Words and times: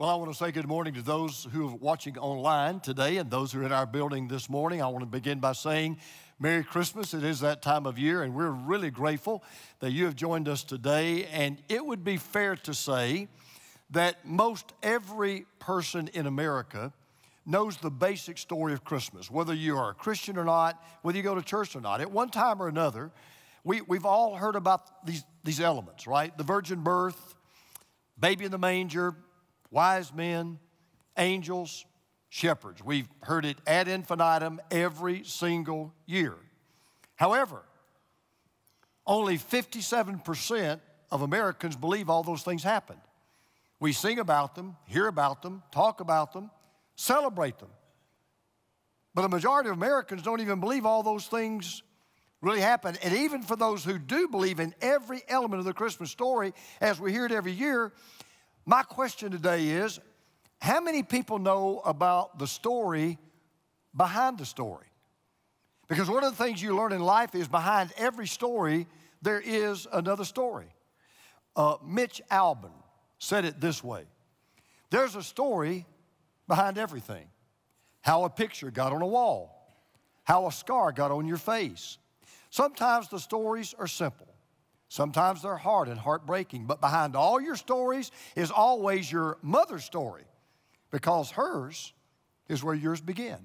Well, 0.00 0.08
I 0.08 0.14
want 0.14 0.32
to 0.32 0.34
say 0.34 0.50
good 0.50 0.66
morning 0.66 0.94
to 0.94 1.02
those 1.02 1.46
who 1.52 1.68
are 1.68 1.76
watching 1.76 2.16
online 2.16 2.80
today 2.80 3.18
and 3.18 3.30
those 3.30 3.52
who 3.52 3.60
are 3.60 3.64
in 3.64 3.72
our 3.72 3.84
building 3.84 4.28
this 4.28 4.48
morning. 4.48 4.80
I 4.80 4.86
want 4.86 5.02
to 5.02 5.06
begin 5.06 5.40
by 5.40 5.52
saying 5.52 5.98
Merry 6.38 6.64
Christmas. 6.64 7.12
It 7.12 7.22
is 7.22 7.40
that 7.40 7.60
time 7.60 7.84
of 7.84 7.98
year, 7.98 8.22
and 8.22 8.34
we're 8.34 8.48
really 8.48 8.90
grateful 8.90 9.44
that 9.80 9.90
you 9.90 10.06
have 10.06 10.16
joined 10.16 10.48
us 10.48 10.64
today. 10.64 11.26
And 11.26 11.58
it 11.68 11.84
would 11.84 12.02
be 12.02 12.16
fair 12.16 12.56
to 12.56 12.72
say 12.72 13.28
that 13.90 14.26
most 14.26 14.72
every 14.82 15.44
person 15.58 16.08
in 16.14 16.26
America 16.26 16.94
knows 17.44 17.76
the 17.76 17.90
basic 17.90 18.38
story 18.38 18.72
of 18.72 18.82
Christmas, 18.82 19.30
whether 19.30 19.52
you 19.52 19.76
are 19.76 19.90
a 19.90 19.94
Christian 19.94 20.38
or 20.38 20.46
not, 20.46 20.82
whether 21.02 21.18
you 21.18 21.22
go 21.22 21.34
to 21.34 21.42
church 21.42 21.76
or 21.76 21.82
not. 21.82 22.00
At 22.00 22.10
one 22.10 22.30
time 22.30 22.62
or 22.62 22.68
another, 22.68 23.10
we, 23.64 23.82
we've 23.82 24.06
all 24.06 24.34
heard 24.34 24.56
about 24.56 25.04
these, 25.04 25.24
these 25.44 25.60
elements, 25.60 26.06
right? 26.06 26.34
The 26.38 26.44
virgin 26.44 26.80
birth, 26.80 27.34
baby 28.18 28.46
in 28.46 28.50
the 28.50 28.56
manger, 28.56 29.14
wise 29.70 30.12
men, 30.12 30.58
angels, 31.16 31.84
shepherds. 32.28 32.82
We've 32.82 33.08
heard 33.22 33.44
it 33.44 33.58
ad 33.66 33.88
infinitum 33.88 34.60
every 34.70 35.24
single 35.24 35.92
year. 36.06 36.34
However, 37.16 37.62
only 39.06 39.36
57% 39.36 40.80
of 41.10 41.22
Americans 41.22 41.76
believe 41.76 42.08
all 42.08 42.22
those 42.22 42.42
things 42.42 42.62
happened. 42.62 43.00
We 43.80 43.92
sing 43.92 44.18
about 44.18 44.54
them, 44.54 44.76
hear 44.86 45.06
about 45.06 45.42
them, 45.42 45.62
talk 45.72 46.00
about 46.00 46.32
them, 46.32 46.50
celebrate 46.96 47.58
them. 47.58 47.70
But 49.14 49.24
a 49.24 49.28
majority 49.28 49.70
of 49.70 49.76
Americans 49.76 50.22
don't 50.22 50.40
even 50.40 50.60
believe 50.60 50.86
all 50.86 51.02
those 51.02 51.26
things 51.26 51.82
really 52.40 52.60
happened. 52.60 52.98
And 53.02 53.14
even 53.14 53.42
for 53.42 53.56
those 53.56 53.84
who 53.84 53.98
do 53.98 54.28
believe 54.28 54.60
in 54.60 54.74
every 54.80 55.22
element 55.28 55.60
of 55.60 55.66
the 55.66 55.72
Christmas 55.72 56.10
story, 56.10 56.54
as 56.80 57.00
we 57.00 57.10
hear 57.12 57.26
it 57.26 57.32
every 57.32 57.52
year, 57.52 57.92
my 58.64 58.82
question 58.82 59.30
today 59.30 59.68
is 59.68 60.00
how 60.60 60.80
many 60.80 61.02
people 61.02 61.38
know 61.38 61.80
about 61.84 62.38
the 62.38 62.46
story 62.46 63.18
behind 63.96 64.38
the 64.38 64.46
story? 64.46 64.86
Because 65.88 66.08
one 66.08 66.22
of 66.22 66.36
the 66.36 66.44
things 66.44 66.62
you 66.62 66.76
learn 66.76 66.92
in 66.92 67.00
life 67.00 67.34
is 67.34 67.48
behind 67.48 67.92
every 67.96 68.26
story, 68.26 68.86
there 69.22 69.40
is 69.40 69.86
another 69.92 70.24
story. 70.24 70.72
Uh, 71.56 71.76
Mitch 71.84 72.22
Albom 72.30 72.72
said 73.18 73.44
it 73.44 73.60
this 73.60 73.82
way 73.82 74.04
There's 74.90 75.16
a 75.16 75.22
story 75.22 75.86
behind 76.46 76.78
everything 76.78 77.26
how 78.02 78.24
a 78.24 78.30
picture 78.30 78.70
got 78.70 78.92
on 78.92 79.02
a 79.02 79.06
wall, 79.06 79.74
how 80.24 80.46
a 80.46 80.52
scar 80.52 80.92
got 80.92 81.10
on 81.10 81.26
your 81.26 81.36
face. 81.36 81.98
Sometimes 82.50 83.08
the 83.08 83.18
stories 83.18 83.74
are 83.78 83.86
simple. 83.86 84.26
Sometimes 84.90 85.42
they're 85.42 85.56
hard 85.56 85.86
and 85.86 86.00
heartbreaking, 86.00 86.66
but 86.66 86.80
behind 86.80 87.14
all 87.14 87.40
your 87.40 87.54
stories 87.54 88.10
is 88.34 88.50
always 88.50 89.10
your 89.10 89.38
mother's 89.40 89.84
story 89.84 90.24
because 90.90 91.30
hers 91.30 91.92
is 92.48 92.64
where 92.64 92.74
yours 92.74 93.00
begin. 93.00 93.38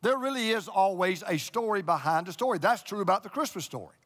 There 0.00 0.16
really 0.16 0.48
is 0.48 0.66
always 0.66 1.22
a 1.28 1.36
story 1.36 1.82
behind 1.82 2.26
a 2.28 2.32
story. 2.32 2.58
That's 2.58 2.82
true 2.82 3.02
about 3.02 3.22
the 3.22 3.28
Christmas 3.28 3.66
story. 3.66 3.96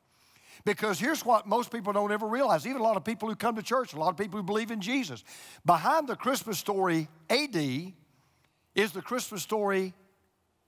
Because 0.64 0.98
here's 0.98 1.24
what 1.24 1.46
most 1.46 1.70
people 1.70 1.92
don't 1.92 2.10
ever 2.10 2.26
realize, 2.26 2.66
even 2.66 2.80
a 2.80 2.84
lot 2.84 2.96
of 2.96 3.04
people 3.04 3.28
who 3.28 3.36
come 3.36 3.54
to 3.54 3.62
church, 3.62 3.94
a 3.94 3.98
lot 4.00 4.08
of 4.08 4.16
people 4.16 4.40
who 4.40 4.42
believe 4.42 4.72
in 4.72 4.80
Jesus. 4.80 5.22
Behind 5.64 6.08
the 6.08 6.16
Christmas 6.16 6.58
story 6.58 7.06
AD 7.30 7.54
is 8.74 8.90
the 8.90 9.02
Christmas 9.02 9.40
story 9.44 9.94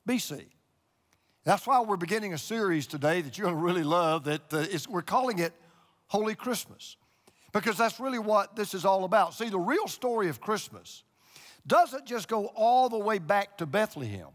BC. 0.09 0.45
That's 1.43 1.67
why 1.67 1.81
we're 1.81 1.97
beginning 1.97 2.35
a 2.35 2.39
series 2.39 2.87
today 2.87 3.21
that 3.21 3.37
you're 3.37 3.47
going 3.47 3.59
to 3.59 3.65
really 3.65 3.83
love 3.83 4.25
that 4.25 4.55
uh, 4.55 4.65
we're 4.89 5.03
calling 5.03 5.41
it 5.41 5.53
Holy 6.13 6.35
Christmas. 6.35 6.99
Because 7.55 7.79
that's 7.79 7.99
really 7.99 8.19
what 8.19 8.55
this 8.55 8.75
is 8.75 8.85
all 8.85 9.05
about. 9.05 9.33
See, 9.33 9.49
the 9.49 9.59
real 9.59 9.89
story 9.89 10.29
of 10.29 10.43
Christmas 10.43 11.05
doesn't 11.67 12.05
just 12.05 12.29
go 12.29 12.49
all 12.55 12.91
the 12.91 12.99
way 12.99 13.19
back 13.19 13.57
to 13.59 13.67
Bethlehem, 13.67 14.29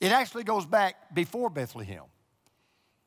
it 0.00 0.10
actually 0.10 0.42
goes 0.42 0.66
back 0.66 1.14
before 1.14 1.50
Bethlehem. 1.50 2.02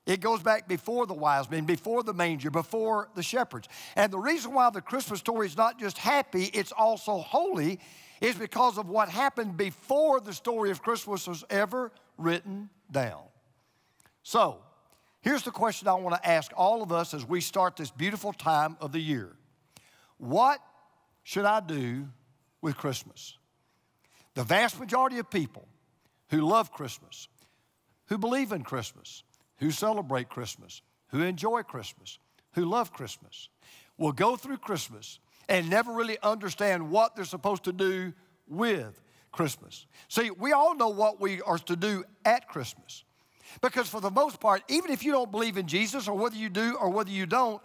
It 0.05 0.21
goes 0.21 0.41
back 0.41 0.67
before 0.69 1.05
the 1.05 1.13
wise 1.13 1.51
men, 1.51 1.65
before 1.65 2.01
the 2.01 2.13
manger, 2.13 2.49
before 2.49 3.09
the 3.13 3.21
shepherds. 3.21 3.67
And 3.95 4.11
the 4.11 4.17
reason 4.17 4.53
why 4.53 4.69
the 4.71 4.81
Christmas 4.81 5.19
story 5.19 5.45
is 5.45 5.57
not 5.57 5.77
just 5.77 5.97
happy, 5.97 6.45
it's 6.45 6.71
also 6.71 7.17
holy, 7.17 7.79
is 8.21 8.35
because 8.35 8.77
of 8.77 8.87
what 8.87 9.09
happened 9.09 9.57
before 9.57 10.21
the 10.21 10.33
story 10.33 10.71
of 10.71 10.81
Christmas 10.81 11.27
was 11.27 11.43
ever 11.49 11.91
written 12.17 12.69
down. 12.89 13.23
So, 14.23 14.61
Here's 15.21 15.43
the 15.43 15.51
question 15.51 15.87
I 15.87 15.93
want 15.95 16.21
to 16.21 16.29
ask 16.29 16.51
all 16.55 16.81
of 16.81 16.91
us 16.91 17.13
as 17.13 17.27
we 17.27 17.41
start 17.41 17.75
this 17.75 17.91
beautiful 17.91 18.31
time 18.31 18.77
of 18.79 18.91
the 18.91 18.99
year 18.99 19.35
What 20.17 20.59
should 21.23 21.45
I 21.45 21.59
do 21.59 22.07
with 22.61 22.77
Christmas? 22.77 23.37
The 24.35 24.43
vast 24.43 24.79
majority 24.79 25.19
of 25.19 25.29
people 25.29 25.67
who 26.29 26.41
love 26.41 26.71
Christmas, 26.71 27.27
who 28.07 28.17
believe 28.17 28.51
in 28.51 28.63
Christmas, 28.63 29.23
who 29.57 29.71
celebrate 29.71 30.29
Christmas, 30.29 30.81
who 31.07 31.21
enjoy 31.21 31.63
Christmas, 31.63 32.19
who 32.53 32.65
love 32.65 32.93
Christmas, 32.93 33.49
will 33.97 34.11
go 34.11 34.35
through 34.35 34.57
Christmas 34.57 35.19
and 35.49 35.69
never 35.69 35.91
really 35.91 36.17
understand 36.23 36.89
what 36.89 37.15
they're 37.15 37.25
supposed 37.25 37.63
to 37.63 37.73
do 37.73 38.13
with 38.47 39.01
Christmas. 39.31 39.85
See, 40.07 40.31
we 40.31 40.53
all 40.53 40.75
know 40.75 40.89
what 40.89 41.19
we 41.19 41.41
are 41.41 41.57
to 41.57 41.75
do 41.75 42.03
at 42.23 42.47
Christmas. 42.47 43.03
Because 43.61 43.89
for 43.89 44.01
the 44.01 44.11
most 44.11 44.39
part, 44.39 44.63
even 44.69 44.91
if 44.91 45.03
you 45.03 45.11
don't 45.11 45.31
believe 45.31 45.57
in 45.57 45.67
Jesus, 45.67 46.07
or 46.07 46.17
whether 46.17 46.35
you 46.35 46.49
do 46.49 46.77
or 46.79 46.89
whether 46.89 47.09
you 47.09 47.25
don't, 47.25 47.61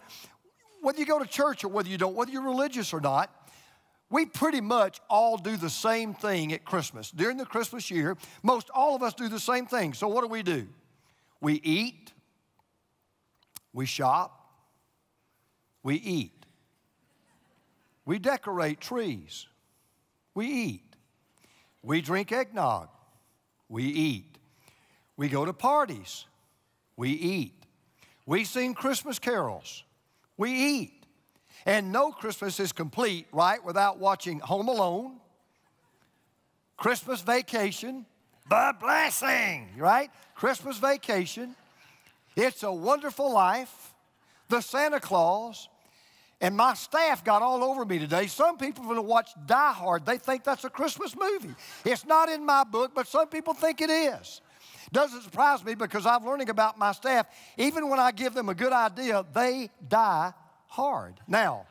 whether 0.81 0.99
you 0.99 1.05
go 1.05 1.19
to 1.19 1.25
church 1.25 1.63
or 1.63 1.69
whether 1.69 1.89
you 1.89 1.97
don't, 1.97 2.15
whether 2.15 2.31
you're 2.31 2.41
religious 2.41 2.93
or 2.93 3.01
not, 3.01 3.31
we 4.09 4.25
pretty 4.25 4.61
much 4.61 5.01
all 5.09 5.37
do 5.37 5.57
the 5.57 5.69
same 5.69 6.13
thing 6.13 6.53
at 6.53 6.63
Christmas. 6.63 7.09
During 7.11 7.37
the 7.37 7.45
Christmas 7.45 7.89
year, 7.89 8.17
most 8.43 8.69
all 8.69 8.95
of 8.95 9.01
us 9.01 9.13
do 9.13 9.27
the 9.27 9.39
same 9.39 9.65
thing. 9.65 9.93
So 9.93 10.07
what 10.07 10.21
do 10.21 10.27
we 10.27 10.43
do? 10.43 10.67
We 11.41 11.55
eat, 11.55 12.13
we 13.73 13.85
shop, 13.85 14.47
we 15.83 15.95
eat, 15.95 16.45
we 18.05 18.19
decorate 18.19 18.79
trees, 18.79 19.47
we 20.33 20.47
eat, 20.47 20.95
we 21.81 22.01
drink 22.01 22.31
eggnog, 22.31 22.89
we 23.69 23.83
eat. 23.83 24.34
We 25.17 25.29
go 25.29 25.45
to 25.45 25.53
parties. 25.53 26.25
We 26.97 27.11
eat. 27.11 27.53
We 28.25 28.43
sing 28.43 28.73
Christmas 28.73 29.19
carols. 29.19 29.83
We 30.37 30.51
eat. 30.51 31.05
And 31.65 31.91
no 31.91 32.11
Christmas 32.11 32.59
is 32.59 32.71
complete, 32.71 33.27
right, 33.31 33.63
without 33.63 33.97
watching 33.97 34.39
Home 34.39 34.67
Alone, 34.67 35.17
Christmas 36.77 37.21
Vacation, 37.21 38.05
The 38.49 38.75
Blessing, 38.79 39.69
right? 39.77 40.11
Christmas 40.35 40.77
Vacation, 40.77 41.55
It's 42.35 42.61
a 42.63 42.71
Wonderful 42.71 43.31
Life, 43.31 43.93
The 44.49 44.61
Santa 44.61 44.99
Claus, 44.99 45.69
and 46.41 46.55
my 46.55 46.73
staff 46.73 47.23
got 47.23 47.41
all 47.41 47.63
over 47.63 47.85
me 47.85 47.97
today. 47.97 48.27
Some 48.27 48.57
people 48.57 48.83
are 48.83 48.87
going 48.87 48.97
to 48.97 49.01
watch 49.01 49.31
Die 49.45 49.73
Hard. 49.73 50.05
They 50.05 50.17
think 50.17 50.43
that's 50.43 50.65
a 50.65 50.69
Christmas 50.69 51.15
movie. 51.15 51.55
It's 51.85 52.05
not 52.05 52.29
in 52.29 52.45
my 52.45 52.63
book, 52.65 52.91
but 52.93 53.07
some 53.07 53.27
people 53.29 53.53
think 53.53 53.81
it 53.81 53.89
is. 53.89 54.41
Doesn't 54.95 55.23
surprise 55.23 55.61
me 55.65 55.75
because 55.75 56.05
I'm 56.05 56.25
learning 56.25 56.49
about 56.49 56.79
my 56.79 56.93
staff. 56.93 57.27
Even 57.57 57.89
when 57.89 57.99
I 57.99 58.13
give 58.13 58.33
them 58.33 58.47
a 58.47 58.55
good 58.55 58.71
idea, 58.71 59.25
they 59.33 59.69
die 59.85 60.31
hard. 60.67 61.15
Now, 61.27 61.65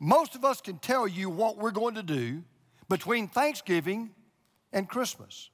most 0.00 0.34
of 0.34 0.42
us 0.42 0.62
can 0.62 0.78
tell 0.78 1.06
you 1.06 1.28
what 1.28 1.58
we're 1.58 1.70
going 1.70 1.96
to 1.96 2.02
do 2.02 2.42
between 2.88 3.28
Thanksgiving 3.28 4.08
and 4.72 4.88
Christmas. 4.88 5.50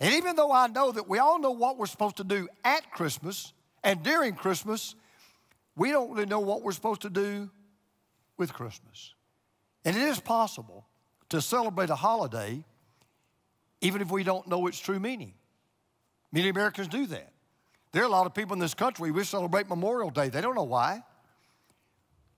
And 0.00 0.14
even 0.14 0.34
though 0.34 0.50
I 0.50 0.66
know 0.68 0.92
that 0.92 1.06
we 1.06 1.18
all 1.18 1.38
know 1.38 1.50
what 1.50 1.76
we're 1.76 1.84
supposed 1.84 2.16
to 2.16 2.24
do 2.24 2.48
at 2.64 2.90
Christmas 2.90 3.52
and 3.84 4.02
during 4.02 4.32
Christmas, 4.32 4.94
we 5.76 5.90
don't 5.90 6.10
really 6.10 6.24
know 6.24 6.40
what 6.40 6.62
we're 6.62 6.72
supposed 6.72 7.02
to 7.02 7.10
do 7.10 7.50
with 8.38 8.54
Christmas. 8.54 9.12
And 9.84 9.94
it 9.94 10.04
is 10.04 10.20
possible 10.20 10.86
to 11.28 11.42
celebrate 11.42 11.90
a 11.90 11.96
holiday 11.96 12.64
even 13.80 14.02
if 14.02 14.10
we 14.10 14.22
don't 14.22 14.46
know 14.46 14.66
its 14.66 14.78
true 14.78 15.00
meaning. 15.00 15.34
Many 16.32 16.48
Americans 16.48 16.88
do 16.88 17.06
that. 17.06 17.32
There 17.92 18.02
are 18.02 18.06
a 18.06 18.10
lot 18.10 18.26
of 18.26 18.34
people 18.34 18.54
in 18.54 18.60
this 18.60 18.74
country, 18.74 19.10
we 19.10 19.24
celebrate 19.24 19.68
Memorial 19.68 20.10
Day. 20.10 20.28
They 20.28 20.40
don't 20.40 20.54
know 20.54 20.62
why. 20.62 21.02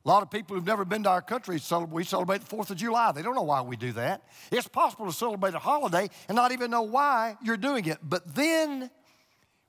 A 0.04 0.08
lot 0.08 0.22
of 0.22 0.30
people 0.30 0.56
who've 0.56 0.66
never 0.66 0.84
been 0.84 1.04
to 1.04 1.10
our 1.10 1.22
country, 1.22 1.60
we 1.90 2.04
celebrate 2.04 2.40
the 2.40 2.56
4th 2.56 2.70
of 2.70 2.76
July. 2.76 3.12
They 3.12 3.22
don't 3.22 3.36
know 3.36 3.42
why 3.42 3.60
we 3.62 3.76
do 3.76 3.92
that. 3.92 4.22
It's 4.50 4.66
possible 4.66 5.06
to 5.06 5.12
celebrate 5.12 5.54
a 5.54 5.60
holiday 5.60 6.08
and 6.28 6.34
not 6.34 6.50
even 6.50 6.70
know 6.70 6.82
why 6.82 7.36
you're 7.42 7.56
doing 7.56 7.84
it. 7.84 7.98
But 8.02 8.34
then 8.34 8.90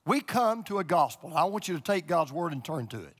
we 0.06 0.20
come 0.20 0.64
to 0.64 0.80
a 0.80 0.84
gospel. 0.84 1.32
I 1.36 1.44
want 1.44 1.68
you 1.68 1.76
to 1.76 1.80
take 1.80 2.06
God's 2.08 2.32
word 2.32 2.52
and 2.52 2.64
turn 2.64 2.88
to 2.88 3.00
it. 3.02 3.14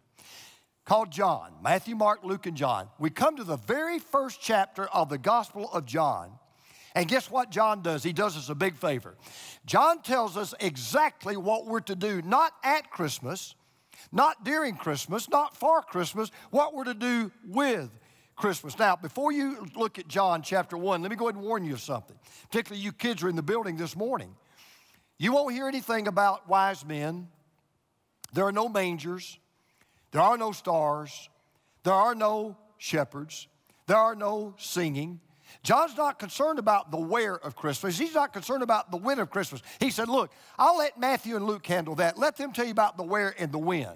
Called 0.84 1.12
John, 1.12 1.52
Matthew, 1.62 1.94
Mark, 1.94 2.24
Luke, 2.24 2.46
and 2.46 2.56
John. 2.56 2.88
We 2.98 3.10
come 3.10 3.36
to 3.36 3.44
the 3.44 3.56
very 3.56 3.98
first 3.98 4.40
chapter 4.40 4.86
of 4.86 5.08
the 5.08 5.16
Gospel 5.16 5.70
of 5.72 5.86
John. 5.86 6.32
And 6.94 7.08
guess 7.08 7.30
what 7.30 7.50
John 7.50 7.82
does? 7.82 8.02
He 8.02 8.12
does 8.12 8.36
us 8.36 8.48
a 8.48 8.54
big 8.54 8.76
favor. 8.76 9.16
John 9.66 10.00
tells 10.02 10.36
us 10.36 10.54
exactly 10.60 11.36
what 11.36 11.66
we're 11.66 11.80
to 11.80 11.96
do, 11.96 12.22
not 12.22 12.52
at 12.62 12.90
Christmas, 12.90 13.56
not 14.12 14.44
during 14.44 14.76
Christmas, 14.76 15.28
not 15.28 15.56
for 15.56 15.82
Christmas, 15.82 16.30
what 16.50 16.74
we're 16.74 16.84
to 16.84 16.94
do 16.94 17.32
with 17.48 17.90
Christmas. 18.36 18.78
Now, 18.78 18.94
before 18.94 19.32
you 19.32 19.66
look 19.74 19.98
at 19.98 20.06
John 20.06 20.42
chapter 20.42 20.76
1, 20.76 21.02
let 21.02 21.10
me 21.10 21.16
go 21.16 21.26
ahead 21.26 21.36
and 21.36 21.44
warn 21.44 21.64
you 21.64 21.72
of 21.74 21.80
something, 21.80 22.16
particularly 22.50 22.82
you 22.82 22.92
kids 22.92 23.22
are 23.24 23.28
in 23.28 23.36
the 23.36 23.42
building 23.42 23.76
this 23.76 23.96
morning. 23.96 24.34
You 25.18 25.32
won't 25.32 25.52
hear 25.52 25.68
anything 25.68 26.06
about 26.06 26.48
wise 26.48 26.84
men. 26.84 27.28
There 28.32 28.44
are 28.44 28.52
no 28.52 28.68
mangers. 28.68 29.38
There 30.10 30.22
are 30.22 30.36
no 30.36 30.52
stars. 30.52 31.28
There 31.82 31.92
are 31.92 32.14
no 32.14 32.56
shepherds. 32.78 33.48
There 33.86 33.96
are 33.96 34.14
no 34.14 34.54
singing. 34.58 35.20
John's 35.62 35.96
not 35.96 36.18
concerned 36.18 36.58
about 36.58 36.90
the 36.90 36.98
where 36.98 37.36
of 37.36 37.56
Christmas. 37.56 37.98
He's 37.98 38.14
not 38.14 38.32
concerned 38.32 38.62
about 38.62 38.90
the 38.90 38.96
when 38.96 39.18
of 39.18 39.30
Christmas. 39.30 39.62
He 39.80 39.90
said, 39.90 40.08
Look, 40.08 40.32
I'll 40.58 40.78
let 40.78 40.98
Matthew 40.98 41.36
and 41.36 41.46
Luke 41.46 41.66
handle 41.66 41.94
that. 41.96 42.18
Let 42.18 42.36
them 42.36 42.52
tell 42.52 42.64
you 42.64 42.70
about 42.70 42.96
the 42.96 43.02
where 43.02 43.34
and 43.38 43.52
the 43.52 43.58
when. 43.58 43.94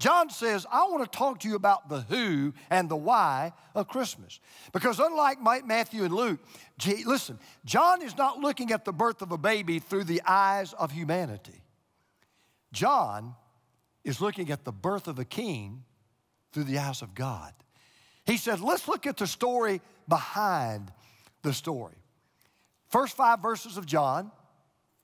John 0.00 0.30
says, 0.30 0.66
I 0.72 0.84
want 0.84 1.10
to 1.10 1.18
talk 1.18 1.40
to 1.40 1.48
you 1.48 1.56
about 1.56 1.90
the 1.90 2.00
who 2.00 2.54
and 2.70 2.88
the 2.88 2.96
why 2.96 3.52
of 3.74 3.86
Christmas. 3.86 4.40
Because 4.72 4.98
unlike 4.98 5.42
Matthew 5.42 6.04
and 6.04 6.14
Luke, 6.14 6.40
listen, 7.04 7.38
John 7.66 8.00
is 8.00 8.16
not 8.16 8.38
looking 8.38 8.72
at 8.72 8.86
the 8.86 8.94
birth 8.94 9.20
of 9.20 9.30
a 9.30 9.38
baby 9.38 9.78
through 9.78 10.04
the 10.04 10.22
eyes 10.26 10.72
of 10.72 10.90
humanity. 10.90 11.62
John 12.72 13.34
is 14.02 14.22
looking 14.22 14.50
at 14.50 14.64
the 14.64 14.72
birth 14.72 15.06
of 15.06 15.18
a 15.18 15.24
king 15.24 15.84
through 16.52 16.64
the 16.64 16.78
eyes 16.78 17.02
of 17.02 17.14
God. 17.14 17.52
He 18.24 18.38
said, 18.38 18.60
let's 18.60 18.88
look 18.88 19.06
at 19.06 19.18
the 19.18 19.26
story 19.26 19.82
behind 20.10 20.92
the 21.40 21.54
story. 21.54 21.94
First 22.88 23.16
five 23.16 23.40
verses 23.40 23.78
of 23.78 23.86
John, 23.86 24.30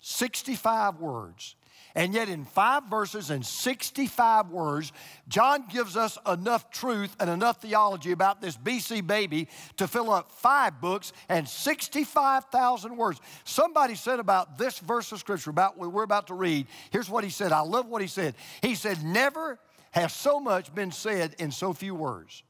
65 0.00 1.00
words. 1.00 1.56
And 1.94 2.12
yet, 2.12 2.28
in 2.28 2.44
five 2.44 2.84
verses 2.90 3.30
and 3.30 3.44
65 3.44 4.50
words, 4.50 4.92
John 5.28 5.64
gives 5.66 5.96
us 5.96 6.18
enough 6.30 6.70
truth 6.70 7.16
and 7.18 7.30
enough 7.30 7.62
theology 7.62 8.12
about 8.12 8.42
this 8.42 8.54
BC 8.54 9.06
baby 9.06 9.48
to 9.78 9.88
fill 9.88 10.10
up 10.10 10.30
five 10.30 10.78
books 10.82 11.14
and 11.30 11.48
65,000 11.48 12.98
words. 12.98 13.18
Somebody 13.44 13.94
said 13.94 14.20
about 14.20 14.58
this 14.58 14.78
verse 14.78 15.10
of 15.10 15.20
scripture, 15.20 15.48
about 15.48 15.78
what 15.78 15.90
we're 15.90 16.02
about 16.02 16.26
to 16.26 16.34
read, 16.34 16.66
here's 16.90 17.08
what 17.08 17.24
he 17.24 17.30
said. 17.30 17.50
I 17.50 17.60
love 17.60 17.86
what 17.86 18.02
he 18.02 18.08
said. 18.08 18.34
He 18.60 18.74
said, 18.74 19.02
Never 19.02 19.58
has 19.92 20.12
so 20.12 20.38
much 20.38 20.74
been 20.74 20.92
said 20.92 21.34
in 21.38 21.50
so 21.50 21.72
few 21.72 21.94
words. 21.94 22.42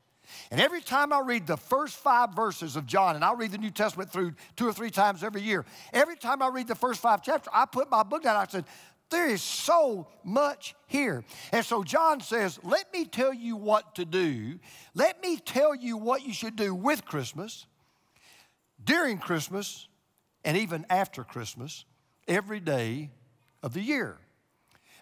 And 0.50 0.60
every 0.60 0.80
time 0.80 1.12
I 1.12 1.20
read 1.20 1.46
the 1.46 1.56
first 1.56 1.96
five 1.96 2.34
verses 2.34 2.76
of 2.76 2.86
John, 2.86 3.16
and 3.16 3.24
I 3.24 3.32
read 3.34 3.52
the 3.52 3.58
New 3.58 3.70
Testament 3.70 4.12
through 4.12 4.34
two 4.56 4.66
or 4.66 4.72
three 4.72 4.90
times 4.90 5.22
every 5.22 5.42
year, 5.42 5.64
every 5.92 6.16
time 6.16 6.42
I 6.42 6.48
read 6.48 6.68
the 6.68 6.74
first 6.74 7.00
five 7.00 7.22
chapters, 7.22 7.52
I 7.52 7.66
put 7.66 7.90
my 7.90 8.02
book 8.02 8.22
down. 8.22 8.36
I 8.36 8.46
said, 8.46 8.64
there 9.10 9.28
is 9.28 9.42
so 9.42 10.08
much 10.24 10.74
here. 10.86 11.24
And 11.52 11.64
so 11.64 11.84
John 11.84 12.20
says, 12.20 12.58
Let 12.64 12.92
me 12.92 13.04
tell 13.04 13.32
you 13.32 13.56
what 13.56 13.94
to 13.96 14.04
do. 14.04 14.58
Let 14.94 15.22
me 15.22 15.36
tell 15.36 15.74
you 15.74 15.96
what 15.96 16.26
you 16.26 16.32
should 16.32 16.56
do 16.56 16.74
with 16.74 17.04
Christmas, 17.04 17.66
during 18.82 19.18
Christmas, 19.18 19.86
and 20.44 20.56
even 20.56 20.86
after 20.90 21.22
Christmas, 21.22 21.84
every 22.26 22.60
day 22.60 23.10
of 23.62 23.74
the 23.74 23.80
year. 23.80 24.18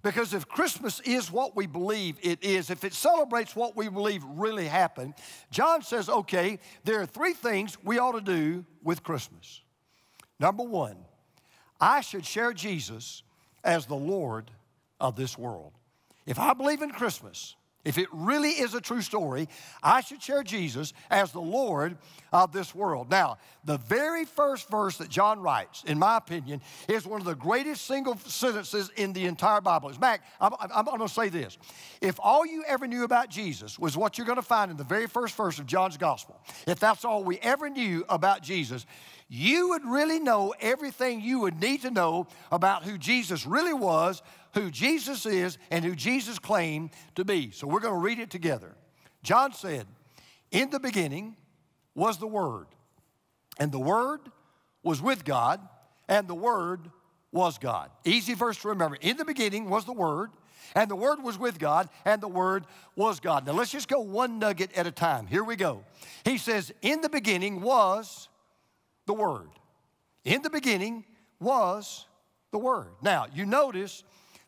Because 0.05 0.35
if 0.35 0.47
Christmas 0.47 1.01
is 1.01 1.33
what 1.33 1.56
we 1.56 1.67
believe 1.67 2.19
it 2.21 2.45
is, 2.45 2.69
if 2.69 2.85
it 2.85 2.93
celebrates 2.93 3.56
what 3.56 3.75
we 3.75 3.89
believe 3.89 4.23
really 4.23 4.67
happened, 4.67 5.15
John 5.51 5.81
says, 5.81 6.11
okay, 6.11 6.61
there 6.85 7.01
are 7.01 7.06
three 7.06 7.33
things 7.33 7.79
we 7.83 7.99
ought 7.99 8.12
to 8.12 8.21
do 8.21 8.67
with 8.83 9.03
Christmas. 9.03 9.62
Number 10.39 10.62
one, 10.62 10.97
I 11.81 12.03
should 12.03 12.27
share 12.27 12.53
Jesus 12.53 13.23
as 13.65 13.87
the 13.87 13.97
Lord 13.97 14.51
of 15.01 15.17
this 15.17 15.39
world. 15.39 15.73
If 16.27 16.39
I 16.39 16.53
believe 16.53 16.83
in 16.83 16.91
Christmas, 16.91 17.57
if 17.85 17.99
it 17.99 18.09
really 18.13 18.51
is 18.51 18.75
a 18.75 18.81
true 18.81 19.03
story, 19.03 19.49
I 19.83 20.01
should 20.01 20.23
share 20.23 20.43
Jesus 20.43 20.93
as 21.11 21.33
the 21.33 21.41
Lord 21.41 21.99
of 22.33 22.53
this 22.53 22.75
world. 22.75 23.11
Now, 23.11 23.39
the 23.65 23.79
very 23.79 24.25
first 24.25 24.71
verse 24.71 24.97
that 24.99 25.09
John 25.09 25.41
writes, 25.41 25.85
in 25.87 25.99
my 25.99 26.17
opinion, 26.17 26.61
is 26.89 27.07
one 27.07 27.21
of 27.21 27.27
the 27.27 27.35
greatest 27.35 27.87
single 27.87 28.17
sentences 28.19 28.91
in 28.97 29.13
the 29.13 29.27
entire 29.27 29.61
Bible. 29.61 29.89
It's 29.89 30.01
Mac, 30.01 30.23
I'm, 30.41 30.53
I'm 30.61 30.85
going 30.85 30.99
to 31.01 31.09
say 31.09 31.29
this. 31.29 31.57
If 32.01 32.19
all 32.19 32.45
you 32.45 32.65
ever 32.67 32.87
knew 32.87 33.05
about 33.05 33.31
Jesus 33.31 33.79
was 33.79 33.97
what 33.97 34.19
you're 34.19 34.27
going 34.27 34.37
to 34.37 34.43
find 34.43 34.71
in 34.71 34.77
the 34.77 34.85
very 34.85 35.07
first 35.07 35.37
verse 35.37 35.59
of 35.59 35.67
John's 35.67 35.97
gospel, 35.97 36.41
if 36.67 36.81
that's 36.81 37.05
all 37.05 37.23
we 37.23 37.39
ever 37.39 37.71
knew 37.71 38.05
about 38.09 38.43
Jesus, 38.43 38.87
you 39.29 39.71
would 39.71 39.85
really 39.85 40.21
know 40.21 40.55
everything 40.61 41.21
you 41.21 41.41
would 41.41 41.61
need 41.61 41.83
to 41.83 41.91
know 41.91 42.27
about 42.53 42.85
who 42.85 42.99
Jesus 42.99 43.47
really 43.47 43.73
was, 43.73 44.23
who 44.55 44.71
Jesus 44.71 45.27
is, 45.27 45.59
and 45.71 45.85
who 45.85 45.95
Jesus 45.95 46.39
claimed 46.39 46.91
to 47.17 47.25
be. 47.25 47.51
So 47.51 47.67
we're 47.67 47.81
going 47.81 47.95
to 47.95 48.01
read 48.01 48.19
it 48.19 48.31
together. 48.31 48.75
John 49.23 49.53
said, 49.53 49.87
In 50.51 50.71
the 50.71 50.81
beginning 50.81 51.37
was 51.95 52.19
the 52.19 52.27
Word, 52.27 52.67
and 53.59 53.71
the 53.71 53.81
Word 53.81 54.21
was 54.83 55.03
with 55.03 55.25
God, 55.25 55.61
and 56.09 56.29
the 56.29 56.35
Word 56.35 56.91
was 57.33 57.59
God. 57.59 57.91
Easy 58.05 58.35
verse 58.35 58.59
to 58.59 58.69
remember. 58.69 58.97
In 59.01 59.17
the 59.17 59.25
beginning 59.25 59.69
was 59.69 59.85
the 59.85 59.93
Word, 59.93 60.31
and 60.75 60.91
the 60.91 60.97
Word 60.97 61.23
was 61.23 61.39
with 61.39 61.59
God, 61.59 61.89
and 62.05 62.21
the 62.21 62.29
Word 62.29 62.65
was 62.97 63.21
God. 63.21 63.47
Now 63.47 63.53
let's 63.53 63.73
just 63.73 63.89
go 63.89 64.00
one 64.00 64.39
nugget 64.39 64.73
at 64.77 64.87
a 64.87 64.93
time. 64.93 65.27
Here 65.27 65.45
we 65.45 65.57
go. 65.57 65.85
He 66.25 66.39
says, 66.39 66.73
In 66.81 67.00
the 67.00 67.09
beginning 67.09 67.61
was 67.61 68.29
the 69.07 69.15
Word. 69.15 69.49
In 70.25 70.43
the 70.43 70.50
beginning 70.50 71.05
was 71.41 72.07
the 72.53 72.59
Word. 72.59 72.89
Now, 73.03 73.27
you 73.35 73.45
notice 73.47 74.05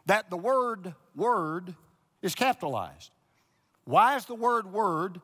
that 0.06 0.30
the 0.30 0.36
word 0.36 0.94
word 1.14 1.74
is 2.22 2.34
capitalized. 2.34 3.10
Why 3.84 4.16
is 4.16 4.24
the 4.24 4.34
word 4.34 4.72
word 4.72 5.20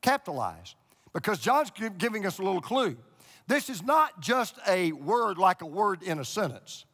capitalized? 0.00 0.74
Because 1.12 1.38
John's 1.38 1.70
giving 1.98 2.26
us 2.26 2.38
a 2.38 2.42
little 2.42 2.60
clue. 2.60 2.96
This 3.46 3.70
is 3.70 3.82
not 3.82 4.20
just 4.20 4.58
a 4.66 4.92
word 4.92 5.38
like 5.38 5.62
a 5.62 5.66
word 5.66 6.02
in 6.02 6.18
a 6.18 6.24
sentence. 6.24 6.84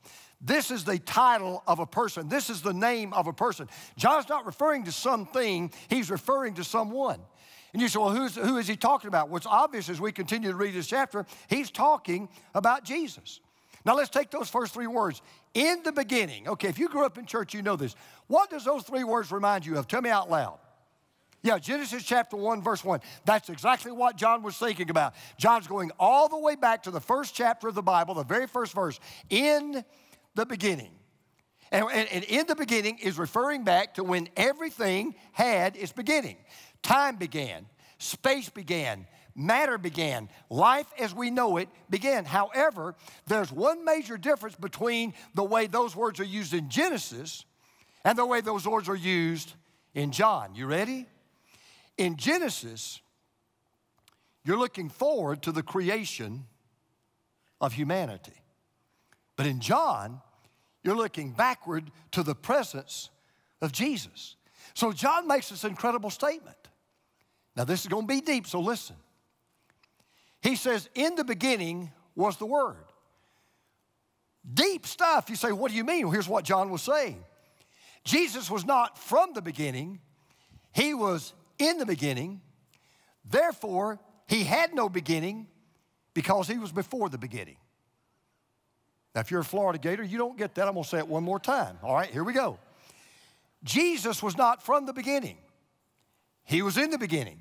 This 0.41 0.71
is 0.71 0.85
the 0.85 0.99
title 0.99 1.63
of 1.67 1.79
a 1.79 1.87
person. 1.87 2.29
This 2.29 2.51
is 2.51 2.63
the 2.63 2.73
name 2.73 3.13
of 3.13 3.29
a 3.29 3.33
person. 3.33 3.69
John's 3.97 4.29
not 4.29 4.45
referring 4.45 4.85
to 4.85 4.93
something, 4.93 5.73
he's 5.89 6.11
referring 6.11 6.55
to 6.55 6.65
someone. 6.65 7.21
And 7.73 7.81
you 7.81 7.89
say, 7.89 8.01
well, 8.01 8.11
who's, 8.11 8.35
who 8.35 8.59
is 8.59 8.69
he 8.69 8.77
talking 8.77 9.09
about? 9.09 9.31
What's 9.31 9.47
obvious 9.47 9.89
as 9.89 10.01
we 10.01 10.13
continue 10.13 10.51
to 10.51 10.57
read 10.57 10.75
this 10.75 10.89
chapter, 10.89 11.25
he's 11.49 11.71
talking 11.71 12.29
about 12.55 12.85
Jesus. 12.85 13.41
Now 13.85 13.97
let's 13.97 14.11
take 14.11 14.31
those 14.31 14.51
first 14.51 14.75
three 14.75 14.87
words. 14.87 15.23
In 15.55 15.83
the 15.83 15.93
beginning. 15.93 16.49
Okay, 16.49 16.69
if 16.69 16.79
you 16.79 16.89
grew 16.89 17.05
up 17.05 17.19
in 17.19 17.27
church, 17.27 17.53
you 17.53 17.63
know 17.63 17.77
this. 17.77 17.95
What 18.27 18.51
does 18.51 18.65
those 18.65 18.85
three 18.85 19.05
words 19.05 19.31
remind 19.31 19.67
you 19.67 19.77
of? 19.77 19.87
Tell 19.87 20.01
me 20.01 20.11
out 20.11 20.31
loud. 20.31 20.59
Yeah, 21.43 21.59
Genesis 21.59 22.05
chapter 22.05 22.37
1, 22.37 22.63
verse 22.63 22.85
1. 22.85 23.01
That's 23.25 23.49
exactly 23.49 23.91
what 23.91 24.17
John 24.17 24.43
was 24.43 24.57
thinking 24.57 24.91
about. 24.91 25.15
John's 25.37 25.67
going 25.67 25.91
all 25.99 26.29
the 26.29 26.39
way 26.39 26.55
back 26.55 26.85
to 26.85 26.93
the 26.93 27.01
first 27.01 27.35
chapter 27.35 27.69
of 27.69 27.75
the 27.75 27.83
Bible, 27.83 28.15
the 28.15 28.25
very 28.25 28.47
first 28.47 28.73
verse. 28.75 29.01
In 29.29 29.85
the 30.35 30.47
beginning. 30.47 30.93
And, 31.73 31.87
and, 31.93 32.09
and 32.11 32.25
in 32.25 32.47
the 32.47 32.55
beginning 32.55 32.99
is 32.99 33.19
referring 33.19 33.65
back 33.65 33.95
to 33.95 34.05
when 34.05 34.29
everything 34.37 35.15
had 35.33 35.77
its 35.77 35.91
beginning. 35.91 36.37
Time 36.83 37.17
began, 37.17 37.67
space 37.99 38.49
began, 38.49 39.07
matter 39.35 39.79
began. 39.79 40.29
Life 40.51 40.87
as 40.99 41.15
we 41.15 41.31
know 41.31 41.57
it 41.57 41.69
began. 41.91 42.25
However, 42.25 42.95
there's 43.27 43.53
one 43.53 43.85
major 43.85 44.17
difference 44.17 44.57
between 44.57 45.15
the 45.35 45.45
way 45.45 45.67
those 45.67 45.97
words 45.97 46.21
are 46.21 46.25
used 46.25 46.55
in 46.55 46.69
Genesis 46.69 47.45
and 48.05 48.19
the 48.19 48.27
way 48.27 48.41
those 48.41 48.67
words 48.67 48.89
are 48.89 48.97
used 48.97 49.53
in 49.95 50.13
John. 50.13 50.55
You 50.55 50.67
ready? 50.67 51.07
In 51.99 52.17
Genesis, 52.17 53.01
you're 54.45 54.59
looking 54.59 54.89
forward 54.89 55.43
to 55.43 55.53
the 55.53 55.63
creation 55.63 56.47
of 57.61 57.73
humanity. 57.73 58.33
But 59.37 59.47
in 59.47 59.61
John, 59.61 60.21
you're 60.83 60.97
looking 60.97 61.31
backward 61.31 61.91
to 62.13 62.23
the 62.23 62.35
presence 62.35 63.11
of 63.61 63.73
Jesus. 63.73 64.37
So 64.75 64.93
John 64.93 65.29
makes 65.29 65.49
this 65.51 65.65
incredible 65.65 66.11
statement. 66.11 66.57
Now, 67.55 67.65
this 67.65 67.83
is 67.83 67.87
going 67.87 68.07
to 68.07 68.15
be 68.15 68.21
deep, 68.21 68.47
so 68.47 68.61
listen. 68.61 68.97
He 70.43 70.57
says, 70.57 70.89
In 70.95 71.15
the 71.15 71.25
beginning 71.25 71.93
was 72.15 72.37
the 72.37 72.47
Word. 72.47 72.85
Deep 74.53 74.87
stuff. 74.87 75.31
You 75.31 75.37
say, 75.37 75.53
What 75.53 75.71
do 75.71 75.77
you 75.77 75.85
mean? 75.85 76.07
Well, 76.07 76.13
here's 76.13 76.29
what 76.29 76.45
John 76.45 76.71
was 76.71 76.83
saying 76.83 77.25
Jesus 78.05 78.51
was 78.51 78.65
not 78.65 78.99
from 78.99 79.33
the 79.33 79.43
beginning, 79.43 80.01
He 80.73 80.95
was 80.95 81.33
in 81.59 81.79
the 81.79 81.87
beginning. 81.87 82.41
Therefore, 83.25 84.01
He 84.27 84.45
had 84.45 84.75
no 84.75 84.89
beginning 84.89 85.47
because 86.13 86.49
He 86.49 86.59
was 86.59 86.73
before 86.73 87.09
the 87.09 87.19
beginning. 87.19 87.57
Now, 89.15 89.21
if 89.21 89.31
you're 89.31 89.41
a 89.41 89.45
Florida 89.45 89.79
Gator, 89.79 90.03
you 90.03 90.19
don't 90.19 90.39
get 90.39 90.55
that. 90.55 90.67
I'm 90.67 90.75
going 90.75 90.85
to 90.85 90.89
say 90.89 90.99
it 90.99 91.07
one 91.07 91.23
more 91.23 91.39
time. 91.39 91.79
All 91.83 91.95
right, 91.95 92.11
here 92.11 92.25
we 92.25 92.33
go. 92.33 92.59
Jesus 93.63 94.23
was 94.23 94.37
not 94.37 94.63
from 94.63 94.87
the 94.87 94.93
beginning. 94.93 95.37
He 96.45 96.63
was 96.63 96.77
in 96.77 96.91
the 96.91 96.99
beginning. 96.99 97.41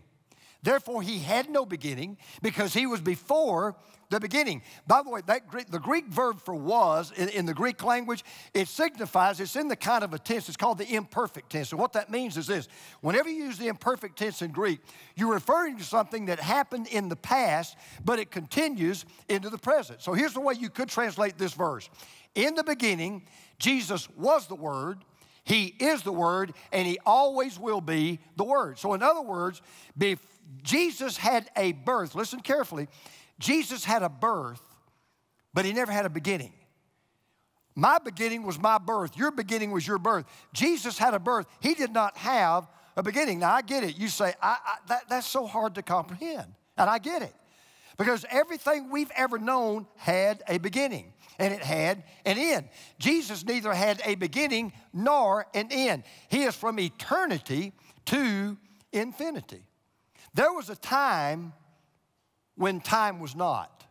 Therefore, 0.63 1.01
he 1.01 1.20
had 1.20 1.50
no 1.50 1.65
beginning 1.65 2.18
because 2.41 2.74
he 2.74 2.86
was 2.86 3.01
before 3.01 3.75
the 4.12 4.20
beginning. 4.20 4.62
By 4.86 5.01
the 5.01 5.10
way, 5.10 5.22
that 5.25 5.48
Greek, 5.48 5.72
the 5.72 5.80
Greek 5.80 6.08
verb 6.08 6.39
for 6.39 6.53
was 6.53 7.12
in, 7.15 7.30
in, 7.30 7.46
the 7.46 7.53
Greek 7.53 7.84
language, 7.84 8.24
it 8.53 8.68
signifies 8.68 9.39
it's 9.39 9.56
in 9.56 9.70
the 9.70 9.75
kind 9.75 10.03
of 10.03 10.13
a 10.13 10.20
tense, 10.20 10.48
it's 10.48 10.58
called 10.58 10.77
the 10.77 10.94
imperfect 10.94 11.50
tense. 11.50 11.72
And 11.72 11.80
what 11.80 11.94
that 11.94 12.12
means 12.12 12.38
is 12.38 12.46
this 12.46 12.68
whenever 13.00 13.30
you 13.30 13.46
use 13.46 13.58
the 13.58 13.70
imperfect 13.70 14.20
tense 14.20 14.41
in 14.41 14.51
Greek, 14.51 14.82
you're 15.15 15.34
referring 15.34 15.77
to 15.77 15.84
something 15.84 16.25
that 16.25 16.39
happened 16.39 16.88
in 16.88 17.10
the 17.10 17.15
past, 17.15 17.75
but 18.06 18.20
it 18.20 18.30
continues 18.30 19.06
into 19.30 19.50
the 19.50 19.58
present. 19.58 20.01
So 20.01 20.13
here's 20.13 20.34
the 20.34 20.41
way 20.41 20.53
you 20.60 20.70
could 20.70 20.89
translate 20.89 21.38
this 21.38 21.53
verse 21.53 21.89
In 22.36 22.53
the 22.53 22.63
beginning, 22.63 23.24
Jesus 23.58 24.10
was 24.12 24.48
the 24.48 24.56
Word. 24.56 25.00
He 25.44 25.66
is 25.66 26.04
the 26.04 26.12
Word, 26.12 26.54
and 26.72 26.88
He 26.88 27.00
always 27.06 27.60
will 27.60 27.82
be 27.82 28.20
the 28.36 28.44
Word. 28.44 28.80
So, 28.80 28.94
in 28.94 29.02
other 29.02 29.22
words, 29.22 29.62
Jesus 30.64 31.18
had 31.18 31.50
a 31.56 31.72
birth. 31.72 32.16
Listen 32.16 32.40
carefully. 32.40 32.88
Jesus 33.40 33.84
had 33.84 34.04
a 34.04 34.10
birth, 34.10 34.62
but 35.54 35.66
he 35.66 35.74
never 35.74 35.92
had 35.92 36.06
a 36.06 36.10
beginning. 36.10 36.54
My 37.74 37.98
beginning 37.98 38.44
was 38.44 38.60
my 38.60 38.78
birth. 38.78 39.18
Your 39.18 39.32
beginning 39.32 39.72
was 39.72 39.88
your 39.88 39.98
birth. 39.98 40.26
Jesus 40.54 40.98
had 40.98 41.14
a 41.14 41.20
birth. 41.20 41.48
He 41.60 41.74
did 41.74 41.92
not 41.92 42.18
have 42.18 42.68
a 42.96 43.04
beginning. 43.04 43.40
Now, 43.40 43.54
I 43.54 43.62
get 43.62 43.84
it. 43.84 43.98
You 43.98 44.10
say, 44.10 44.34
I, 44.42 44.58
I, 44.64 44.76
that, 44.88 45.10
that's 45.10 45.28
so 45.28 45.48
hard 45.48 45.76
to 45.76 45.82
comprehend. 45.82 46.54
And 46.78 46.90
I 46.90 47.00
get 47.00 47.22
it. 47.22 47.34
Because 47.98 48.26
everything 48.30 48.90
we've 48.90 49.12
ever 49.16 49.40
known 49.40 49.88
had 49.96 50.44
a 50.48 50.58
beginning 50.58 51.14
and 51.42 51.56
it 51.56 51.64
had 51.64 52.04
an 52.24 52.38
end. 52.38 52.70
Jesus 53.00 53.44
neither 53.44 53.74
had 53.74 54.00
a 54.06 54.14
beginning 54.14 54.74
nor 54.94 55.48
an 55.56 55.70
end. 55.72 56.04
He 56.30 56.44
is 56.44 56.56
from 56.56 56.80
eternity 56.80 57.74
to 58.06 58.58
infinity. 58.94 59.64
There 60.36 60.54
was 60.54 60.70
a 60.70 60.76
time 60.76 61.54
when 62.56 62.80
time 62.80 63.20
was 63.20 63.36
not. 63.36 63.86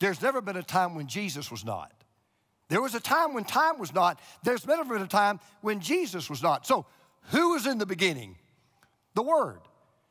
There's 0.00 0.20
never 0.20 0.42
been 0.42 0.58
a 0.58 0.62
time 0.62 0.94
when 0.94 1.06
Jesus 1.06 1.50
was 1.50 1.64
not. 1.64 1.92
There 2.68 2.82
was 2.82 2.94
a 2.94 3.00
time 3.00 3.32
when 3.32 3.44
time 3.44 3.78
was 3.78 3.94
not. 3.94 4.20
There's 4.42 4.66
never 4.66 4.84
been 4.84 5.02
a 5.02 5.08
time 5.08 5.40
when 5.62 5.80
Jesus 5.80 6.28
was 6.28 6.42
not. 6.42 6.66
So, 6.66 6.84
who 7.30 7.52
was 7.52 7.66
in 7.66 7.78
the 7.78 7.86
beginning? 7.86 8.36
The 9.14 9.22
Word. 9.22 9.60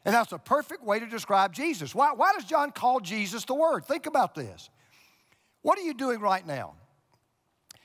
And 0.04 0.16
that's 0.16 0.32
a 0.32 0.40
perfect 0.40 0.84
way 0.84 1.00
to 1.00 1.06
describe 1.06 1.54
Jesus. 1.54 1.94
Why, 1.94 2.14
why 2.14 2.34
does 2.34 2.46
John 2.46 2.72
call 2.72 3.02
Jesus 3.02 3.46
the 3.46 3.54
Word? 3.54 3.86
Think 3.86 4.08
about 4.08 4.34
this. 4.34 4.72
What 5.64 5.80
are 5.80 5.82
you 5.82 5.96
doing 5.96 6.20
right 6.20 6.46
now? 6.46 6.76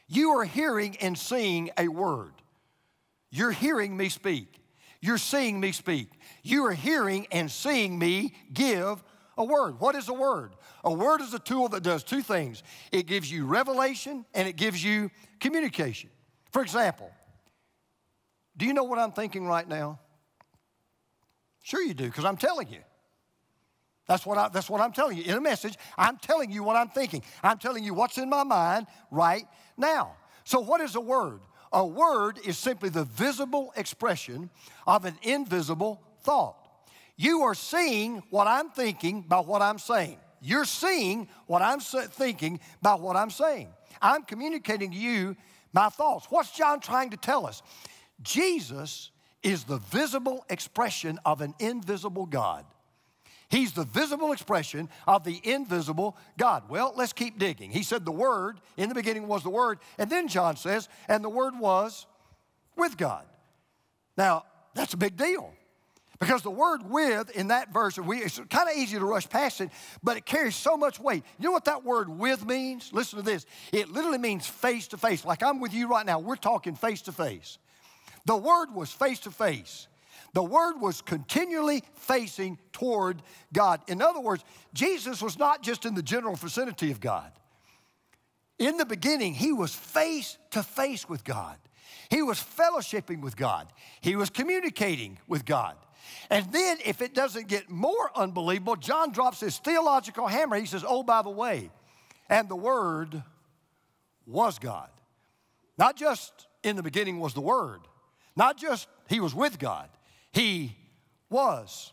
You 0.08 0.32
are 0.32 0.44
hearing 0.44 0.96
and 1.00 1.16
seeing 1.16 1.70
a 1.78 1.88
word. 1.88 2.32
You're 3.30 3.52
hearing 3.52 3.96
me 3.96 4.08
speak. 4.10 4.60
You're 5.00 5.18
seeing 5.18 5.60
me 5.60 5.72
speak. 5.72 6.08
You 6.42 6.66
are 6.66 6.72
hearing 6.72 7.26
and 7.30 7.50
seeing 7.50 7.98
me 7.98 8.34
give 8.52 9.02
a 9.36 9.44
word. 9.44 9.80
What 9.80 9.94
is 9.94 10.08
a 10.08 10.14
word? 10.14 10.54
A 10.82 10.92
word 10.92 11.20
is 11.20 11.34
a 11.34 11.38
tool 11.38 11.68
that 11.68 11.82
does 11.82 12.02
two 12.02 12.20
things 12.20 12.62
it 12.90 13.06
gives 13.06 13.30
you 13.30 13.46
revelation 13.46 14.24
and 14.34 14.48
it 14.48 14.56
gives 14.56 14.82
you 14.82 15.10
communication. 15.40 16.10
For 16.50 16.62
example, 16.62 17.10
do 18.56 18.66
you 18.66 18.74
know 18.74 18.84
what 18.84 18.98
I'm 18.98 19.12
thinking 19.12 19.46
right 19.46 19.68
now? 19.68 20.00
Sure, 21.62 21.82
you 21.82 21.94
do, 21.94 22.06
because 22.06 22.24
I'm 22.24 22.36
telling 22.36 22.68
you. 22.68 22.80
That's 24.08 24.24
what, 24.24 24.38
I, 24.38 24.48
that's 24.48 24.70
what 24.70 24.80
I'm 24.80 24.92
telling 24.92 25.18
you. 25.18 25.24
In 25.24 25.34
a 25.34 25.40
message, 25.40 25.76
I'm 25.96 26.16
telling 26.16 26.50
you 26.50 26.62
what 26.62 26.76
I'm 26.76 26.88
thinking. 26.88 27.22
I'm 27.42 27.58
telling 27.58 27.84
you 27.84 27.92
what's 27.92 28.16
in 28.16 28.28
my 28.30 28.42
mind 28.42 28.86
right 29.10 29.46
now. 29.76 30.16
So, 30.44 30.60
what 30.60 30.80
is 30.80 30.94
a 30.94 31.00
word? 31.00 31.40
A 31.72 31.86
word 31.86 32.40
is 32.44 32.56
simply 32.56 32.88
the 32.88 33.04
visible 33.04 33.72
expression 33.76 34.48
of 34.86 35.04
an 35.04 35.14
invisible 35.22 36.02
thought. 36.22 36.56
You 37.16 37.42
are 37.42 37.54
seeing 37.54 38.22
what 38.30 38.46
I'm 38.46 38.70
thinking 38.70 39.22
by 39.28 39.40
what 39.40 39.60
I'm 39.60 39.78
saying. 39.78 40.16
You're 40.40 40.64
seeing 40.64 41.28
what 41.46 41.60
I'm 41.60 41.80
thinking 41.80 42.60
by 42.80 42.94
what 42.94 43.16
I'm 43.16 43.30
saying. 43.30 43.68
I'm 44.00 44.22
communicating 44.22 44.92
to 44.92 44.96
you 44.96 45.36
my 45.74 45.90
thoughts. 45.90 46.26
What's 46.30 46.52
John 46.52 46.80
trying 46.80 47.10
to 47.10 47.18
tell 47.18 47.44
us? 47.44 47.62
Jesus 48.22 49.10
is 49.42 49.64
the 49.64 49.78
visible 49.78 50.46
expression 50.48 51.18
of 51.26 51.42
an 51.42 51.54
invisible 51.58 52.24
God. 52.24 52.64
He's 53.50 53.72
the 53.72 53.84
visible 53.84 54.32
expression 54.32 54.88
of 55.06 55.24
the 55.24 55.40
invisible 55.42 56.16
God. 56.36 56.68
Well, 56.68 56.92
let's 56.96 57.14
keep 57.14 57.38
digging. 57.38 57.70
He 57.70 57.82
said 57.82 58.04
the 58.04 58.12
Word, 58.12 58.60
in 58.76 58.88
the 58.88 58.94
beginning 58.94 59.26
was 59.26 59.42
the 59.42 59.50
Word, 59.50 59.78
and 59.96 60.10
then 60.10 60.28
John 60.28 60.56
says, 60.56 60.88
and 61.08 61.24
the 61.24 61.30
Word 61.30 61.58
was 61.58 62.06
with 62.76 62.96
God. 62.96 63.24
Now, 64.16 64.44
that's 64.74 64.94
a 64.94 64.98
big 64.98 65.16
deal. 65.16 65.52
Because 66.18 66.42
the 66.42 66.50
word 66.50 66.88
with 66.90 67.30
in 67.30 67.48
that 67.48 67.72
verse, 67.72 67.96
we, 67.96 68.18
it's 68.18 68.40
kind 68.50 68.68
of 68.68 68.76
easy 68.76 68.98
to 68.98 69.04
rush 69.04 69.28
past 69.28 69.60
it, 69.60 69.70
but 70.02 70.16
it 70.16 70.26
carries 70.26 70.56
so 70.56 70.76
much 70.76 70.98
weight. 70.98 71.22
You 71.38 71.44
know 71.44 71.52
what 71.52 71.66
that 71.66 71.84
word 71.84 72.08
with 72.08 72.44
means? 72.44 72.92
Listen 72.92 73.20
to 73.20 73.24
this. 73.24 73.46
It 73.72 73.88
literally 73.90 74.18
means 74.18 74.44
face 74.44 74.88
to 74.88 74.96
face. 74.96 75.24
Like 75.24 75.44
I'm 75.44 75.60
with 75.60 75.72
you 75.72 75.88
right 75.88 76.04
now, 76.04 76.18
we're 76.18 76.34
talking 76.34 76.74
face 76.74 77.02
to 77.02 77.12
face. 77.12 77.58
The 78.24 78.36
word 78.36 78.74
was 78.74 78.90
face 78.90 79.20
to 79.20 79.30
face. 79.30 79.86
The 80.34 80.42
word 80.42 80.80
was 80.80 81.00
continually 81.00 81.82
facing 81.94 82.58
toward 82.72 83.22
God. 83.52 83.80
In 83.88 84.02
other 84.02 84.20
words, 84.20 84.44
Jesus 84.74 85.22
was 85.22 85.38
not 85.38 85.62
just 85.62 85.84
in 85.84 85.94
the 85.94 86.02
general 86.02 86.36
vicinity 86.36 86.90
of 86.90 87.00
God. 87.00 87.32
In 88.58 88.76
the 88.76 88.84
beginning, 88.84 89.34
he 89.34 89.52
was 89.52 89.74
face 89.74 90.36
to 90.50 90.62
face 90.62 91.08
with 91.08 91.24
God. 91.24 91.56
He 92.10 92.22
was 92.22 92.38
fellowshipping 92.38 93.20
with 93.20 93.36
God. 93.36 93.68
He 94.00 94.16
was 94.16 94.30
communicating 94.30 95.18
with 95.28 95.44
God. 95.44 95.76
And 96.30 96.50
then, 96.52 96.78
if 96.84 97.02
it 97.02 97.14
doesn't 97.14 97.48
get 97.48 97.70
more 97.70 98.10
unbelievable, 98.14 98.76
John 98.76 99.12
drops 99.12 99.40
his 99.40 99.58
theological 99.58 100.26
hammer. 100.26 100.56
He 100.56 100.66
says, 100.66 100.84
Oh, 100.86 101.02
by 101.02 101.22
the 101.22 101.30
way, 101.30 101.70
and 102.28 102.48
the 102.48 102.56
Word 102.56 103.22
was 104.26 104.58
God. 104.58 104.90
Not 105.78 105.96
just 105.96 106.46
in 106.62 106.76
the 106.76 106.82
beginning 106.82 107.18
was 107.18 107.34
the 107.34 107.40
Word, 107.40 107.80
not 108.36 108.58
just 108.58 108.88
He 109.08 109.20
was 109.20 109.34
with 109.34 109.58
God, 109.58 109.88
He 110.32 110.76
was 111.30 111.92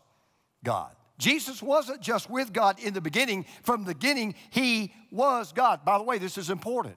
God. 0.64 0.94
Jesus 1.18 1.62
wasn't 1.62 2.02
just 2.02 2.28
with 2.28 2.52
God 2.52 2.78
in 2.78 2.92
the 2.92 3.00
beginning. 3.00 3.46
From 3.62 3.84
the 3.84 3.94
beginning, 3.94 4.34
He 4.50 4.92
was 5.10 5.52
God. 5.52 5.84
By 5.84 5.98
the 5.98 6.04
way, 6.04 6.18
this 6.18 6.36
is 6.36 6.50
important. 6.50 6.96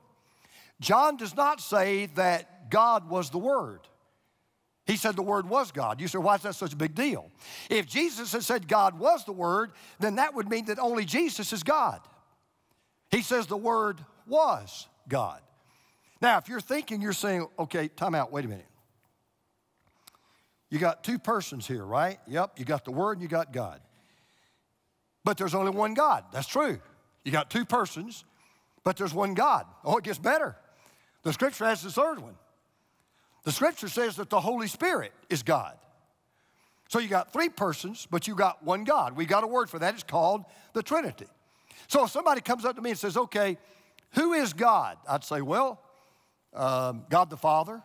John 0.82 1.18
does 1.18 1.36
not 1.36 1.62
say 1.62 2.08
that 2.16 2.70
God 2.70 3.10
was 3.10 3.30
the 3.30 3.38
Word. 3.38 3.82
He 4.86 4.96
said 4.98 5.16
the 5.16 5.22
Word 5.22 5.48
was 5.48 5.72
God. 5.72 6.02
You 6.02 6.08
say, 6.08 6.18
why 6.18 6.36
is 6.36 6.42
that 6.42 6.56
such 6.56 6.74
a 6.74 6.76
big 6.76 6.96
deal? 6.96 7.32
If 7.70 7.86
Jesus 7.86 8.32
had 8.32 8.44
said 8.44 8.68
God 8.68 8.98
was 8.98 9.24
the 9.24 9.32
Word, 9.32 9.72
then 10.00 10.16
that 10.16 10.34
would 10.34 10.50
mean 10.50 10.66
that 10.66 10.80
only 10.80 11.06
Jesus 11.06 11.54
is 11.54 11.64
God. 11.64 12.02
He 13.12 13.22
says 13.22 13.48
the 13.48 13.58
Word 13.58 14.04
was 14.28 14.88
God. 15.08 15.42
Now, 16.22 16.38
if 16.38 16.50
you're 16.50 16.60
thinking, 16.60 17.02
you're 17.02 17.14
saying, 17.14 17.48
okay, 17.58 17.88
time 17.88 18.16
out, 18.16 18.32
wait 18.32 18.46
a 18.46 18.48
minute. 18.48 18.66
You 20.70 20.78
got 20.80 21.04
two 21.04 21.18
persons 21.18 21.68
here, 21.68 21.84
right? 21.84 22.20
Yep, 22.28 22.60
you 22.60 22.66
got 22.66 22.86
the 22.86 22.92
Word 22.92 23.14
and 23.14 23.22
you 23.22 23.28
got 23.28 23.52
God. 23.52 23.82
But 25.24 25.38
there's 25.38 25.56
only 25.56 25.72
one 25.72 25.94
God. 25.94 26.26
That's 26.32 26.48
true. 26.48 26.80
You 27.26 27.32
got 27.32 27.50
two 27.50 27.66
persons, 27.66 28.24
but 28.84 28.98
there's 28.98 29.14
one 29.14 29.34
God. 29.34 29.66
Oh, 29.84 29.98
it 29.98 30.04
gets 30.04 30.20
better. 30.20 30.56
The 31.24 31.34
scripture 31.34 31.66
has 31.66 31.82
the 31.82 31.92
third 31.92 32.20
one. 32.20 32.36
The 33.44 33.52
scripture 33.52 33.90
says 33.90 34.16
that 34.18 34.30
the 34.30 34.40
Holy 34.40 34.68
Spirit 34.68 35.12
is 35.30 35.44
God. 35.44 35.78
So 36.88 37.00
you 37.00 37.08
got 37.08 37.32
three 37.32 37.50
persons, 37.50 38.08
but 38.10 38.28
you 38.28 38.36
got 38.36 38.64
one 38.64 38.84
God. 38.84 39.16
We 39.16 39.26
got 39.26 39.44
a 39.44 39.48
word 39.48 39.70
for 39.70 39.80
that. 39.80 39.94
It's 39.94 40.04
called 40.04 40.46
the 40.74 40.82
Trinity. 40.82 41.28
So 41.88 42.06
if 42.06 42.12
somebody 42.12 42.42
comes 42.42 42.66
up 42.66 42.76
to 42.76 42.82
me 42.82 42.92
and 42.92 43.00
says, 43.00 43.16
okay, 43.16 43.58
who 44.12 44.34
is 44.34 44.54
God? 44.54 44.98
I'd 45.08 45.24
say, 45.24 45.42
well, 45.42 45.82
um, 46.54 47.06
God 47.10 47.30
the 47.30 47.38
Father. 47.38 47.82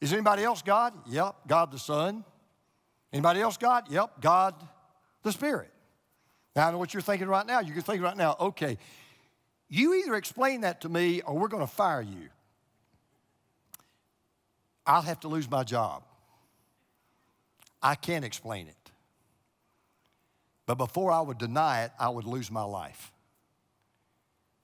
Is 0.00 0.12
anybody 0.12 0.42
else 0.42 0.62
God? 0.62 0.94
Yep, 1.06 1.36
God 1.46 1.72
the 1.72 1.78
Son. 1.78 2.24
Anybody 3.12 3.40
else 3.40 3.56
God? 3.56 3.90
Yep, 3.90 4.20
God 4.20 4.54
the 5.22 5.32
Spirit. 5.32 5.70
Now 6.56 6.68
I 6.68 6.70
know 6.72 6.78
what 6.78 6.94
you're 6.94 7.02
thinking 7.02 7.28
right 7.28 7.46
now. 7.46 7.60
You're 7.60 7.80
thinking 7.82 8.02
right 8.02 8.16
now, 8.16 8.36
okay, 8.40 8.78
you 9.68 9.94
either 9.94 10.14
explain 10.14 10.62
that 10.62 10.80
to 10.82 10.88
me 10.88 11.20
or 11.22 11.36
we're 11.36 11.48
going 11.48 11.66
to 11.66 11.72
fire 11.72 12.02
you. 12.02 12.28
I'll 14.86 15.02
have 15.02 15.20
to 15.20 15.28
lose 15.28 15.48
my 15.48 15.62
job. 15.62 16.02
I 17.82 17.94
can't 17.94 18.24
explain 18.24 18.66
it. 18.66 18.74
But 20.66 20.76
before 20.76 21.10
I 21.12 21.20
would 21.20 21.38
deny 21.38 21.84
it, 21.84 21.92
I 21.98 22.08
would 22.08 22.26
lose 22.26 22.50
my 22.50 22.62
life. 22.62 23.12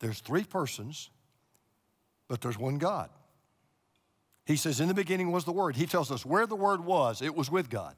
There's 0.01 0.21
three 0.21 0.45
persons, 0.45 1.11
but 2.29 2.41
there's 2.41 2.59
one 2.59 2.79
God. 2.79 3.11
He 4.47 4.57
says, 4.57 4.81
In 4.81 4.89
the 4.89 4.95
beginning 4.95 5.33
was 5.33 5.45
the 5.45 5.53
Word. 5.53 5.77
He 5.77 5.87
tells 5.87 6.11
us 6.11 6.25
where 6.25 6.47
the 6.47 6.57
Word 6.57 6.85
was, 6.85 7.21
it 7.21 7.35
was 7.35 7.51
with 7.51 7.69
God. 7.69 7.95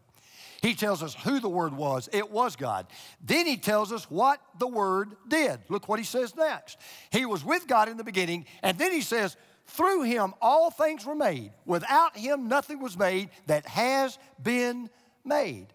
He 0.60 0.74
tells 0.74 1.04
us 1.04 1.14
who 1.14 1.38
the 1.38 1.48
Word 1.48 1.72
was, 1.72 2.08
it 2.12 2.32
was 2.32 2.56
God. 2.56 2.86
Then 3.24 3.46
he 3.46 3.56
tells 3.56 3.92
us 3.92 4.10
what 4.10 4.40
the 4.58 4.66
Word 4.66 5.14
did. 5.28 5.60
Look 5.68 5.88
what 5.88 6.00
he 6.00 6.04
says 6.04 6.34
next. 6.34 6.78
He 7.10 7.26
was 7.26 7.44
with 7.44 7.68
God 7.68 7.88
in 7.88 7.96
the 7.96 8.04
beginning, 8.04 8.46
and 8.62 8.76
then 8.76 8.90
he 8.90 9.02
says, 9.02 9.36
through 9.68 10.02
him 10.02 10.32
all 10.40 10.70
things 10.70 11.04
were 11.04 11.14
made. 11.14 11.52
Without 11.66 12.16
him 12.16 12.48
nothing 12.48 12.80
was 12.80 12.98
made 12.98 13.28
that 13.46 13.66
has 13.66 14.18
been 14.42 14.88
made. 15.24 15.66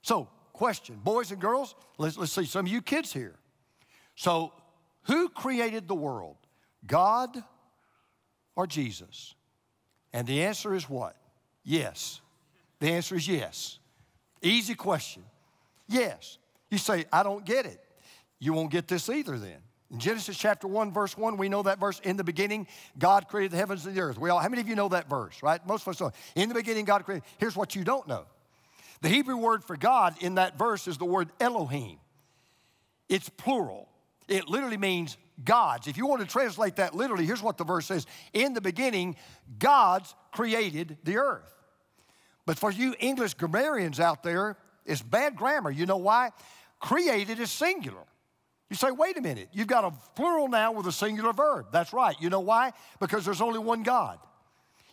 So, 0.00 0.28
question, 0.52 1.00
boys 1.02 1.32
and 1.32 1.40
girls, 1.40 1.74
let's, 1.98 2.16
let's 2.16 2.32
see 2.32 2.44
some 2.44 2.66
of 2.66 2.72
you 2.72 2.80
kids 2.80 3.12
here. 3.12 3.34
So, 4.14 4.52
who 5.04 5.28
created 5.28 5.88
the 5.88 5.94
world? 5.94 6.36
God 6.86 7.36
or 8.54 8.68
Jesus? 8.68 9.34
And 10.12 10.26
the 10.26 10.42
answer 10.42 10.74
is 10.74 10.88
what? 10.88 11.16
Yes. 11.64 12.20
The 12.80 12.90
answer 12.90 13.16
is 13.16 13.26
yes. 13.26 13.78
Easy 14.42 14.74
question. 14.74 15.22
Yes. 15.88 16.38
You 16.70 16.78
say, 16.78 17.04
I 17.12 17.22
don't 17.22 17.44
get 17.44 17.66
it. 17.66 17.80
You 18.38 18.52
won't 18.52 18.70
get 18.70 18.88
this 18.88 19.08
either 19.08 19.38
then. 19.38 19.58
In 19.90 19.98
Genesis 19.98 20.36
chapter 20.36 20.66
1, 20.66 20.90
verse 20.90 21.16
1, 21.16 21.36
we 21.36 21.48
know 21.48 21.62
that 21.62 21.78
verse. 21.78 22.00
In 22.00 22.16
the 22.16 22.24
beginning, 22.24 22.66
God 22.98 23.28
created 23.28 23.52
the 23.52 23.58
heavens 23.58 23.84
and 23.84 23.94
the 23.94 24.00
earth. 24.00 24.18
We 24.18 24.30
all, 24.30 24.38
how 24.38 24.48
many 24.48 24.62
of 24.62 24.68
you 24.68 24.74
know 24.74 24.88
that 24.88 25.08
verse, 25.08 25.42
right? 25.42 25.64
Most 25.66 25.82
of 25.82 25.88
us 25.88 26.00
know. 26.00 26.12
In 26.34 26.48
the 26.48 26.54
beginning, 26.54 26.86
God 26.86 27.04
created. 27.04 27.24
Here's 27.38 27.54
what 27.54 27.76
you 27.76 27.84
don't 27.84 28.08
know. 28.08 28.24
The 29.02 29.08
Hebrew 29.08 29.36
word 29.36 29.64
for 29.64 29.76
God 29.76 30.14
in 30.20 30.36
that 30.36 30.56
verse 30.56 30.88
is 30.88 30.96
the 30.96 31.04
word 31.04 31.28
Elohim. 31.40 31.98
It's 33.08 33.28
plural. 33.28 33.88
It 34.32 34.48
literally 34.48 34.78
means 34.78 35.18
gods. 35.44 35.86
If 35.86 35.96
you 35.96 36.06
want 36.06 36.22
to 36.22 36.26
translate 36.26 36.76
that 36.76 36.94
literally, 36.94 37.26
here's 37.26 37.42
what 37.42 37.58
the 37.58 37.64
verse 37.64 37.86
says 37.86 38.06
In 38.32 38.54
the 38.54 38.60
beginning, 38.60 39.16
gods 39.58 40.14
created 40.32 40.96
the 41.04 41.18
earth. 41.18 41.52
But 42.46 42.58
for 42.58 42.70
you 42.70 42.94
English 42.98 43.34
grammarians 43.34 44.00
out 44.00 44.22
there, 44.22 44.56
it's 44.84 45.02
bad 45.02 45.36
grammar. 45.36 45.70
You 45.70 45.86
know 45.86 45.98
why? 45.98 46.30
Created 46.80 47.38
is 47.38 47.50
singular. 47.50 48.04
You 48.68 48.76
say, 48.76 48.90
wait 48.90 49.18
a 49.18 49.20
minute, 49.20 49.50
you've 49.52 49.66
got 49.66 49.84
a 49.84 49.92
plural 50.16 50.48
now 50.48 50.72
with 50.72 50.86
a 50.86 50.92
singular 50.92 51.34
verb. 51.34 51.66
That's 51.70 51.92
right. 51.92 52.16
You 52.18 52.30
know 52.30 52.40
why? 52.40 52.72
Because 53.00 53.24
there's 53.24 53.42
only 53.42 53.58
one 53.58 53.82
God. 53.82 54.18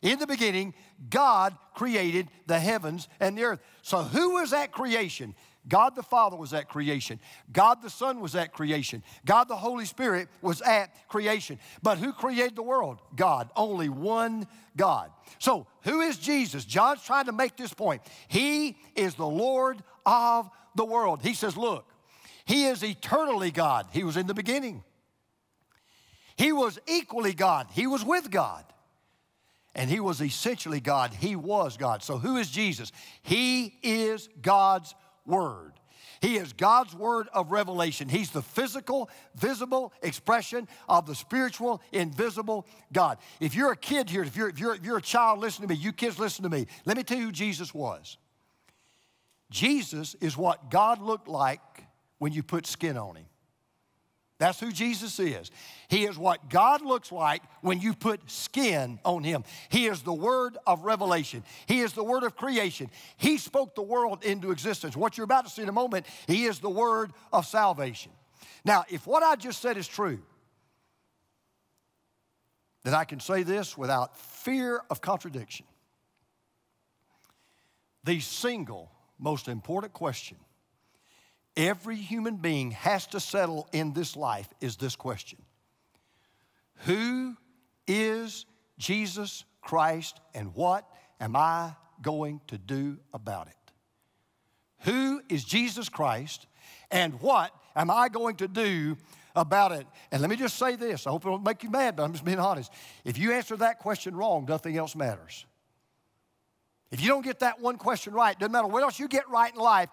In 0.02 0.20
the 0.20 0.28
beginning, 0.28 0.74
God 1.10 1.56
created 1.74 2.28
the 2.46 2.60
heavens 2.60 3.08
and 3.20 3.38
the 3.38 3.44
earth. 3.44 3.60
So, 3.82 4.02
who 4.02 4.32
was 4.32 4.52
that 4.52 4.72
creation? 4.72 5.34
God 5.70 5.96
the 5.96 6.04
Father 6.04 6.36
was 6.36 6.54
at 6.54 6.68
creation. 6.68 7.20
God 7.54 7.82
the 7.82 7.90
Son 7.90 8.20
was 8.20 8.36
at 8.36 8.52
creation. 8.52 9.04
God 9.26 9.48
the 9.48 9.56
Holy 9.56 9.86
Spirit 9.86 10.28
was 10.42 10.62
at 10.62 11.08
creation. 11.08 11.60
But 11.84 12.00
who 12.00 12.12
created 12.12 12.56
the 12.56 12.64
world? 12.64 13.00
God. 13.16 13.50
Only 13.56 13.88
one 13.88 14.48
God. 14.76 15.12
So, 15.38 15.68
who 15.84 16.02
is 16.02 16.18
Jesus? 16.18 16.66
John's 16.66 17.04
trying 17.04 17.26
to 17.26 17.32
make 17.32 17.56
this 17.56 17.74
point. 17.74 18.02
He 18.28 18.78
is 18.96 19.16
the 19.16 19.28
Lord 19.28 19.82
of 20.06 20.50
the 20.76 20.86
world. 20.86 21.22
He 21.22 21.34
says, 21.36 21.56
Look, 21.56 21.86
He 22.46 22.66
is 22.66 22.84
eternally 22.84 23.52
God. 23.52 23.88
He 23.92 24.04
was 24.04 24.18
in 24.18 24.28
the 24.28 24.34
beginning. 24.34 24.84
He 26.36 26.52
was 26.52 26.80
equally 26.88 27.34
God. 27.34 27.68
He 27.72 27.86
was 27.86 28.04
with 28.04 28.32
God. 28.32 28.66
And 29.76 29.90
He 29.90 30.00
was 30.00 30.20
essentially 30.22 30.80
God. 30.80 31.14
He 31.14 31.36
was 31.36 31.78
God. 31.78 32.02
So, 32.02 32.18
who 32.18 32.38
is 32.38 32.50
Jesus? 32.50 32.92
He 33.22 33.78
is 33.84 34.30
God's 34.42 34.96
Word. 35.30 35.74
He 36.22 36.36
is 36.36 36.52
God's 36.52 36.94
word 36.94 37.30
of 37.34 37.52
revelation. 37.52 38.10
He's 38.10 38.32
the 38.32 38.42
physical, 38.42 39.10
visible 39.36 39.94
expression 40.02 40.68
of 40.90 41.06
the 41.06 41.16
spiritual, 41.16 41.82
invisible 41.94 42.68
God. 42.92 43.20
If 43.40 43.56
you're 43.56 43.72
a 43.72 43.78
kid 43.78 44.10
here, 44.10 44.24
if 44.24 44.36
you're, 44.36 44.50
if 44.50 44.60
you're, 44.60 44.76
if 44.76 44.84
you're 44.84 44.98
a 44.98 45.02
child, 45.02 45.40
listen 45.40 45.62
to 45.62 45.70
me. 45.70 45.76
You 45.76 45.94
kids, 45.94 46.20
listen 46.20 46.44
to 46.44 46.50
me. 46.50 46.68
Let 46.86 46.98
me 46.98 47.04
tell 47.04 47.18
you 47.18 47.26
who 47.26 47.32
Jesus 47.32 47.74
was. 47.74 48.18
Jesus 49.50 50.16
is 50.20 50.36
what 50.36 50.70
God 50.70 51.02
looked 51.02 51.30
like 51.30 51.62
when 52.18 52.34
you 52.34 52.44
put 52.44 52.68
skin 52.68 52.98
on 52.98 53.16
him. 53.16 53.26
That's 54.40 54.60
who 54.60 54.72
Jesus 54.72 55.20
is. 55.20 55.52
He 55.90 56.06
is 56.06 56.18
what 56.18 56.50
God 56.50 56.82
looks 56.82 57.12
like 57.12 57.44
when 57.62 57.82
you 57.82 57.94
put 57.94 58.32
skin 58.32 58.98
on 59.04 59.22
him. 59.24 59.44
He 59.68 59.88
is 59.88 60.02
the 60.02 60.14
word 60.14 60.58
of 60.66 60.86
revelation. 60.86 61.44
He 61.66 61.82
is 61.82 61.92
the 61.92 62.06
word 62.06 62.24
of 62.24 62.38
creation. 62.38 62.90
He 63.18 63.38
spoke 63.38 63.76
the 63.76 63.82
world 63.82 64.24
into 64.24 64.52
existence. 64.52 64.96
What 64.96 65.18
you're 65.18 65.26
about 65.26 65.46
to 65.46 65.52
see 65.52 65.62
in 65.62 65.68
a 65.68 65.74
moment, 65.74 66.06
he 66.26 66.46
is 66.46 66.60
the 66.60 66.70
word 66.70 67.12
of 67.34 67.46
salvation. 67.46 68.14
Now, 68.64 68.86
if 68.90 69.06
what 69.06 69.24
I 69.24 69.36
just 69.36 69.62
said 69.62 69.76
is 69.76 69.88
true, 69.88 70.20
then 72.86 72.94
I 72.94 73.04
can 73.04 73.20
say 73.20 73.44
this 73.44 73.78
without 73.78 74.18
fear 74.18 74.82
of 74.90 75.02
contradiction. 75.02 75.66
The 78.06 78.22
single 78.22 78.90
most 79.20 79.50
important 79.50 79.92
question 79.92 80.38
every 81.60 81.98
human 81.98 82.38
being 82.38 82.72
has 82.72 83.06
to 83.08 83.20
settle 83.20 83.68
in 83.74 83.92
this 83.94 84.16
life 84.16 84.48
is 84.62 84.78
this 84.78 84.96
question 84.96 85.40
Who 86.86 87.36
is 87.86 88.46
Jesus 88.78 89.44
Christ 89.62 90.20
and 90.34 90.56
what 90.56 90.88
am 91.20 91.36
I 91.36 91.76
going 92.02 92.40
to 92.48 92.58
do 92.58 92.98
about 93.14 93.48
it? 93.48 93.54
Who 94.84 95.22
is 95.28 95.44
Jesus 95.44 95.90
Christ 95.90 96.48
and 96.90 97.20
what 97.22 97.52
am 97.76 97.92
I 97.92 98.08
going 98.08 98.38
to 98.38 98.48
do 98.48 98.96
about 99.36 99.74
it? 99.74 99.86
And 100.12 100.22
let 100.22 100.30
me 100.30 100.38
just 100.38 100.58
say 100.58 100.78
this 100.78 101.06
I 101.06 101.10
hope 101.10 101.26
it 101.26 101.30
won't 101.30 101.44
make 101.44 101.62
you 101.64 101.70
mad, 101.70 101.98
but 101.98 102.04
I'm 102.04 102.14
just 102.14 102.24
being 102.24 102.40
honest. 102.40 102.72
If 103.04 103.18
you 103.18 103.34
answer 103.34 103.58
that 103.58 103.80
question 103.80 104.16
wrong, 104.16 104.46
nothing 104.48 104.78
else 104.78 104.96
matters. 104.96 105.46
If 106.90 107.02
you 107.02 107.10
don't 107.10 107.24
get 107.24 107.40
that 107.40 107.60
one 107.60 107.78
question 107.78 108.14
right, 108.14 108.40
doesn't 108.40 108.52
matter 108.52 108.68
what 108.68 108.82
else 108.82 108.98
you 108.98 109.08
get 109.08 109.30
right 109.30 109.54
in 109.54 109.60
life, 109.60 109.90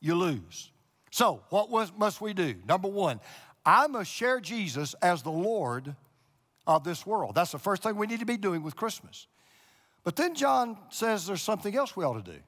you 0.00 0.16
lose. 0.16 0.72
So, 1.14 1.42
what 1.50 1.70
was, 1.70 1.92
must 1.96 2.20
we 2.20 2.34
do? 2.34 2.56
Number 2.66 2.88
one, 2.88 3.20
I 3.64 3.86
must 3.86 4.10
share 4.10 4.40
Jesus 4.40 4.96
as 5.00 5.22
the 5.22 5.30
Lord 5.30 5.94
of 6.66 6.82
this 6.82 7.06
world. 7.06 7.36
That's 7.36 7.52
the 7.52 7.58
first 7.60 7.84
thing 7.84 7.94
we 7.94 8.08
need 8.08 8.18
to 8.18 8.26
be 8.26 8.36
doing 8.36 8.64
with 8.64 8.74
Christmas. 8.74 9.28
But 10.02 10.16
then 10.16 10.34
John 10.34 10.76
says 10.90 11.24
there's 11.24 11.40
something 11.40 11.76
else 11.76 11.94
we 11.94 12.04
ought 12.04 12.24
to 12.24 12.32
do. 12.32 12.40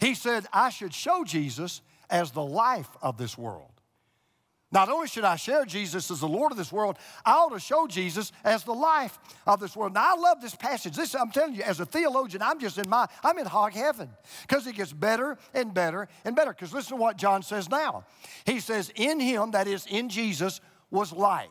He 0.00 0.16
said, 0.16 0.44
I 0.52 0.70
should 0.70 0.92
show 0.92 1.22
Jesus 1.22 1.82
as 2.10 2.32
the 2.32 2.42
life 2.42 2.90
of 3.00 3.16
this 3.16 3.38
world. 3.38 3.75
Not 4.72 4.88
only 4.88 5.06
should 5.06 5.24
I 5.24 5.36
share 5.36 5.64
Jesus 5.64 6.10
as 6.10 6.20
the 6.20 6.26
Lord 6.26 6.50
of 6.50 6.58
this 6.58 6.72
world, 6.72 6.98
I 7.24 7.32
ought 7.32 7.52
to 7.52 7.60
show 7.60 7.86
Jesus 7.86 8.32
as 8.42 8.64
the 8.64 8.72
life 8.72 9.16
of 9.46 9.60
this 9.60 9.76
world. 9.76 9.94
Now, 9.94 10.14
I 10.14 10.18
love 10.18 10.40
this 10.40 10.56
passage. 10.56 10.96
This, 10.96 11.14
I'm 11.14 11.30
telling 11.30 11.54
you, 11.54 11.62
as 11.62 11.78
a 11.78 11.86
theologian, 11.86 12.42
I'm 12.42 12.58
just 12.58 12.76
in 12.76 12.88
my, 12.88 13.06
I'm 13.22 13.38
in 13.38 13.46
hog 13.46 13.74
heaven 13.74 14.10
because 14.42 14.66
it 14.66 14.74
gets 14.74 14.92
better 14.92 15.38
and 15.54 15.72
better 15.72 16.08
and 16.24 16.34
better. 16.34 16.50
Because 16.50 16.74
listen 16.74 16.96
to 16.96 17.00
what 17.00 17.16
John 17.16 17.44
says 17.44 17.70
now. 17.70 18.04
He 18.44 18.58
says, 18.58 18.90
In 18.96 19.20
him, 19.20 19.52
that 19.52 19.68
is, 19.68 19.86
in 19.86 20.08
Jesus, 20.08 20.60
was 20.90 21.12
life. 21.12 21.48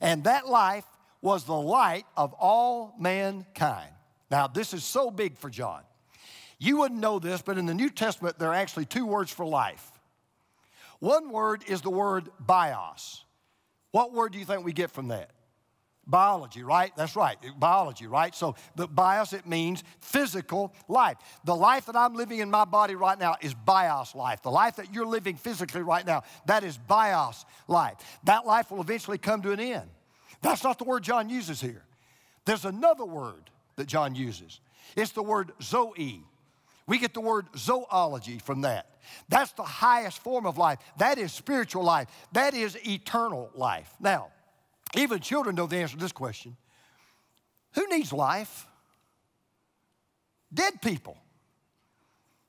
And 0.00 0.24
that 0.24 0.48
life 0.48 0.84
was 1.22 1.44
the 1.44 1.54
light 1.54 2.04
of 2.16 2.32
all 2.34 2.94
mankind. 2.98 3.90
Now, 4.28 4.48
this 4.48 4.74
is 4.74 4.82
so 4.82 5.12
big 5.12 5.38
for 5.38 5.50
John. 5.50 5.82
You 6.58 6.78
wouldn't 6.78 7.00
know 7.00 7.20
this, 7.20 7.42
but 7.42 7.58
in 7.58 7.66
the 7.66 7.74
New 7.74 7.90
Testament, 7.90 8.38
there 8.40 8.48
are 8.48 8.54
actually 8.54 8.86
two 8.86 9.06
words 9.06 9.30
for 9.30 9.46
life 9.46 9.92
one 11.04 11.30
word 11.30 11.64
is 11.68 11.82
the 11.82 11.90
word 11.90 12.30
bios. 12.40 13.24
What 13.90 14.14
word 14.14 14.32
do 14.32 14.38
you 14.38 14.46
think 14.46 14.64
we 14.64 14.72
get 14.72 14.90
from 14.90 15.08
that? 15.08 15.30
Biology, 16.06 16.62
right? 16.62 16.92
That's 16.96 17.14
right, 17.14 17.36
biology, 17.58 18.06
right? 18.06 18.34
So 18.34 18.56
the 18.74 18.86
bios, 18.86 19.34
it 19.34 19.46
means 19.46 19.84
physical 20.00 20.74
life. 20.88 21.18
The 21.44 21.54
life 21.54 21.86
that 21.86 21.96
I'm 21.96 22.14
living 22.14 22.38
in 22.38 22.50
my 22.50 22.64
body 22.64 22.94
right 22.94 23.18
now 23.18 23.36
is 23.42 23.52
bios 23.52 24.14
life. 24.14 24.42
The 24.42 24.50
life 24.50 24.76
that 24.76 24.94
you're 24.94 25.06
living 25.06 25.36
physically 25.36 25.82
right 25.82 26.06
now, 26.06 26.22
that 26.46 26.64
is 26.64 26.78
bios 26.78 27.44
life. 27.68 27.96
That 28.24 28.46
life 28.46 28.70
will 28.70 28.80
eventually 28.80 29.18
come 29.18 29.42
to 29.42 29.52
an 29.52 29.60
end. 29.60 29.88
That's 30.40 30.64
not 30.64 30.78
the 30.78 30.84
word 30.84 31.02
John 31.02 31.28
uses 31.28 31.60
here. 31.60 31.84
There's 32.46 32.64
another 32.64 33.04
word 33.04 33.50
that 33.76 33.86
John 33.86 34.14
uses. 34.14 34.60
It's 34.96 35.12
the 35.12 35.22
word 35.22 35.52
zoe. 35.62 36.22
We 36.86 36.98
get 36.98 37.14
the 37.14 37.20
word 37.20 37.46
zoology 37.56 38.38
from 38.38 38.62
that. 38.62 38.86
That's 39.28 39.52
the 39.52 39.62
highest 39.62 40.18
form 40.18 40.46
of 40.46 40.58
life. 40.58 40.78
That 40.98 41.18
is 41.18 41.32
spiritual 41.32 41.82
life. 41.82 42.08
That 42.32 42.54
is 42.54 42.76
eternal 42.86 43.50
life. 43.54 43.92
Now, 44.00 44.28
even 44.96 45.20
children 45.20 45.56
know 45.56 45.66
the 45.66 45.76
answer 45.76 45.96
to 45.96 46.00
this 46.00 46.12
question 46.12 46.56
Who 47.74 47.86
needs 47.88 48.12
life? 48.12 48.66
Dead 50.52 50.80
people, 50.80 51.16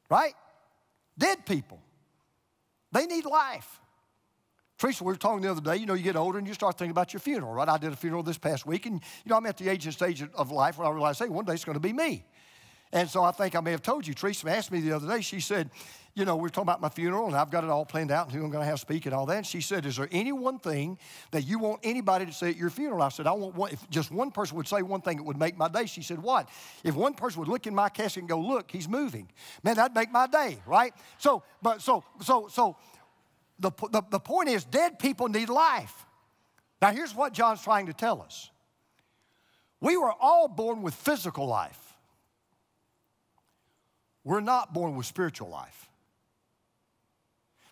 right? 0.09 0.33
Dead 1.17 1.45
people. 1.45 1.79
They 2.91 3.07
need 3.07 3.25
life. 3.25 3.79
Teresa, 4.77 5.03
we 5.03 5.13
were 5.13 5.17
talking 5.17 5.41
the 5.41 5.49
other 5.49 5.61
day, 5.61 5.77
you 5.77 5.85
know, 5.85 5.93
you 5.93 6.03
get 6.03 6.17
older 6.17 6.37
and 6.37 6.47
you 6.47 6.53
start 6.53 6.77
thinking 6.77 6.91
about 6.91 7.13
your 7.13 7.21
funeral, 7.21 7.53
right? 7.53 7.67
I 7.67 7.77
did 7.77 7.93
a 7.93 7.95
funeral 7.95 8.23
this 8.23 8.37
past 8.37 8.65
week, 8.65 8.85
and, 8.85 8.95
you 9.23 9.29
know, 9.29 9.37
I'm 9.37 9.45
at 9.45 9.57
the 9.57 9.69
age 9.69 9.85
and 9.85 9.93
stage 9.93 10.21
of 10.33 10.51
life 10.51 10.77
where 10.77 10.87
I 10.87 10.91
realized, 10.91 11.19
hey, 11.19 11.29
one 11.29 11.45
day 11.45 11.53
it's 11.53 11.63
going 11.63 11.75
to 11.75 11.79
be 11.79 11.93
me. 11.93 12.25
And 12.95 13.09
so 13.09 13.25
I 13.25 13.31
think 13.31 13.57
I 13.57 13.59
may 13.59 13.71
have 13.71 13.81
told 13.81 14.07
you, 14.07 14.13
Teresa 14.13 14.49
asked 14.49 14.71
me 14.71 14.79
the 14.79 14.93
other 14.93 15.05
day, 15.05 15.19
she 15.19 15.41
said, 15.41 15.69
you 16.13 16.23
know, 16.23 16.37
we 16.37 16.47
are 16.47 16.49
talking 16.49 16.63
about 16.63 16.79
my 16.79 16.87
funeral 16.87 17.27
and 17.27 17.35
I've 17.35 17.51
got 17.51 17.65
it 17.65 17.69
all 17.69 17.83
planned 17.83 18.09
out 18.09 18.27
and 18.27 18.33
who 18.33 18.41
I'm 18.41 18.49
going 18.49 18.63
to 18.63 18.69
have 18.69 18.79
speak 18.79 19.05
and 19.05 19.13
all 19.13 19.25
that. 19.25 19.35
And 19.35 19.45
she 19.45 19.59
said, 19.59 19.85
Is 19.85 19.97
there 19.97 20.07
any 20.13 20.31
one 20.31 20.59
thing 20.59 20.97
that 21.31 21.41
you 21.41 21.59
want 21.59 21.81
anybody 21.83 22.25
to 22.25 22.31
say 22.31 22.51
at 22.51 22.55
your 22.55 22.69
funeral? 22.69 23.01
I 23.01 23.09
said, 23.09 23.27
I 23.27 23.33
want 23.33 23.53
one, 23.53 23.73
if 23.73 23.89
just 23.89 24.11
one 24.11 24.31
person 24.31 24.55
would 24.55 24.67
say 24.69 24.81
one 24.81 25.01
thing, 25.01 25.17
it 25.17 25.25
would 25.25 25.35
make 25.35 25.57
my 25.57 25.67
day. 25.67 25.87
She 25.87 26.01
said, 26.01 26.19
What? 26.19 26.47
If 26.85 26.95
one 26.95 27.15
person 27.15 27.41
would 27.41 27.49
look 27.49 27.67
in 27.67 27.75
my 27.75 27.89
casket 27.89 28.21
and 28.21 28.29
go, 28.29 28.39
Look, 28.39 28.71
he's 28.71 28.87
moving, 28.87 29.29
man, 29.61 29.75
that'd 29.75 29.93
make 29.93 30.09
my 30.09 30.25
day, 30.25 30.59
right? 30.65 30.93
So, 31.17 31.43
but 31.61 31.81
so, 31.81 32.05
so, 32.21 32.47
so 32.47 32.77
the, 33.59 33.71
the, 33.91 34.03
the 34.09 34.19
point 34.21 34.47
is, 34.47 34.63
dead 34.63 34.99
people 34.99 35.27
need 35.27 35.49
life. 35.49 36.05
Now, 36.81 36.93
here's 36.93 37.13
what 37.13 37.33
John's 37.33 37.61
trying 37.61 37.87
to 37.87 37.93
tell 37.93 38.21
us 38.21 38.49
we 39.81 39.97
were 39.97 40.13
all 40.13 40.47
born 40.47 40.81
with 40.81 40.93
physical 40.93 41.45
life. 41.45 41.84
We're 44.25 44.41
not 44.41 44.73
born 44.73 44.97
with 44.97 45.05
spiritual 45.05 45.49
life. 45.49 45.87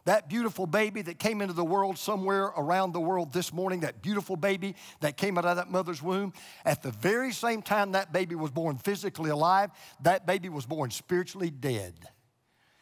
That 0.06 0.30
beautiful 0.30 0.68
baby 0.68 1.02
that 1.02 1.18
came 1.18 1.42
into 1.42 1.54
the 1.54 1.64
world 1.64 1.98
somewhere 1.98 2.46
around 2.58 2.92
the 2.92 3.00
world 3.00 3.34
this 3.34 3.52
morning, 3.54 3.82
that 3.82 4.02
beautiful 4.02 4.36
baby 4.36 4.76
that 5.00 5.18
came 5.18 5.38
out 5.38 5.46
of 5.46 5.56
that 5.56 5.72
mother's 5.72 6.02
womb, 6.02 6.34
at 6.66 6.84
the 6.84 6.92
very 6.92 7.32
same 7.32 7.62
time 7.62 7.94
that 7.94 8.12
baby 8.12 8.36
was 8.36 8.52
born 8.52 8.78
physically 8.78 9.30
alive, 9.30 9.72
that 10.02 10.26
baby 10.26 10.50
was 10.50 10.66
born 10.66 10.92
spiritually 10.92 11.50
dead. 11.50 11.94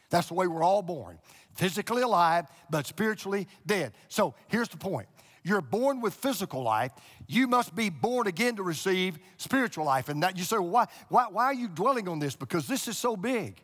That's 0.10 0.28
the 0.28 0.34
way 0.34 0.48
we're 0.48 0.64
all 0.64 0.82
born 0.82 1.20
physically 1.56 2.02
alive, 2.02 2.46
but 2.70 2.88
spiritually 2.88 3.48
dead. 3.66 3.94
So 4.08 4.34
here's 4.48 4.70
the 4.70 4.78
point 4.78 5.08
you're 5.44 5.62
born 5.62 6.02
with 6.02 6.14
physical 6.14 6.62
life, 6.62 6.92
you 7.28 7.48
must 7.48 7.76
be 7.76 7.90
born 7.90 8.28
again 8.28 8.56
to 8.58 8.64
receive 8.64 9.18
spiritual 9.38 9.86
life. 9.86 10.10
And 10.10 10.22
that 10.24 10.38
you 10.38 10.44
say, 10.44 10.58
well, 10.58 10.70
why, 10.70 10.86
why, 11.10 11.26
why 11.30 11.46
are 11.46 11.54
you 11.54 11.68
dwelling 11.68 12.08
on 12.08 12.20
this? 12.20 12.36
Because 12.36 12.68
this 12.68 12.88
is 12.88 12.98
so 12.98 13.16
big. 13.18 13.62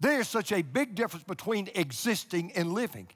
There 0.00 0.20
is 0.20 0.28
such 0.28 0.52
a 0.52 0.62
big 0.62 0.94
difference 0.94 1.24
between 1.24 1.68
existing 1.74 2.52
and 2.52 2.72
living. 2.72 3.08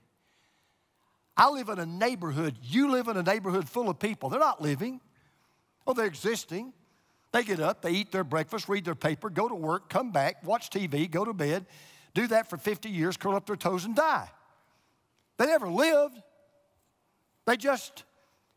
I 1.37 1.49
live 1.51 1.69
in 1.69 1.79
a 1.79 1.87
neighborhood, 1.87 2.57
you 2.63 2.91
live 2.91 3.09
in 3.09 3.17
a 3.17 3.23
neighborhood 3.23 3.69
full 3.69 3.89
of 3.89 3.99
people. 3.99 4.29
They're 4.29 4.41
not 4.41 4.61
living, 4.61 5.01
oh, 5.87 5.95
they're 5.95 6.07
existing. 6.07 6.73
They 7.33 7.43
get 7.43 7.61
up, 7.61 7.81
they 7.81 7.93
eat 7.93 8.13
their 8.13 8.25
breakfast, 8.25 8.69
read 8.69 8.85
their 8.85 8.95
paper, 8.95 9.31
go 9.31 9.49
to 9.49 9.55
work, 9.55 9.89
come 9.89 10.13
back, 10.13 10.45
watch 10.45 10.69
TV, 10.69 11.11
go 11.11 11.25
to 11.25 11.33
bed, 11.33 11.65
do 12.13 12.27
that 12.27 12.51
for 12.51 12.59
50 12.59 12.91
years, 12.91 13.17
curl 13.17 13.35
up 13.35 13.47
their 13.47 13.57
toes, 13.57 13.87
and 13.87 13.97
die. 13.97 14.29
They 15.39 15.47
never 15.47 15.69
lived, 15.69 16.21
they 17.47 17.57
just 17.57 18.05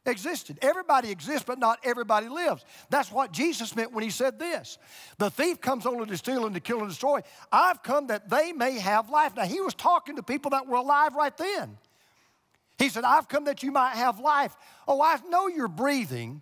existed. 0.06 0.60
Everybody 0.62 1.12
exists, 1.12 1.44
but 1.46 1.60
not 1.60 1.80
everybody 1.84 2.28
lives. 2.28 2.64
That's 2.90 3.12
what 3.12 3.32
Jesus 3.32 3.76
meant 3.76 3.92
when 3.92 4.04
he 4.04 4.10
said 4.10 4.40
this 4.40 4.78
The 5.18 5.30
thief 5.30 5.62
comes 5.62 5.86
only 5.86 6.06
to 6.06 6.18
steal 6.18 6.46
and 6.46 6.54
to 6.56 6.62
kill 6.62 6.80
and 6.80 6.90
destroy. 6.90 7.22
I've 7.52 7.84
come 7.84 8.08
that 8.08 8.30
they 8.30 8.52
may 8.54 8.80
have 8.80 9.10
life. 9.10 9.36
Now, 9.36 9.46
he 9.46 9.62
was 9.62 9.74
talking 9.74 10.16
to 10.18 10.24
people 10.24 10.52
that 10.52 10.68
were 10.68 10.78
alive 10.78 11.16
right 11.16 11.36
then. 11.36 11.78
He 12.78 12.90
said, 12.90 13.04
I've 13.06 13.28
come 13.28 13.46
that 13.46 13.64
you 13.64 13.72
might 13.72 13.96
have 13.96 14.20
life. 14.20 14.56
Oh, 14.88 15.02
I 15.02 15.18
know 15.30 15.48
you're 15.48 15.70
breathing. 15.70 16.42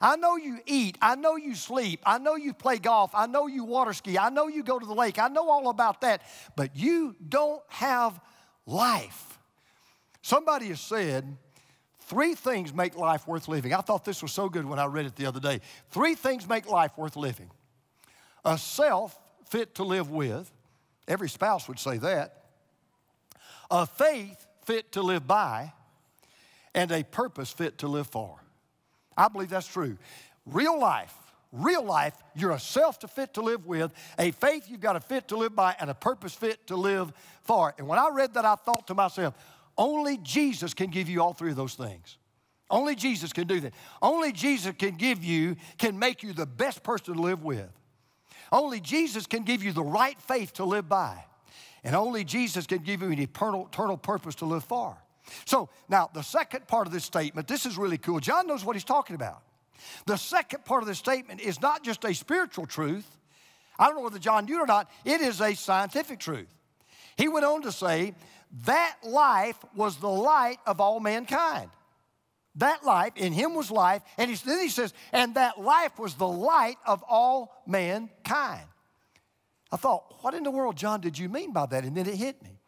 I 0.00 0.16
know 0.16 0.36
you 0.36 0.58
eat. 0.66 0.96
I 1.00 1.14
know 1.14 1.36
you 1.36 1.54
sleep. 1.54 2.00
I 2.04 2.18
know 2.18 2.34
you 2.34 2.54
play 2.54 2.78
golf. 2.78 3.12
I 3.14 3.26
know 3.26 3.46
you 3.46 3.62
water 3.64 3.92
ski. 3.92 4.18
I 4.18 4.30
know 4.30 4.48
you 4.48 4.64
go 4.64 4.78
to 4.78 4.86
the 4.86 4.94
lake. 4.94 5.18
I 5.18 5.28
know 5.28 5.48
all 5.48 5.68
about 5.68 6.00
that. 6.00 6.22
But 6.56 6.74
you 6.74 7.14
don't 7.28 7.62
have 7.68 8.18
life. 8.66 9.38
Somebody 10.22 10.68
has 10.68 10.80
said, 10.80 11.36
Three 12.12 12.34
things 12.34 12.74
make 12.74 12.94
life 12.94 13.26
worth 13.26 13.48
living. 13.48 13.72
I 13.72 13.80
thought 13.80 14.04
this 14.04 14.20
was 14.20 14.32
so 14.32 14.50
good 14.50 14.66
when 14.66 14.78
I 14.78 14.84
read 14.84 15.06
it 15.06 15.16
the 15.16 15.24
other 15.24 15.40
day. 15.40 15.62
Three 15.88 16.14
things 16.14 16.46
make 16.46 16.68
life 16.68 16.92
worth 16.98 17.16
living 17.16 17.50
a 18.44 18.58
self 18.58 19.18
fit 19.48 19.76
to 19.76 19.82
live 19.82 20.10
with, 20.10 20.52
every 21.08 21.30
spouse 21.30 21.66
would 21.68 21.78
say 21.78 21.96
that, 21.96 22.44
a 23.70 23.86
faith 23.86 24.46
fit 24.66 24.92
to 24.92 25.00
live 25.00 25.26
by, 25.26 25.72
and 26.74 26.92
a 26.92 27.02
purpose 27.02 27.50
fit 27.50 27.78
to 27.78 27.88
live 27.88 28.08
for. 28.08 28.42
I 29.16 29.28
believe 29.28 29.48
that's 29.48 29.66
true. 29.66 29.96
Real 30.44 30.78
life, 30.78 31.14
real 31.50 31.82
life, 31.82 32.12
you're 32.34 32.50
a 32.50 32.60
self 32.60 32.98
to 32.98 33.08
fit 33.08 33.32
to 33.34 33.40
live 33.40 33.64
with, 33.64 33.90
a 34.18 34.32
faith 34.32 34.66
you've 34.68 34.80
got 34.80 34.96
a 34.96 35.00
fit 35.00 35.28
to 35.28 35.38
live 35.38 35.56
by, 35.56 35.74
and 35.80 35.88
a 35.88 35.94
purpose 35.94 36.34
fit 36.34 36.66
to 36.66 36.76
live 36.76 37.10
for. 37.40 37.74
And 37.78 37.88
when 37.88 37.98
I 37.98 38.10
read 38.12 38.34
that, 38.34 38.44
I 38.44 38.56
thought 38.56 38.86
to 38.88 38.94
myself, 38.94 39.34
only 39.76 40.18
Jesus 40.18 40.74
can 40.74 40.90
give 40.90 41.08
you 41.08 41.22
all 41.22 41.32
three 41.32 41.50
of 41.50 41.56
those 41.56 41.74
things. 41.74 42.18
Only 42.70 42.94
Jesus 42.94 43.32
can 43.32 43.46
do 43.46 43.60
that. 43.60 43.74
Only 44.00 44.32
Jesus 44.32 44.74
can 44.78 44.96
give 44.96 45.22
you, 45.22 45.56
can 45.78 45.98
make 45.98 46.22
you 46.22 46.32
the 46.32 46.46
best 46.46 46.82
person 46.82 47.14
to 47.14 47.20
live 47.20 47.44
with. 47.44 47.68
Only 48.50 48.80
Jesus 48.80 49.26
can 49.26 49.44
give 49.44 49.62
you 49.62 49.72
the 49.72 49.82
right 49.82 50.20
faith 50.20 50.54
to 50.54 50.64
live 50.64 50.88
by. 50.88 51.24
And 51.84 51.96
only 51.96 52.24
Jesus 52.24 52.66
can 52.66 52.78
give 52.78 53.02
you 53.02 53.10
an 53.10 53.18
eternal, 53.18 53.66
eternal 53.66 53.96
purpose 53.96 54.36
to 54.36 54.46
live 54.46 54.64
for. 54.64 54.96
So 55.44 55.68
now, 55.88 56.10
the 56.12 56.22
second 56.22 56.66
part 56.66 56.86
of 56.86 56.92
this 56.92 57.04
statement, 57.04 57.48
this 57.48 57.66
is 57.66 57.76
really 57.76 57.98
cool. 57.98 58.20
John 58.20 58.46
knows 58.46 58.64
what 58.64 58.76
he's 58.76 58.84
talking 58.84 59.16
about. 59.16 59.42
The 60.06 60.16
second 60.16 60.64
part 60.64 60.82
of 60.82 60.88
this 60.88 60.98
statement 60.98 61.40
is 61.40 61.60
not 61.60 61.82
just 61.82 62.04
a 62.04 62.14
spiritual 62.14 62.66
truth. 62.66 63.06
I 63.78 63.86
don't 63.86 63.96
know 63.96 64.02
whether 64.02 64.18
John 64.18 64.44
knew 64.44 64.58
it 64.58 64.62
or 64.62 64.66
not, 64.66 64.90
it 65.04 65.20
is 65.20 65.40
a 65.40 65.54
scientific 65.54 66.18
truth. 66.18 66.48
He 67.16 67.28
went 67.28 67.44
on 67.44 67.62
to 67.62 67.72
say 67.72 68.14
that 68.64 68.96
life 69.02 69.56
was 69.74 69.96
the 69.96 70.08
light 70.08 70.58
of 70.66 70.80
all 70.80 71.00
mankind. 71.00 71.70
That 72.56 72.84
life, 72.84 73.12
in 73.16 73.32
him 73.32 73.54
was 73.54 73.70
life, 73.70 74.02
and 74.18 74.30
he, 74.30 74.36
then 74.36 74.60
he 74.60 74.68
says, 74.68 74.92
and 75.12 75.34
that 75.36 75.58
life 75.58 75.98
was 75.98 76.14
the 76.14 76.28
light 76.28 76.76
of 76.86 77.02
all 77.08 77.62
mankind. 77.66 78.66
I 79.70 79.76
thought, 79.76 80.22
what 80.22 80.34
in 80.34 80.42
the 80.42 80.50
world, 80.50 80.76
John, 80.76 81.00
did 81.00 81.18
you 81.18 81.30
mean 81.30 81.52
by 81.52 81.64
that? 81.66 81.84
And 81.84 81.96
then 81.96 82.06
it 82.06 82.14
hit 82.14 82.42
me. 82.42 82.60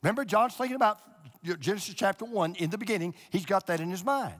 Remember, 0.00 0.24
John's 0.24 0.54
thinking 0.54 0.76
about 0.76 0.98
Genesis 1.42 1.94
chapter 1.94 2.24
1 2.24 2.54
in 2.56 2.70
the 2.70 2.78
beginning, 2.78 3.14
he's 3.30 3.44
got 3.44 3.66
that 3.66 3.80
in 3.80 3.90
his 3.90 4.04
mind. 4.04 4.34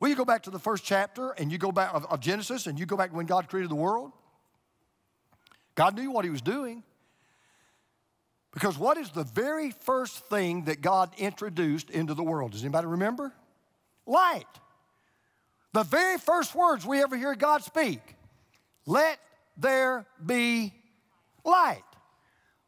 Well, 0.00 0.08
you 0.08 0.16
go 0.16 0.24
back 0.24 0.42
to 0.44 0.50
the 0.50 0.58
first 0.58 0.84
chapter 0.84 1.30
and 1.32 1.52
you 1.52 1.58
go 1.58 1.70
back 1.70 1.92
of, 1.94 2.06
of 2.06 2.20
Genesis 2.20 2.66
and 2.66 2.78
you 2.78 2.86
go 2.86 2.96
back 2.96 3.14
when 3.14 3.26
God 3.26 3.48
created 3.48 3.70
the 3.70 3.76
world. 3.76 4.12
God 5.74 5.96
knew 5.96 6.10
what 6.10 6.24
he 6.24 6.30
was 6.30 6.42
doing. 6.42 6.82
Because 8.54 8.78
what 8.78 8.96
is 8.96 9.10
the 9.10 9.24
very 9.24 9.72
first 9.72 10.26
thing 10.28 10.64
that 10.66 10.80
God 10.80 11.12
introduced 11.18 11.90
into 11.90 12.14
the 12.14 12.22
world? 12.22 12.52
Does 12.52 12.62
anybody 12.62 12.86
remember? 12.86 13.32
Light. 14.06 14.46
The 15.72 15.82
very 15.82 16.18
first 16.18 16.54
words 16.54 16.86
we 16.86 17.02
ever 17.02 17.16
hear 17.16 17.34
God 17.34 17.64
speak 17.64 18.00
let 18.86 19.18
there 19.56 20.06
be 20.24 20.72
light. 21.44 21.82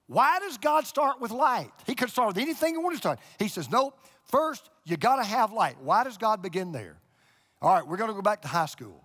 Why 0.09 0.39
does 0.41 0.57
God 0.59 0.87
start 0.87 1.21
with 1.21 1.31
light? 1.31 1.71
He 1.87 1.95
could 1.95 2.11
start 2.11 2.29
with 2.29 2.39
anything 2.39 2.75
he 2.75 2.79
wanted 2.79 2.97
to 2.97 3.01
start. 3.01 3.19
He 3.39 3.49
says, 3.49 3.71
nope, 3.71 3.99
first 4.25 4.71
you 4.85 4.97
got 4.97 5.17
to 5.17 5.25
have 5.25 5.53
light. 5.53 5.77
Why 5.81 6.05
does 6.05 6.17
God 6.17 6.43
begin 6.43 6.73
there? 6.73 6.97
All 7.61 7.75
right, 7.75 7.87
we're 7.87 7.97
to 8.09 8.15
go 8.15 8.23
back 8.23 8.43
to 8.43 8.49
high 8.49 8.67
school. 8.67 9.05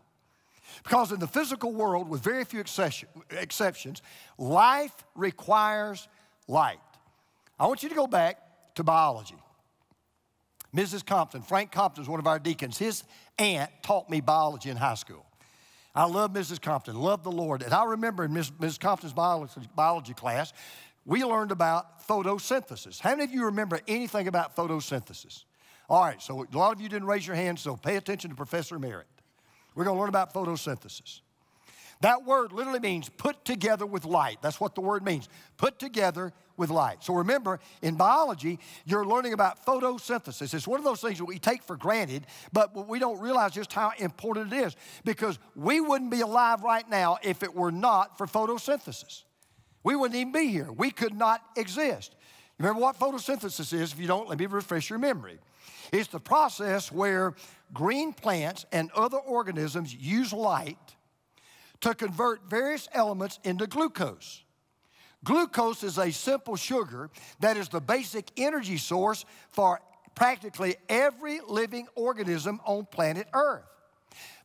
Because 0.83 1.11
in 1.11 1.19
the 1.19 1.27
physical 1.27 1.73
world, 1.73 2.07
with 2.07 2.21
very 2.21 2.45
few 2.45 2.61
exceptions, 2.61 4.01
life 4.37 4.93
requires 5.15 6.07
light. 6.51 6.79
I 7.57 7.65
want 7.65 7.81
you 7.81 7.89
to 7.89 7.95
go 7.95 8.07
back 8.07 8.37
to 8.75 8.83
biology. 8.83 9.35
Mrs. 10.75 11.05
Compton, 11.05 11.41
Frank 11.41 11.71
Compton 11.71 12.03
is 12.03 12.09
one 12.09 12.19
of 12.19 12.27
our 12.27 12.39
deacons. 12.39 12.77
His 12.77 13.03
aunt 13.37 13.71
taught 13.81 14.09
me 14.09 14.21
biology 14.21 14.69
in 14.69 14.77
high 14.77 14.95
school. 14.95 15.25
I 15.93 16.05
love 16.05 16.31
Mrs. 16.31 16.61
Compton, 16.61 16.95
love 16.95 17.23
the 17.23 17.31
Lord. 17.31 17.63
And 17.63 17.73
I 17.73 17.85
remember 17.85 18.23
in 18.23 18.31
Mrs. 18.31 18.79
Compton's 18.79 19.13
biology, 19.13 19.53
biology 19.75 20.13
class, 20.13 20.53
we 21.05 21.23
learned 21.23 21.51
about 21.51 22.07
photosynthesis. 22.07 22.99
How 22.99 23.11
many 23.11 23.23
of 23.23 23.31
you 23.31 23.45
remember 23.45 23.79
anything 23.87 24.27
about 24.27 24.55
photosynthesis? 24.55 25.43
All 25.89 26.01
right, 26.01 26.21
so 26.21 26.45
a 26.53 26.57
lot 26.57 26.73
of 26.73 26.79
you 26.79 26.87
didn't 26.87 27.07
raise 27.07 27.27
your 27.27 27.35
hand, 27.35 27.59
so 27.59 27.75
pay 27.75 27.97
attention 27.97 28.29
to 28.29 28.35
Professor 28.35 28.79
Merritt. 28.79 29.07
We're 29.75 29.83
going 29.83 29.95
to 29.95 29.99
learn 29.99 30.09
about 30.09 30.33
photosynthesis. 30.33 31.21
That 32.01 32.25
word 32.25 32.51
literally 32.51 32.79
means 32.79 33.09
put 33.09 33.45
together 33.45 33.85
with 33.85 34.05
light. 34.05 34.37
That's 34.41 34.59
what 34.59 34.75
the 34.75 34.81
word 34.81 35.03
means. 35.03 35.29
Put 35.57 35.77
together 35.79 36.33
with 36.57 36.71
light. 36.71 37.03
So 37.03 37.13
remember, 37.13 37.59
in 37.81 37.95
biology, 37.95 38.59
you're 38.85 39.05
learning 39.05 39.33
about 39.33 39.65
photosynthesis. 39.65 40.53
It's 40.53 40.67
one 40.67 40.79
of 40.79 40.83
those 40.83 41.01
things 41.01 41.19
that 41.19 41.25
we 41.25 41.37
take 41.39 41.63
for 41.63 41.77
granted, 41.77 42.25
but 42.51 42.87
we 42.87 42.99
don't 42.99 43.19
realize 43.19 43.51
just 43.51 43.71
how 43.71 43.91
important 43.99 44.51
it 44.51 44.57
is 44.57 44.75
because 45.05 45.37
we 45.55 45.79
wouldn't 45.79 46.11
be 46.11 46.21
alive 46.21 46.63
right 46.63 46.87
now 46.89 47.17
if 47.23 47.43
it 47.43 47.53
were 47.53 47.71
not 47.71 48.17
for 48.17 48.25
photosynthesis. 48.25 49.23
We 49.83 49.95
wouldn't 49.95 50.19
even 50.19 50.33
be 50.33 50.47
here. 50.47 50.71
We 50.71 50.91
could 50.91 51.13
not 51.13 51.43
exist. 51.55 52.15
Remember 52.57 52.81
what 52.81 52.99
photosynthesis 52.99 53.73
is? 53.73 53.93
If 53.93 53.99
you 53.99 54.07
don't, 54.07 54.27
let 54.27 54.39
me 54.39 54.45
refresh 54.47 54.89
your 54.89 54.99
memory. 54.99 55.39
It's 55.91 56.07
the 56.07 56.19
process 56.19 56.91
where 56.91 57.33
green 57.73 58.13
plants 58.13 58.65
and 58.71 58.91
other 58.91 59.17
organisms 59.17 59.93
use 59.93 60.31
light 60.31 60.77
to 61.81 61.93
convert 61.93 62.49
various 62.49 62.87
elements 62.93 63.39
into 63.43 63.67
glucose. 63.67 64.43
Glucose 65.23 65.83
is 65.83 65.97
a 65.97 66.11
simple 66.11 66.55
sugar 66.55 67.09
that 67.39 67.57
is 67.57 67.69
the 67.69 67.81
basic 67.81 68.31
energy 68.37 68.77
source 68.77 69.25
for 69.49 69.79
practically 70.15 70.75
every 70.89 71.39
living 71.47 71.87
organism 71.95 72.59
on 72.65 72.85
planet 72.85 73.27
Earth. 73.33 73.63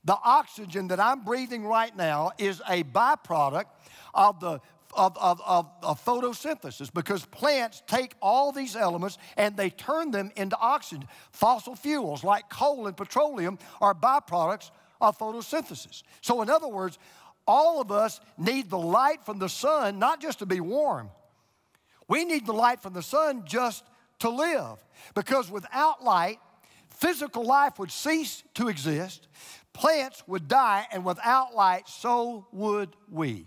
The 0.05 0.17
oxygen 0.23 0.89
that 0.89 1.01
I'm 1.01 1.25
breathing 1.25 1.65
right 1.65 1.95
now 1.97 2.33
is 2.39 2.63
a 2.69 2.85
byproduct 2.85 3.67
of 4.15 4.41
the 4.41 4.61
of, 4.95 5.17
of, 5.19 5.43
of, 5.45 5.69
of, 5.83 6.03
photosynthesis 6.03 6.91
because 6.93 7.27
plants 7.27 7.83
take 7.87 8.15
all 8.23 8.51
these 8.51 8.75
elements 8.75 9.19
and 9.37 9.55
they 9.55 9.69
turn 9.69 10.11
them 10.11 10.33
into 10.37 10.57
oxygen. 10.57 11.07
Fossil 11.33 11.77
fuels 11.77 12.25
like 12.25 12.49
coal 12.49 12.87
and 12.87 12.97
petroleum 12.97 13.59
are 13.83 13.95
byproducts 13.95 14.71
of 15.01 15.19
photosynthesis. 15.19 16.03
So, 16.23 16.41
in 16.41 16.49
other 16.49 16.69
words, 16.69 16.99
all 17.47 17.81
of 17.81 17.93
us 17.93 18.21
need 18.37 18.71
the 18.71 18.79
light 18.79 19.25
from 19.25 19.39
the 19.39 19.49
sun, 19.49 19.99
not 19.99 20.21
just 20.21 20.41
to 20.41 20.47
be 20.47 20.61
warm. 20.61 21.11
We 22.09 22.25
need 22.25 22.47
the 22.47 22.53
light 22.53 22.83
from 22.83 22.93
the 22.93 23.03
sun 23.03 23.43
just 23.45 23.85
to 24.21 24.31
live. 24.31 24.85
Because 25.15 25.51
without 25.51 26.05
light, 26.05 26.39
physical 26.91 27.45
life 27.45 27.79
would 27.79 27.91
cease 27.91 28.43
to 28.55 28.69
exist, 28.69 29.29
plants 29.73 30.23
would 30.27 30.49
die, 30.49 30.87
and 30.93 31.05
without 31.05 31.55
light, 31.55 31.89
so 31.89 32.47
would 32.53 32.91
we. 33.11 33.47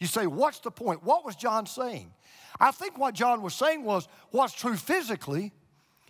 You 0.00 0.06
say, 0.06 0.26
what's 0.26 0.60
the 0.60 0.70
point? 0.70 1.02
What 1.02 1.24
was 1.24 1.36
John 1.36 1.66
saying? 1.66 2.12
I 2.60 2.70
think 2.70 2.98
what 2.98 3.14
John 3.14 3.42
was 3.42 3.54
saying 3.54 3.82
was 3.84 4.08
what's 4.30 4.52
true 4.52 4.76
physically 4.76 5.52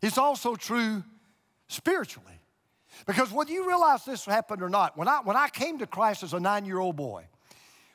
is 0.03 0.19
also 0.19 0.57
true 0.57 1.05
spiritually. 1.69 2.41
Because 3.07 3.33
whether 3.33 3.53
you 3.53 3.67
realize 3.67 4.05
this 4.05 4.25
happened 4.25 4.63
or 4.63 4.69
not, 4.69 4.97
when 4.97 5.09
I, 5.09 5.21
when 5.23 5.37
I 5.37 5.49
came 5.49 5.79
to 5.79 5.87
Christ 5.87 6.23
as 6.23 6.33
a 6.33 6.41
nine 6.41 6.65
year 6.65 6.79
old 6.79 6.97
boy, 6.97 7.25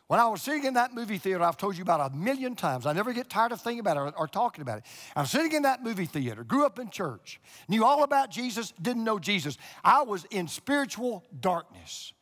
when 0.07 0.19
I 0.19 0.27
was 0.27 0.41
sitting 0.41 0.65
in 0.65 0.73
that 0.73 0.95
movie 0.95 1.19
theater, 1.19 1.43
I've 1.43 1.57
told 1.57 1.77
you 1.77 1.83
about 1.83 2.12
a 2.12 2.15
million 2.15 2.55
times. 2.55 2.88
I 2.88 2.93
never 2.93 3.13
get 3.13 3.29
tired 3.29 3.51
of 3.51 3.62
thinking 3.62 3.79
about 3.79 3.95
it 3.95 3.99
or, 3.99 4.13
or, 4.21 4.27
talking 4.27 4.63
about 4.63 4.79
it. 4.79 4.85
I'm 5.15 5.27
sitting 5.27 5.51
in 5.51 5.62
that 5.62 5.83
movie 5.83 6.07
theater, 6.07 6.43
grew 6.43 6.65
up 6.65 6.79
in 6.79 6.89
church, 6.89 7.39
knew 7.67 7.85
all 7.85 8.03
about 8.03 8.31
Jesus, 8.31 8.73
didn't 8.81 9.03
know 9.03 9.19
Jesus. 9.19 9.55
I 9.83 10.01
was 10.01 10.25
in 10.31 10.47
spiritual 10.47 11.23
darkness. 11.39 12.13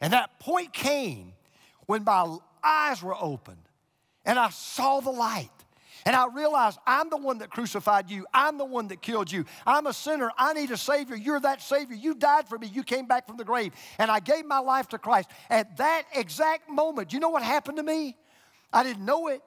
And 0.00 0.12
that 0.12 0.38
point 0.38 0.72
came 0.72 1.32
when 1.86 2.04
my 2.04 2.36
eyes 2.62 3.02
were 3.02 3.16
opened 3.20 3.68
and 4.24 4.38
I 4.38 4.50
saw 4.50 5.00
the 5.00 5.10
light. 5.10 5.50
And 6.06 6.14
I 6.14 6.26
realized 6.26 6.78
I'm 6.86 7.08
the 7.08 7.16
one 7.16 7.38
that 7.38 7.50
crucified 7.50 8.10
you. 8.10 8.26
I'm 8.34 8.58
the 8.58 8.64
one 8.64 8.88
that 8.88 9.00
killed 9.00 9.32
you. 9.32 9.46
I'm 9.66 9.86
a 9.86 9.92
sinner. 9.92 10.30
I 10.36 10.52
need 10.52 10.70
a 10.70 10.76
Savior. 10.76 11.16
You're 11.16 11.40
that 11.40 11.62
Savior. 11.62 11.96
You 11.96 12.14
died 12.14 12.46
for 12.48 12.58
me. 12.58 12.66
You 12.66 12.82
came 12.82 13.06
back 13.06 13.26
from 13.26 13.38
the 13.38 13.44
grave. 13.44 13.72
And 13.98 14.10
I 14.10 14.20
gave 14.20 14.44
my 14.44 14.58
life 14.58 14.88
to 14.88 14.98
Christ. 14.98 15.30
At 15.48 15.78
that 15.78 16.04
exact 16.14 16.68
moment, 16.68 17.12
you 17.12 17.20
know 17.20 17.30
what 17.30 17.42
happened 17.42 17.78
to 17.78 17.82
me? 17.82 18.16
I 18.72 18.82
didn't 18.82 19.04
know 19.04 19.28
it. 19.28 19.40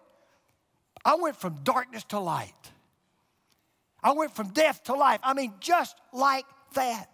I 1.05 1.15
went 1.15 1.35
from 1.35 1.59
darkness 1.63 2.03
to 2.05 2.19
light. 2.19 2.53
I 4.01 4.13
went 4.13 4.35
from 4.35 4.49
death 4.49 4.83
to 4.85 4.93
life. 4.93 5.19
I 5.23 5.33
mean, 5.33 5.53
just 5.59 5.95
like 6.11 6.45
that. 6.73 7.09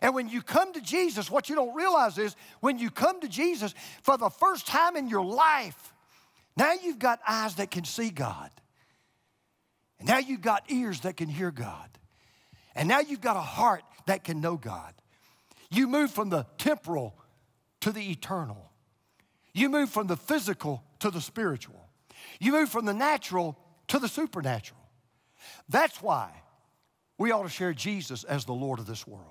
And 0.00 0.14
when 0.14 0.28
you 0.28 0.42
come 0.42 0.72
to 0.74 0.80
Jesus, 0.80 1.30
what 1.30 1.48
you 1.48 1.54
don't 1.54 1.74
realize 1.74 2.18
is 2.18 2.36
when 2.60 2.78
you 2.78 2.90
come 2.90 3.20
to 3.20 3.28
Jesus 3.28 3.74
for 4.02 4.16
the 4.16 4.28
first 4.28 4.66
time 4.66 4.96
in 4.96 5.08
your 5.08 5.24
life, 5.24 5.92
now 6.58 6.72
you've 6.72 6.98
got 6.98 7.20
eyes 7.26 7.54
that 7.56 7.70
can 7.70 7.84
see 7.84 8.10
God. 8.10 8.50
And 9.98 10.08
now 10.08 10.18
you've 10.18 10.42
got 10.42 10.70
ears 10.70 11.00
that 11.00 11.16
can 11.16 11.28
hear 11.28 11.50
God. 11.50 11.88
And 12.74 12.88
now 12.88 13.00
you've 13.00 13.20
got 13.20 13.36
a 13.36 13.40
heart 13.40 13.82
that 14.06 14.24
can 14.24 14.40
know 14.40 14.56
God. 14.56 14.94
You 15.70 15.86
move 15.86 16.10
from 16.10 16.30
the 16.30 16.46
temporal 16.56 17.14
to 17.80 17.92
the 17.92 18.10
eternal. 18.10 18.70
You 19.52 19.68
move 19.68 19.90
from 19.90 20.06
the 20.06 20.16
physical 20.16 20.82
to 21.00 21.10
the 21.10 21.20
spiritual. 21.20 21.88
You 22.40 22.52
move 22.52 22.68
from 22.68 22.84
the 22.84 22.94
natural 22.94 23.58
to 23.88 23.98
the 23.98 24.08
supernatural. 24.08 24.80
That's 25.68 26.02
why 26.02 26.30
we 27.18 27.32
ought 27.32 27.44
to 27.44 27.48
share 27.48 27.72
Jesus 27.72 28.24
as 28.24 28.44
the 28.44 28.52
Lord 28.52 28.78
of 28.78 28.86
this 28.86 29.06
world. 29.06 29.24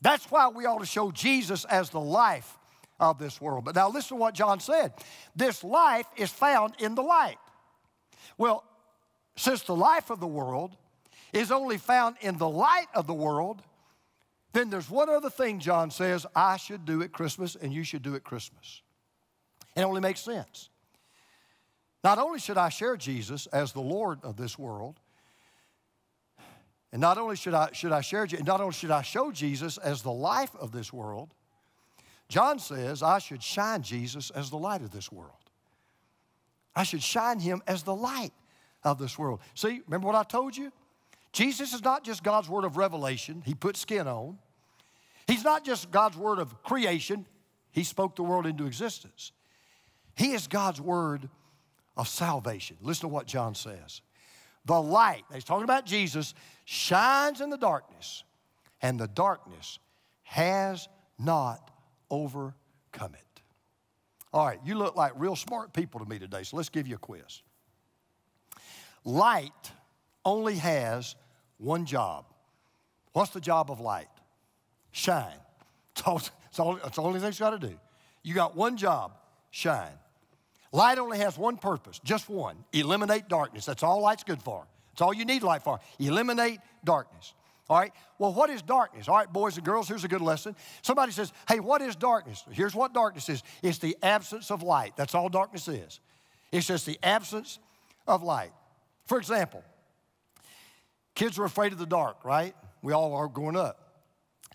That's 0.00 0.30
why 0.30 0.48
we 0.48 0.64
ought 0.64 0.80
to 0.80 0.86
show 0.86 1.10
Jesus 1.10 1.64
as 1.66 1.90
the 1.90 2.00
life 2.00 2.58
of 3.00 3.18
this 3.18 3.40
world. 3.40 3.64
But 3.64 3.74
now 3.74 3.88
listen 3.88 4.16
to 4.16 4.20
what 4.20 4.34
John 4.34 4.60
said. 4.60 4.92
This 5.34 5.64
life 5.64 6.06
is 6.16 6.30
found 6.30 6.74
in 6.78 6.94
the 6.94 7.02
light. 7.02 7.38
Well, 8.38 8.62
since 9.36 9.62
the 9.62 9.74
life 9.74 10.10
of 10.10 10.20
the 10.20 10.26
world 10.26 10.76
is 11.32 11.50
only 11.50 11.78
found 11.78 12.16
in 12.20 12.36
the 12.38 12.48
light 12.48 12.86
of 12.94 13.06
the 13.06 13.14
world, 13.14 13.62
then 14.52 14.70
there's 14.70 14.90
one 14.90 15.08
other 15.08 15.30
thing 15.30 15.58
John 15.60 15.90
says 15.90 16.26
I 16.36 16.56
should 16.56 16.84
do 16.84 17.02
at 17.02 17.12
Christmas 17.12 17.56
and 17.56 17.72
you 17.72 17.84
should 17.84 18.02
do 18.02 18.14
at 18.14 18.24
Christmas. 18.24 18.82
It 19.76 19.82
only 19.82 20.00
makes 20.00 20.20
sense. 20.20 20.68
Not 22.02 22.18
only 22.18 22.38
should 22.38 22.58
I 22.58 22.68
share 22.68 22.96
Jesus 22.96 23.46
as 23.46 23.72
the 23.72 23.80
Lord 23.80 24.18
of 24.22 24.36
this 24.36 24.58
world, 24.58 24.98
and 26.92 27.00
not 27.00 27.18
only 27.18 27.36
should 27.36 27.54
I, 27.54 27.70
should 27.72 27.92
I 27.92 28.00
share, 28.00 28.26
not 28.44 28.60
only 28.60 28.72
should 28.72 28.90
I 28.90 29.02
show 29.02 29.30
Jesus 29.30 29.78
as 29.78 30.02
the 30.02 30.10
life 30.10 30.54
of 30.56 30.72
this 30.72 30.92
world, 30.92 31.34
John 32.30 32.60
says, 32.60 33.02
I 33.02 33.18
should 33.18 33.42
shine 33.42 33.82
Jesus 33.82 34.30
as 34.30 34.50
the 34.50 34.56
light 34.56 34.82
of 34.82 34.92
this 34.92 35.10
world. 35.10 35.32
I 36.76 36.84
should 36.84 37.02
shine 37.02 37.40
him 37.40 37.60
as 37.66 37.82
the 37.82 37.94
light 37.94 38.32
of 38.84 38.98
this 38.98 39.18
world. 39.18 39.40
See, 39.56 39.82
remember 39.84 40.06
what 40.06 40.14
I 40.14 40.22
told 40.22 40.56
you? 40.56 40.72
Jesus 41.32 41.74
is 41.74 41.82
not 41.82 42.04
just 42.04 42.22
God's 42.22 42.48
word 42.48 42.64
of 42.64 42.76
revelation, 42.76 43.42
he 43.44 43.52
put 43.52 43.76
skin 43.76 44.06
on. 44.06 44.38
He's 45.26 45.42
not 45.42 45.64
just 45.64 45.90
God's 45.90 46.16
word 46.16 46.38
of 46.38 46.62
creation, 46.62 47.26
he 47.72 47.82
spoke 47.82 48.14
the 48.14 48.22
world 48.22 48.46
into 48.46 48.64
existence. 48.64 49.32
He 50.14 50.30
is 50.30 50.46
God's 50.46 50.80
word 50.80 51.28
of 51.96 52.06
salvation. 52.06 52.76
Listen 52.80 53.02
to 53.02 53.08
what 53.08 53.26
John 53.26 53.56
says. 53.56 54.02
The 54.66 54.80
light, 54.80 55.24
he's 55.34 55.44
talking 55.44 55.64
about 55.64 55.84
Jesus, 55.84 56.34
shines 56.64 57.40
in 57.40 57.50
the 57.50 57.58
darkness, 57.58 58.22
and 58.82 59.00
the 59.00 59.08
darkness 59.08 59.80
has 60.22 60.88
not 61.18 61.69
overcome 62.10 63.14
it. 63.14 63.40
All 64.32 64.46
right, 64.46 64.60
you 64.64 64.74
look 64.74 64.96
like 64.96 65.12
real 65.16 65.36
smart 65.36 65.72
people 65.72 66.00
to 66.00 66.06
me 66.06 66.18
today, 66.18 66.42
so 66.42 66.56
let's 66.56 66.68
give 66.68 66.86
you 66.86 66.94
a 66.94 66.98
quiz. 66.98 67.42
Light 69.04 69.72
only 70.24 70.56
has 70.56 71.16
one 71.58 71.84
job. 71.84 72.26
What's 73.12 73.30
the 73.30 73.40
job 73.40 73.70
of 73.70 73.80
light? 73.80 74.08
Shine. 74.92 75.26
It's, 75.96 76.06
all, 76.06 76.16
it's, 76.16 76.58
all, 76.58 76.76
it's 76.76 76.96
the 76.96 77.02
only 77.02 77.20
thing 77.20 77.28
it's 77.28 77.38
got 77.38 77.50
to 77.50 77.58
do. 77.58 77.78
You 78.22 78.32
got 78.32 78.56
one 78.56 78.78
job 78.78 79.12
shine. 79.50 79.92
Light 80.72 80.98
only 80.98 81.18
has 81.18 81.36
one 81.36 81.56
purpose, 81.56 82.00
just 82.04 82.30
one 82.30 82.56
eliminate 82.72 83.28
darkness. 83.28 83.66
That's 83.66 83.82
all 83.82 84.00
light's 84.00 84.24
good 84.24 84.40
for. 84.40 84.66
That's 84.92 85.02
all 85.02 85.12
you 85.12 85.24
need 85.24 85.42
light 85.42 85.62
for. 85.62 85.80
Eliminate 85.98 86.60
darkness. 86.84 87.34
All 87.70 87.78
right, 87.78 87.92
well, 88.18 88.34
what 88.34 88.50
is 88.50 88.62
darkness? 88.62 89.06
All 89.06 89.16
right, 89.16 89.32
boys 89.32 89.54
and 89.54 89.64
girls, 89.64 89.86
here's 89.86 90.02
a 90.02 90.08
good 90.08 90.20
lesson. 90.20 90.56
Somebody 90.82 91.12
says, 91.12 91.32
Hey, 91.48 91.60
what 91.60 91.80
is 91.80 91.94
darkness? 91.94 92.44
Here's 92.50 92.74
what 92.74 92.92
darkness 92.92 93.28
is 93.28 93.44
it's 93.62 93.78
the 93.78 93.96
absence 94.02 94.50
of 94.50 94.64
light. 94.64 94.96
That's 94.96 95.14
all 95.14 95.28
darkness 95.28 95.68
is. 95.68 96.00
It's 96.50 96.66
just 96.66 96.84
the 96.84 96.98
absence 97.00 97.60
of 98.08 98.24
light. 98.24 98.50
For 99.06 99.18
example, 99.18 99.62
kids 101.14 101.38
are 101.38 101.44
afraid 101.44 101.70
of 101.70 101.78
the 101.78 101.86
dark, 101.86 102.24
right? 102.24 102.56
We 102.82 102.92
all 102.92 103.14
are 103.14 103.28
growing 103.28 103.56
up. 103.56 104.02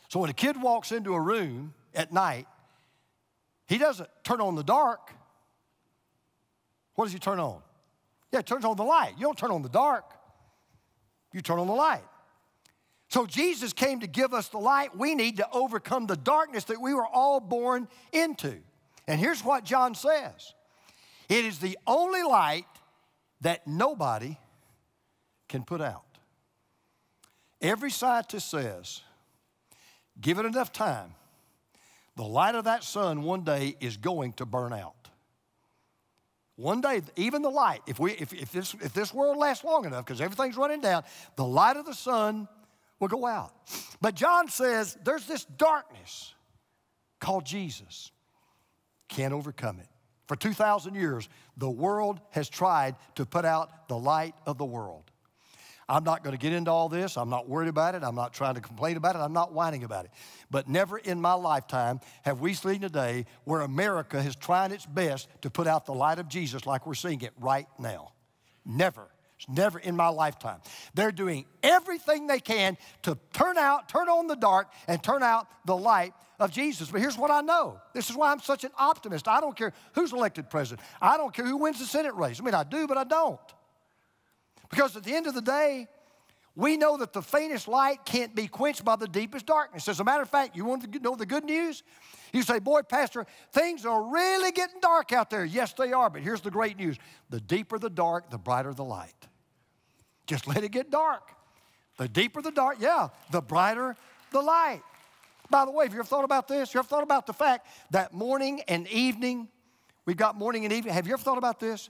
So 0.09 0.19
when 0.19 0.29
a 0.29 0.33
kid 0.33 0.61
walks 0.61 0.91
into 0.91 1.13
a 1.13 1.21
room 1.21 1.73
at 1.93 2.11
night, 2.11 2.47
he 3.69 3.77
doesn't 3.77 4.09
turn 4.25 4.41
on 4.41 4.55
the 4.55 4.63
dark. 4.63 5.13
What 6.95 7.05
does 7.05 7.13
he 7.13 7.19
turn 7.19 7.39
on? 7.39 7.61
Yeah, 8.33 8.39
he 8.39 8.43
turns 8.43 8.65
on 8.65 8.75
the 8.75 8.83
light. 8.83 9.13
You 9.17 9.23
don't 9.23 9.37
turn 9.37 9.51
on 9.51 9.61
the 9.61 9.69
dark, 9.69 10.03
you 11.31 11.39
turn 11.39 11.59
on 11.59 11.67
the 11.67 11.73
light. 11.73 12.03
So 13.09 13.25
Jesus 13.25 13.71
came 13.71 13.99
to 14.01 14.07
give 14.07 14.33
us 14.33 14.49
the 14.49 14.57
light 14.57 14.97
we 14.97 15.15
need 15.15 15.37
to 15.37 15.49
overcome 15.51 16.07
the 16.07 16.17
darkness 16.17 16.65
that 16.65 16.81
we 16.81 16.93
were 16.93 17.05
all 17.05 17.39
born 17.39 17.87
into. 18.11 18.55
And 19.07 19.19
here's 19.19 19.43
what 19.43 19.63
John 19.63 19.95
says 19.95 20.53
it 21.29 21.45
is 21.45 21.59
the 21.59 21.77
only 21.85 22.23
light 22.23 22.65
that 23.41 23.67
nobody 23.67 24.37
can 25.47 25.63
put 25.63 25.81
out. 25.81 26.03
Every 27.61 27.91
scientist 27.91 28.49
says, 28.49 29.01
give 30.19 30.39
it 30.39 30.45
enough 30.45 30.71
time, 30.71 31.13
the 32.15 32.23
light 32.23 32.55
of 32.55 32.65
that 32.65 32.83
sun 32.83 33.23
one 33.23 33.43
day 33.43 33.75
is 33.79 33.97
going 33.97 34.33
to 34.33 34.45
burn 34.45 34.73
out. 34.73 34.93
One 36.57 36.79
day, 36.79 37.01
even 37.17 37.41
the 37.41 37.49
light, 37.49 37.81
if, 37.85 37.99
we, 37.99 38.13
if, 38.13 38.33
if, 38.33 38.51
this, 38.51 38.73
if 38.75 38.93
this 38.93 39.13
world 39.13 39.37
lasts 39.37 39.65
long 39.65 39.83
enough, 39.83 40.05
because 40.05 40.21
everything's 40.21 40.55
running 40.55 40.79
down, 40.79 41.03
the 41.35 41.43
light 41.43 41.75
of 41.75 41.85
the 41.85 41.93
sun 41.93 42.47
will 42.99 43.07
go 43.07 43.25
out. 43.25 43.53
But 44.01 44.15
John 44.15 44.47
says 44.47 44.97
there's 45.03 45.25
this 45.25 45.45
darkness 45.45 46.33
called 47.19 47.45
Jesus. 47.45 48.11
Can't 49.09 49.33
overcome 49.33 49.79
it. 49.79 49.87
For 50.27 50.35
2,000 50.35 50.95
years, 50.95 51.29
the 51.57 51.69
world 51.69 52.19
has 52.31 52.49
tried 52.49 52.95
to 53.15 53.25
put 53.25 53.45
out 53.45 53.87
the 53.87 53.97
light 53.97 54.33
of 54.45 54.57
the 54.57 54.65
world. 54.65 55.11
I'm 55.87 56.03
not 56.03 56.23
going 56.23 56.35
to 56.35 56.41
get 56.41 56.51
into 56.51 56.71
all 56.71 56.89
this. 56.89 57.15
I'm 57.15 57.29
not 57.29 57.47
worried 57.47 57.69
about 57.69 57.93
it. 57.93 58.03
I'm 58.03 58.15
not 58.15 58.33
trying 58.33 58.55
to 58.55 58.61
complain 58.61 58.97
about 58.97 59.15
it. 59.15 59.19
I'm 59.19 59.33
not 59.33 59.53
whining 59.53 59.83
about 59.83 60.05
it. 60.05 60.11
But 60.49 60.67
never 60.67 60.97
in 60.97 61.21
my 61.21 61.33
lifetime 61.33 61.99
have 62.23 62.39
we 62.41 62.55
seen 62.55 62.83
a 62.83 62.89
day 62.89 63.25
where 63.43 63.61
America 63.61 64.19
has 64.19 64.35
tried 64.35 64.71
its 64.71 64.87
best 64.87 65.27
to 65.43 65.51
put 65.51 65.67
out 65.67 65.85
the 65.85 65.93
light 65.93 66.17
of 66.17 66.27
Jesus 66.27 66.65
like 66.65 66.87
we're 66.87 66.95
seeing 66.95 67.21
it 67.21 67.33
right 67.39 67.67
now. 67.77 68.13
Never. 68.65 69.07
It's 69.37 69.49
never 69.49 69.79
in 69.79 69.95
my 69.95 70.07
lifetime. 70.07 70.59
They're 70.93 71.11
doing 71.11 71.45
everything 71.61 72.27
they 72.27 72.39
can 72.39 72.77
to 73.03 73.17
turn 73.33 73.57
out, 73.57 73.89
turn 73.89 74.07
on 74.07 74.27
the 74.27 74.35
dark, 74.35 74.71
and 74.87 75.03
turn 75.03 75.23
out 75.23 75.47
the 75.65 75.75
light 75.75 76.13
of 76.39 76.51
Jesus. 76.51 76.89
But 76.89 77.01
here's 77.01 77.17
what 77.17 77.31
I 77.31 77.41
know. 77.41 77.79
This 77.93 78.09
is 78.09 78.15
why 78.15 78.31
I'm 78.31 78.39
such 78.39 78.63
an 78.63 78.71
optimist. 78.77 79.27
I 79.27 79.41
don't 79.41 79.55
care 79.55 79.73
who's 79.93 80.13
elected 80.13 80.49
president. 80.49 80.87
I 81.01 81.17
don't 81.17 81.33
care 81.33 81.45
who 81.45 81.57
wins 81.57 81.79
the 81.79 81.85
Senate 81.85 82.15
race. 82.15 82.39
I 82.39 82.43
mean, 82.43 82.53
I 82.53 82.63
do, 82.63 82.87
but 82.87 82.97
I 82.97 83.03
don't. 83.03 83.39
Because 84.69 84.95
at 84.95 85.03
the 85.03 85.13
end 85.13 85.27
of 85.27 85.33
the 85.33 85.41
day, 85.41 85.87
we 86.55 86.77
know 86.77 86.97
that 86.97 87.11
the 87.11 87.21
faintest 87.21 87.67
light 87.67 88.05
can't 88.05 88.33
be 88.33 88.47
quenched 88.47 88.85
by 88.85 88.95
the 88.95 89.07
deepest 89.07 89.45
darkness. 89.45 89.87
As 89.89 89.99
a 89.99 90.03
matter 90.03 90.23
of 90.23 90.29
fact, 90.29 90.55
you 90.55 90.63
want 90.63 90.91
to 90.91 90.99
know 90.99 91.15
the 91.15 91.25
good 91.25 91.43
news? 91.43 91.83
You 92.31 92.43
say, 92.43 92.59
Boy, 92.59 92.81
Pastor, 92.81 93.25
things 93.51 93.85
are 93.85 94.03
really 94.03 94.51
getting 94.51 94.79
dark 94.79 95.11
out 95.11 95.29
there. 95.29 95.43
Yes, 95.43 95.73
they 95.73 95.91
are, 95.91 96.09
but 96.09 96.21
here's 96.21 96.41
the 96.41 96.51
great 96.51 96.77
news 96.77 96.97
the 97.29 97.41
deeper 97.41 97.77
the 97.77 97.89
dark, 97.89 98.29
the 98.29 98.37
brighter 98.37 98.73
the 98.73 98.85
light. 98.85 99.13
Just 100.27 100.47
let 100.47 100.63
it 100.63 100.71
get 100.71 100.89
dark. 100.89 101.31
The 101.97 102.07
deeper 102.07 102.41
the 102.41 102.51
dark, 102.51 102.77
yeah, 102.79 103.09
the 103.31 103.41
brighter 103.41 103.95
the 104.31 104.41
light. 104.41 104.81
By 105.49 105.65
the 105.65 105.71
way, 105.71 105.85
have 105.85 105.93
you 105.93 105.99
ever 105.99 106.07
thought 106.07 106.25
about 106.25 106.47
this? 106.47 106.73
You 106.73 106.79
ever 106.79 106.87
thought 106.87 107.03
about 107.03 107.27
the 107.27 107.33
fact 107.33 107.67
that 107.91 108.13
morning 108.13 108.61
and 108.67 108.87
evening, 108.87 109.47
we've 110.05 110.17
got 110.17 110.35
morning 110.35 110.65
and 110.65 110.73
evening. 110.73 110.93
Have 110.93 111.05
you 111.07 111.13
ever 111.13 111.21
thought 111.21 111.37
about 111.37 111.59
this? 111.59 111.89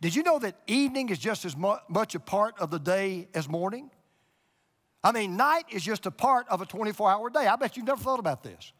Did 0.00 0.14
you 0.14 0.22
know 0.22 0.38
that 0.38 0.56
evening 0.66 1.10
is 1.10 1.18
just 1.18 1.44
as 1.44 1.56
much 1.56 2.14
a 2.14 2.20
part 2.20 2.58
of 2.58 2.70
the 2.70 2.78
day 2.78 3.28
as 3.34 3.48
morning? 3.48 3.90
I 5.06 5.12
mean, 5.12 5.36
night 5.36 5.66
is 5.70 5.84
just 5.84 6.04
a 6.06 6.10
part 6.10 6.48
of 6.48 6.60
a 6.60 6.66
24 6.66 7.08
hour 7.08 7.30
day. 7.30 7.46
I 7.46 7.54
bet 7.54 7.76
you've 7.76 7.86
never 7.86 8.02
thought 8.02 8.18
about 8.18 8.42
this. 8.42 8.72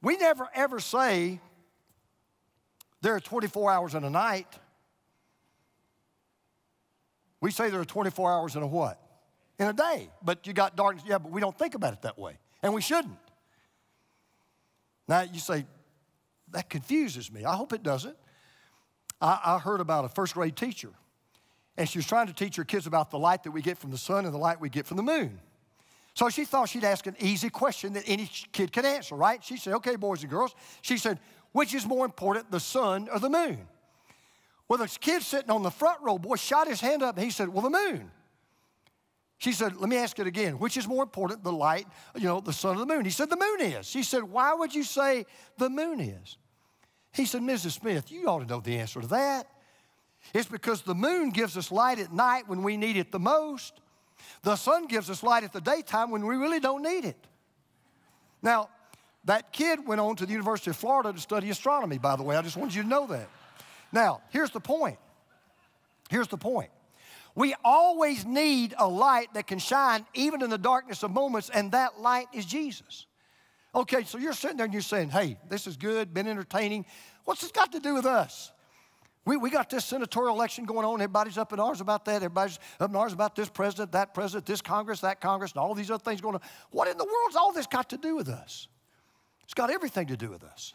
We 0.00 0.16
never 0.16 0.48
ever 0.54 0.80
say 0.80 1.38
there 3.02 3.14
are 3.14 3.20
24 3.20 3.70
hours 3.70 3.94
in 3.94 4.04
a 4.04 4.08
night. 4.10 4.46
We 7.42 7.50
say 7.50 7.68
there 7.68 7.80
are 7.82 7.84
24 7.84 8.32
hours 8.32 8.56
in 8.56 8.62
a 8.62 8.66
what? 8.66 8.98
In 9.58 9.68
a 9.68 9.74
day. 9.74 10.08
But 10.22 10.46
you 10.46 10.54
got 10.54 10.76
darkness. 10.76 11.04
Yeah, 11.06 11.18
but 11.18 11.30
we 11.30 11.42
don't 11.42 11.58
think 11.58 11.74
about 11.74 11.92
it 11.92 12.00
that 12.02 12.18
way. 12.18 12.38
And 12.62 12.72
we 12.72 12.80
shouldn't. 12.80 13.18
Now 15.08 15.20
you 15.20 15.40
say, 15.40 15.66
that 16.52 16.70
confuses 16.70 17.30
me. 17.30 17.44
I 17.44 17.54
hope 17.54 17.74
it 17.74 17.82
doesn't. 17.82 18.16
I, 19.20 19.40
I 19.44 19.58
heard 19.58 19.82
about 19.82 20.06
a 20.06 20.08
first 20.08 20.32
grade 20.32 20.56
teacher, 20.56 20.94
and 21.78 21.88
she 21.88 21.96
was 21.96 22.06
trying 22.06 22.26
to 22.26 22.32
teach 22.32 22.56
her 22.56 22.64
kids 22.64 22.88
about 22.88 23.10
the 23.10 23.18
light 23.18 23.44
that 23.44 23.52
we 23.52 23.62
get 23.62 23.78
from 23.78 23.92
the 23.92 23.98
sun 23.98 24.24
and 24.24 24.34
the 24.34 24.38
light 24.38 24.60
we 24.60 24.68
get 24.68 24.84
from 24.84 24.96
the 24.96 25.02
moon. 25.02 25.38
So 26.12 26.28
she 26.28 26.44
thought 26.44 26.68
she'd 26.68 26.82
ask 26.82 27.06
an 27.06 27.14
easy 27.20 27.48
question 27.48 27.92
that 27.92 28.02
any 28.08 28.28
kid 28.50 28.72
could 28.72 28.84
answer, 28.84 29.14
right? 29.14 29.42
She 29.42 29.56
said, 29.56 29.74
Okay, 29.74 29.94
boys 29.94 30.22
and 30.22 30.30
girls. 30.30 30.56
She 30.82 30.98
said, 30.98 31.20
Which 31.52 31.74
is 31.74 31.86
more 31.86 32.04
important, 32.04 32.50
the 32.50 32.58
sun 32.58 33.08
or 33.12 33.20
the 33.20 33.30
moon? 33.30 33.68
Well, 34.66 34.80
the 34.80 34.88
kid 34.88 35.22
sitting 35.22 35.50
on 35.50 35.62
the 35.62 35.70
front 35.70 36.02
row, 36.02 36.18
boy, 36.18 36.34
shot 36.34 36.66
his 36.66 36.80
hand 36.80 37.04
up 37.04 37.16
and 37.16 37.24
he 37.24 37.30
said, 37.30 37.48
Well, 37.48 37.62
the 37.62 37.70
moon. 37.70 38.10
She 39.38 39.52
said, 39.52 39.76
Let 39.76 39.88
me 39.88 39.98
ask 39.98 40.18
it 40.18 40.26
again. 40.26 40.58
Which 40.58 40.76
is 40.76 40.88
more 40.88 41.04
important, 41.04 41.44
the 41.44 41.52
light, 41.52 41.86
you 42.16 42.24
know, 42.24 42.40
the 42.40 42.52
sun 42.52 42.74
or 42.74 42.80
the 42.80 42.92
moon? 42.92 43.04
He 43.04 43.12
said, 43.12 43.30
The 43.30 43.36
moon 43.36 43.72
is. 43.72 43.86
She 43.86 44.02
said, 44.02 44.24
Why 44.24 44.52
would 44.52 44.74
you 44.74 44.82
say 44.82 45.26
the 45.58 45.70
moon 45.70 46.00
is? 46.00 46.38
He 47.12 47.24
said, 47.24 47.42
Mrs. 47.42 47.78
Smith, 47.78 48.10
you 48.10 48.26
ought 48.26 48.40
to 48.40 48.46
know 48.46 48.60
the 48.60 48.76
answer 48.78 49.00
to 49.00 49.06
that. 49.06 49.46
It's 50.34 50.48
because 50.48 50.82
the 50.82 50.94
moon 50.94 51.30
gives 51.30 51.56
us 51.56 51.72
light 51.72 51.98
at 51.98 52.12
night 52.12 52.48
when 52.48 52.62
we 52.62 52.76
need 52.76 52.96
it 52.96 53.10
the 53.10 53.18
most. 53.18 53.80
The 54.42 54.56
sun 54.56 54.86
gives 54.86 55.10
us 55.10 55.22
light 55.22 55.44
at 55.44 55.52
the 55.52 55.60
daytime 55.60 56.10
when 56.10 56.26
we 56.26 56.36
really 56.36 56.60
don't 56.60 56.82
need 56.82 57.04
it. 57.04 57.16
Now, 58.42 58.68
that 59.24 59.52
kid 59.52 59.86
went 59.86 60.00
on 60.00 60.16
to 60.16 60.26
the 60.26 60.32
University 60.32 60.70
of 60.70 60.76
Florida 60.76 61.12
to 61.12 61.18
study 61.18 61.50
astronomy, 61.50 61.98
by 61.98 62.16
the 62.16 62.22
way. 62.22 62.36
I 62.36 62.42
just 62.42 62.56
wanted 62.56 62.74
you 62.74 62.82
to 62.82 62.88
know 62.88 63.06
that. 63.08 63.28
Now, 63.92 64.20
here's 64.30 64.50
the 64.50 64.60
point. 64.60 64.98
Here's 66.08 66.28
the 66.28 66.38
point. 66.38 66.70
We 67.34 67.54
always 67.64 68.24
need 68.24 68.74
a 68.78 68.88
light 68.88 69.34
that 69.34 69.46
can 69.46 69.58
shine 69.58 70.04
even 70.14 70.42
in 70.42 70.50
the 70.50 70.58
darkness 70.58 71.02
of 71.02 71.10
moments, 71.10 71.50
and 71.50 71.72
that 71.72 72.00
light 72.00 72.26
is 72.32 72.44
Jesus. 72.44 73.06
Okay, 73.74 74.04
so 74.04 74.18
you're 74.18 74.32
sitting 74.32 74.56
there 74.56 74.64
and 74.64 74.72
you're 74.72 74.82
saying, 74.82 75.10
hey, 75.10 75.36
this 75.48 75.66
is 75.66 75.76
good, 75.76 76.12
been 76.12 76.26
entertaining. 76.26 76.84
What's 77.24 77.42
this 77.42 77.52
got 77.52 77.72
to 77.72 77.80
do 77.80 77.94
with 77.94 78.06
us? 78.06 78.50
We, 79.28 79.36
we 79.36 79.50
got 79.50 79.68
this 79.68 79.84
senatorial 79.84 80.34
election 80.34 80.64
going 80.64 80.86
on. 80.86 81.02
Everybody's 81.02 81.36
up 81.36 81.52
in 81.52 81.60
arms 81.60 81.82
about 81.82 82.06
that. 82.06 82.16
Everybody's 82.16 82.58
up 82.80 82.88
in 82.88 82.96
arms 82.96 83.12
about 83.12 83.36
this 83.36 83.50
president, 83.50 83.92
that 83.92 84.14
president, 84.14 84.46
this 84.46 84.62
Congress, 84.62 85.00
that 85.00 85.20
Congress, 85.20 85.52
and 85.52 85.60
all 85.60 85.74
these 85.74 85.90
other 85.90 86.02
things 86.02 86.22
going 86.22 86.36
on. 86.36 86.40
What 86.70 86.88
in 86.88 86.96
the 86.96 87.04
world's 87.04 87.36
all 87.36 87.52
this 87.52 87.66
got 87.66 87.90
to 87.90 87.98
do 87.98 88.16
with 88.16 88.30
us? 88.30 88.68
It's 89.44 89.52
got 89.52 89.70
everything 89.70 90.06
to 90.06 90.16
do 90.16 90.30
with 90.30 90.42
us. 90.42 90.72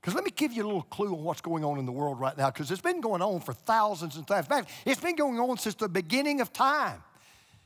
Because 0.00 0.16
let 0.16 0.24
me 0.24 0.32
give 0.34 0.52
you 0.52 0.64
a 0.64 0.66
little 0.66 0.82
clue 0.82 1.14
on 1.14 1.22
what's 1.22 1.40
going 1.40 1.64
on 1.64 1.78
in 1.78 1.86
the 1.86 1.92
world 1.92 2.18
right 2.18 2.36
now, 2.36 2.50
because 2.50 2.68
it's 2.72 2.80
been 2.80 3.00
going 3.00 3.22
on 3.22 3.38
for 3.38 3.52
thousands 3.52 4.16
and 4.16 4.26
thousands. 4.26 4.48
In 4.48 4.64
fact, 4.64 4.70
it's 4.84 5.00
been 5.00 5.14
going 5.14 5.38
on 5.38 5.56
since 5.56 5.76
the 5.76 5.88
beginning 5.88 6.40
of 6.40 6.52
time. 6.52 7.00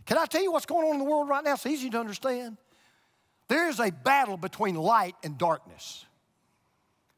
Can 0.05 0.19
I 0.19 0.27
tell 0.27 0.43
you 0.43 0.53
what's 0.53 0.67
going 0.67 0.87
on 0.87 0.97
in 0.97 0.99
the 0.99 1.11
world 1.11 1.27
right 1.27 1.43
now? 1.43 1.55
It's 1.55 1.65
easy 1.65 1.89
to 1.89 1.99
understand. 1.99 2.59
There 3.49 3.71
is 3.71 3.81
a 3.81 3.91
battle 3.91 4.37
between 4.37 4.75
light 4.75 5.15
and 5.25 5.39
darkness. 5.39 6.05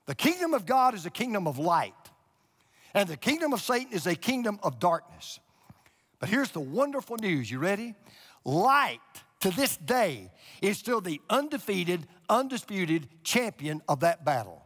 The 0.04 0.14
kingdom 0.14 0.54
of 0.54 0.64
God 0.64 0.94
is 0.94 1.06
a 1.06 1.10
kingdom 1.10 1.48
of 1.48 1.58
light, 1.58 1.94
and 2.96 3.06
the 3.10 3.16
kingdom 3.16 3.52
of 3.52 3.60
Satan 3.60 3.92
is 3.92 4.06
a 4.06 4.16
kingdom 4.16 4.58
of 4.62 4.80
darkness. 4.80 5.38
But 6.18 6.30
here's 6.30 6.50
the 6.50 6.60
wonderful 6.60 7.18
news. 7.18 7.50
You 7.50 7.58
ready? 7.58 7.94
Light 8.42 9.00
to 9.40 9.50
this 9.50 9.76
day 9.76 10.32
is 10.62 10.78
still 10.78 11.02
the 11.02 11.20
undefeated, 11.28 12.08
undisputed 12.30 13.08
champion 13.22 13.82
of 13.86 14.00
that 14.00 14.24
battle. 14.24 14.62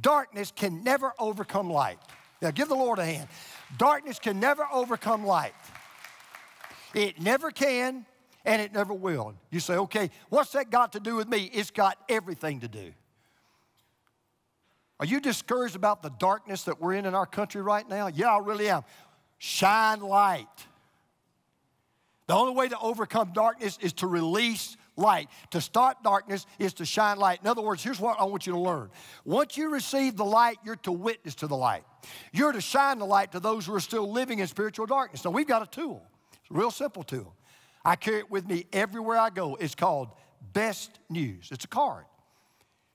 Darkness 0.00 0.52
can 0.54 0.84
never 0.84 1.14
overcome 1.18 1.68
light. 1.68 1.98
Now, 2.40 2.52
give 2.52 2.68
the 2.68 2.76
Lord 2.76 3.00
a 3.00 3.04
hand. 3.04 3.28
Darkness 3.76 4.20
can 4.20 4.38
never 4.38 4.68
overcome 4.72 5.26
light. 5.26 5.54
It 6.94 7.20
never 7.20 7.50
can, 7.50 8.06
and 8.44 8.62
it 8.62 8.72
never 8.72 8.94
will. 8.94 9.34
You 9.50 9.58
say, 9.58 9.74
okay, 9.74 10.10
what's 10.28 10.52
that 10.52 10.70
got 10.70 10.92
to 10.92 11.00
do 11.00 11.16
with 11.16 11.26
me? 11.26 11.50
It's 11.52 11.72
got 11.72 11.98
everything 12.08 12.60
to 12.60 12.68
do. 12.68 12.92
Are 15.00 15.06
you 15.06 15.20
discouraged 15.20 15.76
about 15.76 16.02
the 16.02 16.10
darkness 16.18 16.64
that 16.64 16.80
we're 16.80 16.94
in 16.94 17.06
in 17.06 17.14
our 17.14 17.26
country 17.26 17.60
right 17.60 17.88
now? 17.88 18.06
Yeah, 18.06 18.34
I 18.34 18.38
really 18.38 18.68
am. 18.68 18.82
Shine 19.38 20.00
light. 20.00 20.46
The 22.26 22.34
only 22.34 22.54
way 22.54 22.68
to 22.68 22.78
overcome 22.78 23.32
darkness 23.32 23.78
is 23.82 23.92
to 23.94 24.06
release 24.06 24.76
light. 24.96 25.28
To 25.50 25.60
start 25.60 26.02
darkness 26.02 26.46
is 26.58 26.72
to 26.74 26.84
shine 26.84 27.18
light. 27.18 27.40
In 27.42 27.48
other 27.48 27.60
words, 27.60 27.82
here's 27.82 28.00
what 28.00 28.18
I 28.20 28.24
want 28.24 28.46
you 28.46 28.52
to 28.52 28.58
learn. 28.58 28.90
Once 29.24 29.56
you 29.56 29.68
receive 29.68 30.16
the 30.16 30.24
light, 30.24 30.56
you're 30.64 30.76
to 30.76 30.92
witness 30.92 31.34
to 31.36 31.46
the 31.46 31.56
light. 31.56 31.82
You're 32.32 32.52
to 32.52 32.60
shine 32.60 32.98
the 32.98 33.06
light 33.06 33.32
to 33.32 33.40
those 33.40 33.66
who 33.66 33.74
are 33.74 33.80
still 33.80 34.10
living 34.10 34.38
in 34.38 34.46
spiritual 34.46 34.86
darkness. 34.86 35.24
Now, 35.24 35.32
we've 35.32 35.48
got 35.48 35.62
a 35.62 35.66
tool, 35.66 36.06
it's 36.32 36.50
a 36.50 36.54
real 36.54 36.70
simple 36.70 37.02
tool. 37.02 37.34
I 37.84 37.96
carry 37.96 38.18
it 38.18 38.30
with 38.30 38.48
me 38.48 38.64
everywhere 38.72 39.18
I 39.18 39.28
go. 39.28 39.56
It's 39.56 39.74
called 39.74 40.08
Best 40.54 40.98
News. 41.10 41.48
It's 41.50 41.66
a 41.66 41.68
card. 41.68 42.04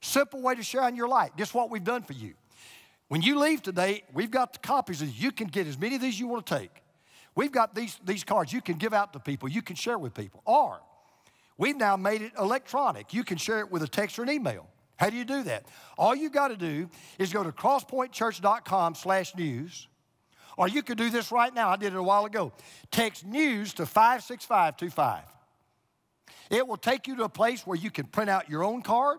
Simple 0.00 0.40
way 0.42 0.54
to 0.54 0.62
shine 0.62 0.96
your 0.96 1.08
light. 1.08 1.36
Guess 1.36 1.52
what 1.52 1.70
we've 1.70 1.84
done 1.84 2.02
for 2.02 2.12
you? 2.12 2.34
When 3.08 3.22
you 3.22 3.38
leave 3.38 3.62
today, 3.62 4.04
we've 4.12 4.30
got 4.30 4.52
the 4.52 4.58
copies 4.60 5.02
of 5.02 5.10
you 5.10 5.32
can 5.32 5.48
get 5.48 5.66
as 5.66 5.78
many 5.78 5.96
of 5.96 6.00
these 6.00 6.18
you 6.18 6.28
want 6.28 6.46
to 6.46 6.58
take. 6.58 6.82
We've 7.34 7.52
got 7.52 7.74
these, 7.74 7.98
these 8.04 8.24
cards 8.24 8.52
you 8.52 8.60
can 8.60 8.76
give 8.76 8.92
out 8.92 9.12
to 9.12 9.18
people, 9.18 9.48
you 9.48 9.62
can 9.62 9.76
share 9.76 9.98
with 9.98 10.14
people. 10.14 10.42
Or 10.44 10.80
we've 11.58 11.76
now 11.76 11.96
made 11.96 12.22
it 12.22 12.32
electronic. 12.38 13.12
You 13.12 13.24
can 13.24 13.36
share 13.36 13.60
it 13.60 13.70
with 13.70 13.82
a 13.82 13.88
text 13.88 14.18
or 14.18 14.22
an 14.22 14.30
email. 14.30 14.66
How 14.96 15.10
do 15.10 15.16
you 15.16 15.24
do 15.24 15.42
that? 15.44 15.66
All 15.96 16.14
you 16.14 16.30
got 16.30 16.48
to 16.48 16.56
do 16.56 16.88
is 17.18 17.32
go 17.32 17.42
to 17.42 17.52
crosspointchurch.com 17.52 18.94
slash 18.94 19.34
news 19.34 19.88
or 20.56 20.68
you 20.68 20.82
could 20.82 20.98
do 20.98 21.08
this 21.08 21.32
right 21.32 21.54
now. 21.54 21.70
I 21.70 21.76
did 21.76 21.94
it 21.94 21.96
a 21.96 22.02
while 22.02 22.26
ago. 22.26 22.52
Text 22.90 23.24
news 23.24 23.72
to 23.74 23.86
56525. 23.86 25.22
It 26.50 26.66
will 26.66 26.76
take 26.76 27.06
you 27.06 27.16
to 27.16 27.24
a 27.24 27.28
place 27.28 27.66
where 27.66 27.78
you 27.78 27.90
can 27.90 28.04
print 28.06 28.28
out 28.28 28.50
your 28.50 28.62
own 28.62 28.82
card. 28.82 29.18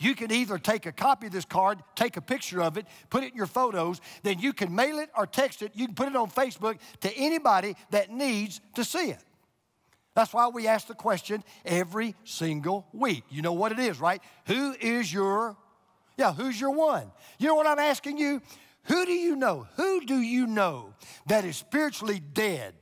You 0.00 0.14
can 0.14 0.32
either 0.32 0.58
take 0.58 0.86
a 0.86 0.92
copy 0.92 1.26
of 1.26 1.32
this 1.32 1.44
card, 1.44 1.78
take 1.94 2.16
a 2.16 2.22
picture 2.22 2.62
of 2.62 2.78
it, 2.78 2.86
put 3.10 3.22
it 3.22 3.32
in 3.32 3.36
your 3.36 3.46
photos, 3.46 4.00
then 4.22 4.38
you 4.38 4.54
can 4.54 4.74
mail 4.74 4.98
it 4.98 5.10
or 5.14 5.26
text 5.26 5.60
it. 5.60 5.72
You 5.74 5.86
can 5.86 5.94
put 5.94 6.08
it 6.08 6.16
on 6.16 6.30
Facebook 6.30 6.78
to 7.02 7.14
anybody 7.14 7.76
that 7.90 8.10
needs 8.10 8.62
to 8.76 8.84
see 8.84 9.10
it. 9.10 9.22
That's 10.14 10.32
why 10.32 10.48
we 10.48 10.66
ask 10.66 10.86
the 10.86 10.94
question 10.94 11.44
every 11.66 12.14
single 12.24 12.86
week. 12.94 13.24
You 13.28 13.42
know 13.42 13.52
what 13.52 13.72
it 13.72 13.78
is, 13.78 14.00
right? 14.00 14.22
Who 14.46 14.74
is 14.80 15.12
your, 15.12 15.54
yeah, 16.16 16.32
who's 16.32 16.58
your 16.58 16.70
one? 16.70 17.12
You 17.38 17.48
know 17.48 17.54
what 17.54 17.66
I'm 17.66 17.78
asking 17.78 18.16
you? 18.16 18.40
Who 18.84 19.04
do 19.04 19.12
you 19.12 19.36
know? 19.36 19.68
Who 19.76 20.04
do 20.06 20.18
you 20.18 20.46
know 20.46 20.94
that 21.26 21.44
is 21.44 21.56
spiritually 21.56 22.22
dead, 22.32 22.74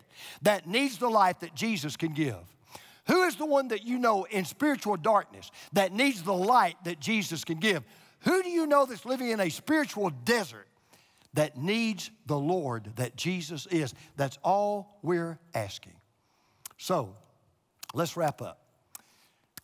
that 0.43 0.69
needs 0.69 0.99
the 0.99 1.11
life 1.11 1.41
that 1.41 1.57
Jesus 1.57 1.97
can 1.97 2.15
give? 2.15 2.37
Who 3.09 3.23
is 3.23 3.37
the 3.37 3.47
one 3.47 3.69
that 3.69 3.85
you 3.85 3.99
know 3.99 4.25
in 4.25 4.45
spiritual 4.45 4.97
darkness 4.97 5.51
that 5.73 5.93
needs 5.93 6.23
the 6.23 6.35
light 6.35 6.77
that 6.85 7.01
Jesus 7.01 7.43
can 7.43 7.59
give? 7.59 7.83
Who 8.21 8.43
do 8.43 8.51
you 8.51 8.67
know 8.67 8.85
that's 8.85 9.07
living 9.07 9.31
in 9.31 9.41
a 9.41 9.49
spiritual 9.49 10.11
desert 10.11 10.69
that 11.33 11.57
needs 11.57 12.11
the 12.27 12.39
Lord 12.39 12.93
that 12.97 13.17
Jesus 13.17 13.67
is? 13.67 13.95
That's 14.17 14.39
all 14.45 14.99
we're 15.03 15.39
asking. 15.55 15.95
So, 16.77 17.17
let's 17.95 18.17
wrap 18.17 18.43
up. 18.43 18.61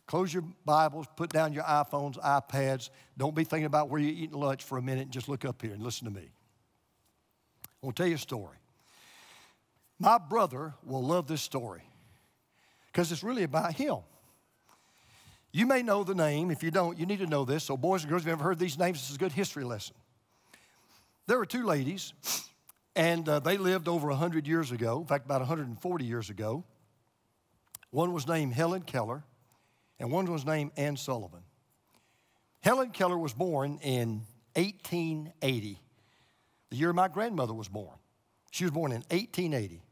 Close 0.07 0.33
your 0.33 0.43
Bibles, 0.65 1.07
put 1.15 1.31
down 1.31 1.53
your 1.53 1.63
iPhones, 1.63 2.19
iPads. 2.19 2.89
Don't 3.17 3.35
be 3.35 3.43
thinking 3.43 3.65
about 3.65 3.89
where 3.89 4.01
you're 4.01 4.11
eating 4.11 4.39
lunch 4.39 4.63
for 4.63 4.77
a 4.77 4.81
minute 4.81 5.09
just 5.09 5.29
look 5.29 5.45
up 5.45 5.61
here 5.61 5.71
and 5.71 5.83
listen 5.83 6.05
to 6.05 6.13
me. 6.13 6.29
I 7.63 7.85
want 7.85 7.95
to 7.95 8.03
tell 8.03 8.09
you 8.09 8.15
a 8.15 8.19
story. 8.19 8.57
My 9.99 10.17
brother 10.17 10.73
will 10.83 11.03
love 11.03 11.27
this 11.27 11.41
story 11.41 11.83
because 12.95 13.11
it's 13.11 13.23
really 13.23 13.43
about 13.43 13.73
him. 13.73 13.97
You 15.51 15.65
may 15.65 15.81
know 15.81 16.05
the 16.05 16.15
name. 16.15 16.49
If 16.49 16.63
you 16.63 16.71
don't, 16.71 16.97
you 16.97 17.05
need 17.05 17.19
to 17.19 17.27
know 17.27 17.43
this. 17.43 17.65
So, 17.65 17.75
boys 17.75 18.03
and 18.03 18.09
girls, 18.09 18.21
if 18.21 18.27
you've 18.27 18.39
ever 18.39 18.43
heard 18.45 18.57
these 18.57 18.79
names, 18.79 19.01
this 19.01 19.09
is 19.09 19.17
a 19.17 19.19
good 19.19 19.33
history 19.33 19.65
lesson. 19.65 19.95
There 21.27 21.37
were 21.37 21.45
two 21.45 21.65
ladies, 21.65 22.13
and 22.95 23.27
uh, 23.27 23.39
they 23.39 23.57
lived 23.57 23.89
over 23.89 24.07
100 24.07 24.47
years 24.47 24.71
ago, 24.71 25.01
in 25.01 25.07
fact, 25.07 25.25
about 25.25 25.41
140 25.41 26.05
years 26.05 26.29
ago. 26.29 26.63
One 27.89 28.13
was 28.13 28.29
named 28.29 28.53
Helen 28.53 28.83
Keller, 28.83 29.25
and 29.99 30.09
one 30.09 30.31
was 30.31 30.45
named 30.45 30.71
Anne 30.77 30.95
Sullivan. 30.95 31.41
Helen 32.61 32.91
Keller 32.91 33.17
was 33.17 33.33
born 33.33 33.77
in 33.81 34.21
1880, 34.53 35.79
the 36.69 36.77
year 36.77 36.93
my 36.93 37.09
grandmother 37.09 37.53
was 37.53 37.67
born. 37.67 37.97
She 38.51 38.63
was 38.63 38.71
born 38.71 38.93
in 38.93 39.03
1880. 39.09 39.84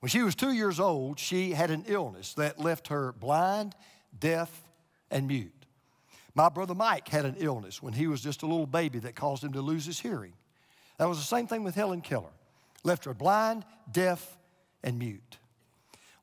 When 0.00 0.10
she 0.10 0.22
was 0.22 0.34
two 0.34 0.52
years 0.52 0.78
old, 0.78 1.18
she 1.18 1.52
had 1.52 1.70
an 1.70 1.84
illness 1.86 2.34
that 2.34 2.58
left 2.58 2.88
her 2.88 3.12
blind, 3.12 3.74
deaf, 4.18 4.62
and 5.10 5.26
mute. 5.26 5.52
My 6.34 6.50
brother 6.50 6.74
Mike 6.74 7.08
had 7.08 7.24
an 7.24 7.36
illness 7.38 7.82
when 7.82 7.94
he 7.94 8.06
was 8.06 8.20
just 8.20 8.42
a 8.42 8.46
little 8.46 8.66
baby 8.66 8.98
that 9.00 9.14
caused 9.14 9.42
him 9.42 9.54
to 9.54 9.62
lose 9.62 9.86
his 9.86 9.98
hearing. 9.98 10.34
That 10.98 11.08
was 11.08 11.18
the 11.18 11.24
same 11.24 11.46
thing 11.46 11.64
with 11.64 11.74
Helen 11.74 12.02
Keller. 12.02 12.32
Left 12.84 13.04
her 13.06 13.14
blind, 13.14 13.64
deaf, 13.90 14.36
and 14.84 14.98
mute. 14.98 15.38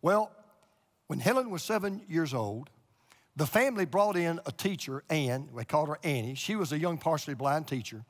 Well, 0.02 0.32
when 1.08 1.20
Helen 1.20 1.50
was 1.50 1.64
seven 1.64 2.02
years 2.08 2.34
old, 2.34 2.70
the 3.36 3.48
family 3.48 3.86
brought 3.86 4.16
in 4.16 4.40
a 4.46 4.52
teacher, 4.52 5.04
Anne. 5.10 5.50
We 5.52 5.66
called 5.66 5.90
her 5.90 6.00
Annie. 6.04 6.36
She 6.36 6.56
was 6.56 6.72
a 6.72 6.78
young, 6.78 7.00
partially 7.00 7.34
blind 7.34 7.68
teacher. 7.68 8.06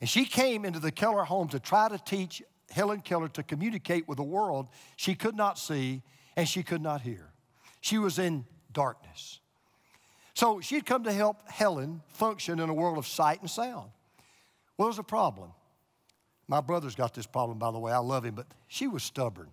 And 0.00 0.08
she 0.08 0.24
came 0.24 0.64
into 0.64 0.78
the 0.78 0.92
Keller 0.92 1.24
home 1.24 1.48
to 1.48 1.58
try 1.58 1.88
to 1.88 1.98
teach 1.98 2.42
Helen 2.70 3.00
Keller 3.00 3.28
to 3.28 3.42
communicate 3.42 4.08
with 4.08 4.18
a 4.18 4.24
world 4.24 4.68
she 4.96 5.14
could 5.14 5.36
not 5.36 5.58
see 5.58 6.02
and 6.36 6.48
she 6.48 6.62
could 6.62 6.82
not 6.82 7.00
hear. 7.00 7.30
She 7.80 7.98
was 7.98 8.18
in 8.18 8.44
darkness. 8.72 9.40
So 10.34 10.60
she'd 10.60 10.86
come 10.86 11.04
to 11.04 11.12
help 11.12 11.48
Helen 11.48 12.02
function 12.08 12.60
in 12.60 12.68
a 12.68 12.74
world 12.74 12.98
of 12.98 13.06
sight 13.06 13.40
and 13.40 13.50
sound. 13.50 13.90
Well, 14.76 14.88
was 14.88 14.98
a 14.98 15.02
problem. 15.02 15.50
My 16.48 16.60
brother's 16.60 16.94
got 16.94 17.14
this 17.14 17.26
problem, 17.26 17.58
by 17.58 17.70
the 17.70 17.78
way. 17.78 17.92
I 17.92 17.98
love 17.98 18.24
him, 18.24 18.34
but 18.34 18.46
she 18.66 18.86
was 18.86 19.02
stubborn. 19.02 19.48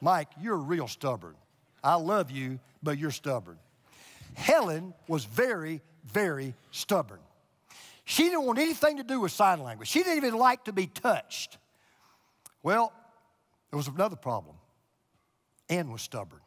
Mike, 0.00 0.28
you're 0.40 0.56
real 0.56 0.88
stubborn. 0.88 1.34
I 1.82 1.96
love 1.96 2.30
you, 2.30 2.60
but 2.82 2.98
you're 2.98 3.10
stubborn. 3.10 3.58
Helen 4.34 4.94
was 5.08 5.24
very, 5.24 5.82
very 6.04 6.54
stubborn. 6.70 7.18
She 8.04 8.24
didn't 8.24 8.44
want 8.44 8.58
anything 8.58 8.96
to 8.96 9.02
do 9.02 9.20
with 9.20 9.32
sign 9.32 9.62
language. 9.62 9.88
She 9.88 10.02
didn't 10.02 10.16
even 10.16 10.34
like 10.34 10.64
to 10.64 10.72
be 10.72 10.86
touched. 10.86 11.58
Well, 12.62 12.92
there 13.70 13.76
was 13.76 13.88
another 13.88 14.16
problem. 14.16 14.56
Anne 15.68 15.90
was 15.90 16.02
stubborn. 16.02 16.40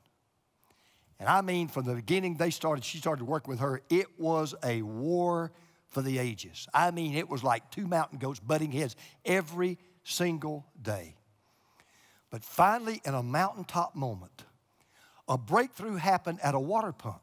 And 1.19 1.29
I 1.29 1.41
mean, 1.41 1.67
from 1.67 1.85
the 1.85 1.95
beginning 1.95 2.35
they 2.35 2.49
started, 2.49 2.83
she 2.83 2.97
started 2.97 3.25
working 3.25 3.49
with 3.49 3.59
her, 3.59 3.81
it 3.89 4.07
was 4.19 4.55
a 4.63 4.81
war 4.81 5.51
for 5.89 6.01
the 6.01 6.17
ages. 6.17 6.67
I 6.73 6.91
mean, 6.91 7.15
it 7.15 7.29
was 7.29 7.43
like 7.43 7.69
two 7.71 7.87
mountain 7.87 8.17
goats 8.17 8.39
butting 8.39 8.71
heads 8.71 8.95
every 9.23 9.77
single 10.03 10.65
day. 10.81 11.15
But 12.29 12.43
finally, 12.43 13.01
in 13.05 13.13
a 13.13 13.23
mountaintop 13.23 13.95
moment, 13.95 14.43
a 15.27 15.37
breakthrough 15.37 15.95
happened 15.95 16.39
at 16.41 16.55
a 16.55 16.59
water 16.59 16.91
pump 16.91 17.21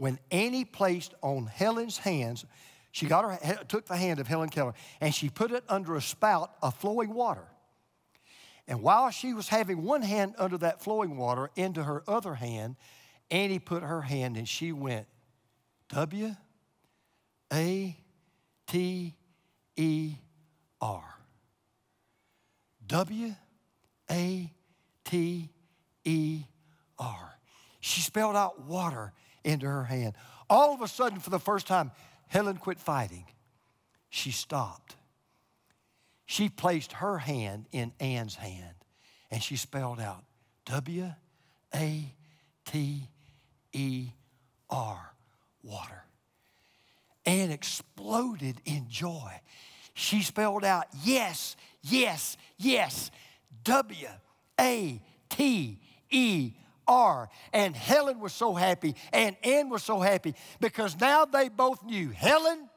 when 0.00 0.18
Annie 0.30 0.64
placed 0.64 1.12
on 1.20 1.44
Helen's 1.44 1.98
hands, 1.98 2.46
she 2.90 3.04
got 3.04 3.22
her, 3.22 3.64
took 3.64 3.84
the 3.84 3.98
hand 3.98 4.18
of 4.18 4.26
Helen 4.26 4.48
Keller 4.48 4.72
and 4.98 5.14
she 5.14 5.28
put 5.28 5.50
it 5.52 5.62
under 5.68 5.94
a 5.94 6.00
spout 6.00 6.54
of 6.62 6.74
flowing 6.76 7.12
water. 7.12 7.44
And 8.70 8.82
while 8.82 9.10
she 9.10 9.34
was 9.34 9.48
having 9.48 9.82
one 9.82 10.00
hand 10.00 10.36
under 10.38 10.56
that 10.58 10.80
flowing 10.80 11.16
water 11.16 11.50
into 11.56 11.82
her 11.82 12.04
other 12.06 12.34
hand, 12.34 12.76
Annie 13.28 13.58
put 13.58 13.82
her 13.82 14.00
hand 14.00 14.36
and 14.36 14.48
she 14.48 14.70
went, 14.70 15.08
W 15.88 16.36
A 17.52 17.96
T 18.68 19.16
E 19.74 20.14
R. 20.80 21.02
W 22.86 23.34
A 24.08 24.52
T 25.04 25.50
E 26.04 26.42
R. 26.96 27.38
She 27.80 28.02
spelled 28.02 28.36
out 28.36 28.66
water 28.66 29.12
into 29.42 29.66
her 29.66 29.84
hand. 29.84 30.14
All 30.48 30.72
of 30.72 30.80
a 30.80 30.86
sudden, 30.86 31.18
for 31.18 31.30
the 31.30 31.40
first 31.40 31.66
time, 31.66 31.90
Helen 32.28 32.56
quit 32.56 32.78
fighting. 32.78 33.24
She 34.10 34.30
stopped 34.30 34.94
she 36.30 36.48
placed 36.48 36.92
her 36.92 37.18
hand 37.18 37.66
in 37.72 37.90
Anne's 37.98 38.36
hand 38.36 38.76
and 39.32 39.42
she 39.42 39.56
spelled 39.56 39.98
out 39.98 40.22
W 40.66 41.10
A 41.74 42.14
T 42.64 43.08
E 43.72 44.10
R, 44.70 45.12
water. 45.64 46.04
Anne 47.26 47.50
exploded 47.50 48.60
in 48.64 48.86
joy. 48.88 49.40
She 49.94 50.22
spelled 50.22 50.64
out, 50.64 50.84
yes, 51.02 51.56
yes, 51.82 52.36
yes, 52.56 53.10
W 53.64 54.06
A 54.60 55.02
T 55.30 55.80
E 56.10 56.52
R. 56.86 57.28
And 57.52 57.74
Helen 57.74 58.20
was 58.20 58.32
so 58.32 58.54
happy, 58.54 58.94
and 59.12 59.36
Anne 59.42 59.68
was 59.68 59.82
so 59.82 59.98
happy 59.98 60.36
because 60.60 60.96
now 61.00 61.24
they 61.24 61.48
both 61.48 61.82
knew 61.82 62.10
Helen 62.10 62.69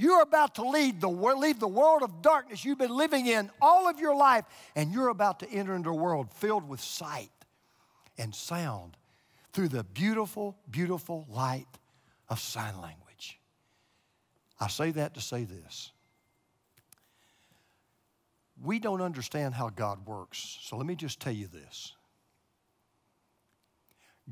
you're 0.00 0.22
about 0.22 0.54
to 0.54 0.66
leave 0.66 0.98
the, 1.00 1.08
leave 1.08 1.60
the 1.60 1.68
world 1.68 2.02
of 2.02 2.22
darkness 2.22 2.64
you've 2.64 2.78
been 2.78 2.96
living 2.96 3.26
in 3.26 3.50
all 3.60 3.86
of 3.86 4.00
your 4.00 4.16
life, 4.16 4.46
and 4.74 4.92
you're 4.92 5.08
about 5.08 5.40
to 5.40 5.50
enter 5.50 5.74
into 5.74 5.90
a 5.90 5.94
world 5.94 6.32
filled 6.32 6.66
with 6.66 6.80
sight 6.80 7.30
and 8.16 8.34
sound 8.34 8.96
through 9.52 9.68
the 9.68 9.84
beautiful, 9.84 10.56
beautiful 10.70 11.26
light 11.28 11.66
of 12.30 12.40
sign 12.40 12.80
language. 12.80 13.38
I 14.58 14.68
say 14.68 14.90
that 14.92 15.14
to 15.14 15.20
say 15.20 15.44
this. 15.44 15.92
We 18.62 18.78
don't 18.78 19.02
understand 19.02 19.54
how 19.54 19.68
God 19.68 20.06
works, 20.06 20.58
so 20.62 20.78
let 20.78 20.86
me 20.86 20.94
just 20.94 21.20
tell 21.20 21.32
you 21.32 21.46
this. 21.46 21.92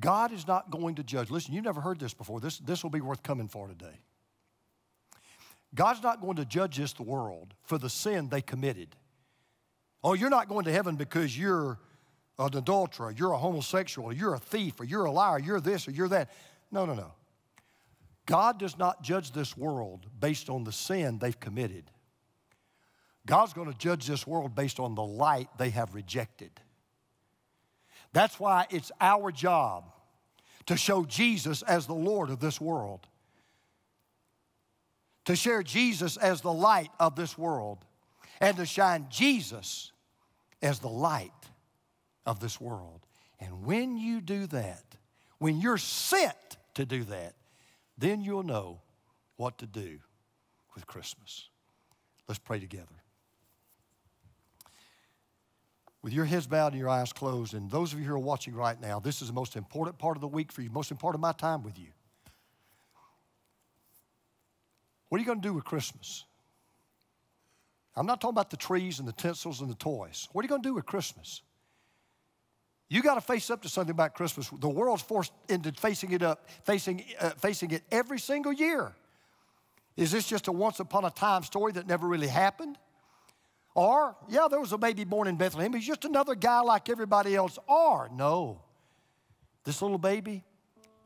God 0.01 0.33
is 0.33 0.47
not 0.47 0.71
going 0.71 0.95
to 0.95 1.03
judge. 1.03 1.31
Listen, 1.31 1.53
you've 1.53 1.65
never 1.65 1.83
heard 1.83 1.99
this 1.99 2.15
before. 2.15 2.41
This, 2.41 2.59
this 2.59 2.83
will 2.83 2.91
be 2.91 3.01
worth 3.01 3.23
coming 3.23 3.49
for 3.49 3.69
today. 3.69 4.01
God's 5.75 6.03
not 6.03 6.21
going 6.21 6.37
to 6.37 6.45
judge 6.45 6.77
this 6.77 6.99
world 6.99 7.55
for 7.63 7.79
the 7.79 7.91
sin 7.91 8.29
they 8.29 8.41
committed. 8.41 8.97
Oh, 10.03 10.15
you're 10.15 10.31
not 10.31 10.49
going 10.49 10.65
to 10.65 10.73
heaven 10.73 10.97
because 10.97 11.39
you're 11.39 11.79
an 12.39 12.57
adulterer, 12.57 13.13
you're 13.17 13.33
a 13.33 13.39
homosexual, 13.39 14.13
you're 14.13 14.35
a 14.35 14.39
thief, 14.39 14.81
or 14.81 14.85
you're 14.85 15.05
a 15.05 15.11
liar, 15.11 15.39
you're 15.39 15.61
this 15.61 15.89
or 15.89 15.91
you're 15.91 16.09
that. 16.09 16.31
No, 16.71 16.87
no, 16.87 16.95
no. 16.95 17.13
God 18.27 18.59
does 18.59 18.79
not 18.79 19.03
judge 19.03 19.33
this 19.33 19.57
world 19.57 20.07
based 20.19 20.49
on 20.49 20.65
the 20.65 20.73
sin 20.73 21.19
they've 21.19 21.39
committed. 21.39 21.91
God's 23.27 23.53
going 23.53 23.71
to 23.71 23.77
judge 23.77 24.07
this 24.07 24.27
world 24.27 24.55
based 24.55 24.79
on 24.81 24.95
the 24.95 25.03
light 25.03 25.49
they 25.59 25.71
have 25.71 25.95
rejected. 25.95 26.51
That's 28.13 28.39
why 28.41 28.67
it's 28.71 28.93
our 29.01 29.31
job 29.33 29.93
to 30.67 30.77
show 30.77 31.05
Jesus 31.05 31.63
as 31.63 31.87
the 31.87 31.95
Lord 31.95 32.31
of 32.31 32.41
this 32.41 32.61
world 32.61 33.07
to 35.29 35.37
share 35.37 35.63
Jesus 35.63 36.17
as 36.17 36.41
the 36.41 36.51
light 36.51 36.89
of 36.99 37.15
this 37.15 37.37
world 37.37 37.85
and 38.41 38.57
to 38.57 38.65
shine 38.65 39.09
Jesus 39.11 39.93
as 40.63 40.79
the 40.79 40.89
light 40.89 41.31
of 42.25 42.41
this 42.41 42.59
world. 42.59 43.07
And 43.39 43.67
when 43.67 43.99
you 43.99 44.23
do 44.23 44.47
that, 44.47 44.97
when 45.37 45.61
you're 45.61 45.77
sent 45.77 46.33
to 46.77 46.87
do 46.87 47.05
that, 47.05 47.35
then 47.99 48.23
you'll 48.23 48.43
know 48.43 48.81
what 49.37 49.59
to 49.59 49.67
do 49.67 49.99
with 50.75 50.87
Christmas. 50.87 51.51
Let's 52.27 52.39
pray 52.39 52.59
together. 52.59 52.87
With 56.01 56.15
your 56.15 56.25
heads 56.25 56.47
bowed 56.47 56.73
and 56.73 56.81
your 56.81 56.89
eyes 56.89 57.13
closed, 57.13 57.53
and 57.53 57.71
those 57.71 57.93
of 57.93 57.99
you 57.99 58.07
who 58.07 58.15
are 58.15 58.19
watching 58.19 58.55
right 58.55 58.81
now, 58.81 58.99
this 58.99 59.21
is 59.21 59.29
the 59.29 59.35
most 59.35 59.57
important 59.57 59.99
part 59.99 60.17
of 60.17 60.23
the 60.23 60.29
week 60.29 60.53
for 60.53 60.63
you, 60.63 60.71
most 60.71 60.91
important 60.91 61.21
part 61.21 61.35
of 61.35 61.39
my 61.43 61.49
time 61.49 61.63
with 61.63 61.79
you. 61.79 61.89
What 65.09 65.19
are 65.19 65.21
you 65.21 65.27
going 65.27 65.41
to 65.41 65.49
do 65.49 65.55
with 65.55 65.65
Christmas? 65.65 66.25
I'm 67.97 68.07
not 68.07 68.21
talking 68.21 68.35
about 68.35 68.51
the 68.51 68.57
trees 68.57 68.99
and 68.99 69.09
the 69.09 69.13
tinsels 69.13 69.61
and 69.61 69.69
the 69.69 69.75
toys. 69.75 70.29
What 70.33 70.43
are 70.43 70.47
you 70.47 70.49
going 70.49 70.63
to 70.63 70.69
do 70.69 70.75
with 70.75 70.87
Christmas? 70.87 71.43
You 72.89 73.03
got 73.03 73.15
to 73.17 73.21
face 73.21 73.51
up 73.51 73.63
to 73.63 73.69
something 73.69 73.91
about 73.91 74.15
Christmas. 74.15 74.49
The 74.49 74.69
world's 74.69 75.03
forced 75.03 75.33
into 75.49 75.73
facing 75.73 76.13
it 76.13 76.23
up, 76.23 76.49
facing, 76.65 77.05
uh, 77.21 77.31
facing 77.31 77.73
it 77.73 77.83
every 77.91 78.19
single 78.19 78.53
year. 78.53 78.95
Is 79.97 80.13
this 80.13 80.27
just 80.27 80.49
a 80.49 80.53
once 80.53 80.81
upon 80.81 81.05
a 81.05 81.11
time 81.11 81.43
story 81.43 81.73
that 81.73 81.87
never 81.87 82.07
really 82.07 82.29
happened? 82.29 82.79
Or, 83.75 84.17
yeah, 84.29 84.47
there 84.51 84.61
was 84.61 84.73
a 84.73 84.79
baby 84.79 85.05
born 85.05 85.29
in 85.29 85.37
Bethlehem. 85.37 85.73
He's 85.73 85.87
just 85.87 86.05
another 86.05 86.35
guy 86.35 86.61
like 86.61 86.89
everybody 86.89 87.35
else. 87.35 87.59
Or, 87.69 88.09
no, 88.13 88.63
this 89.65 89.83
little 89.83 89.99
baby, 89.99 90.45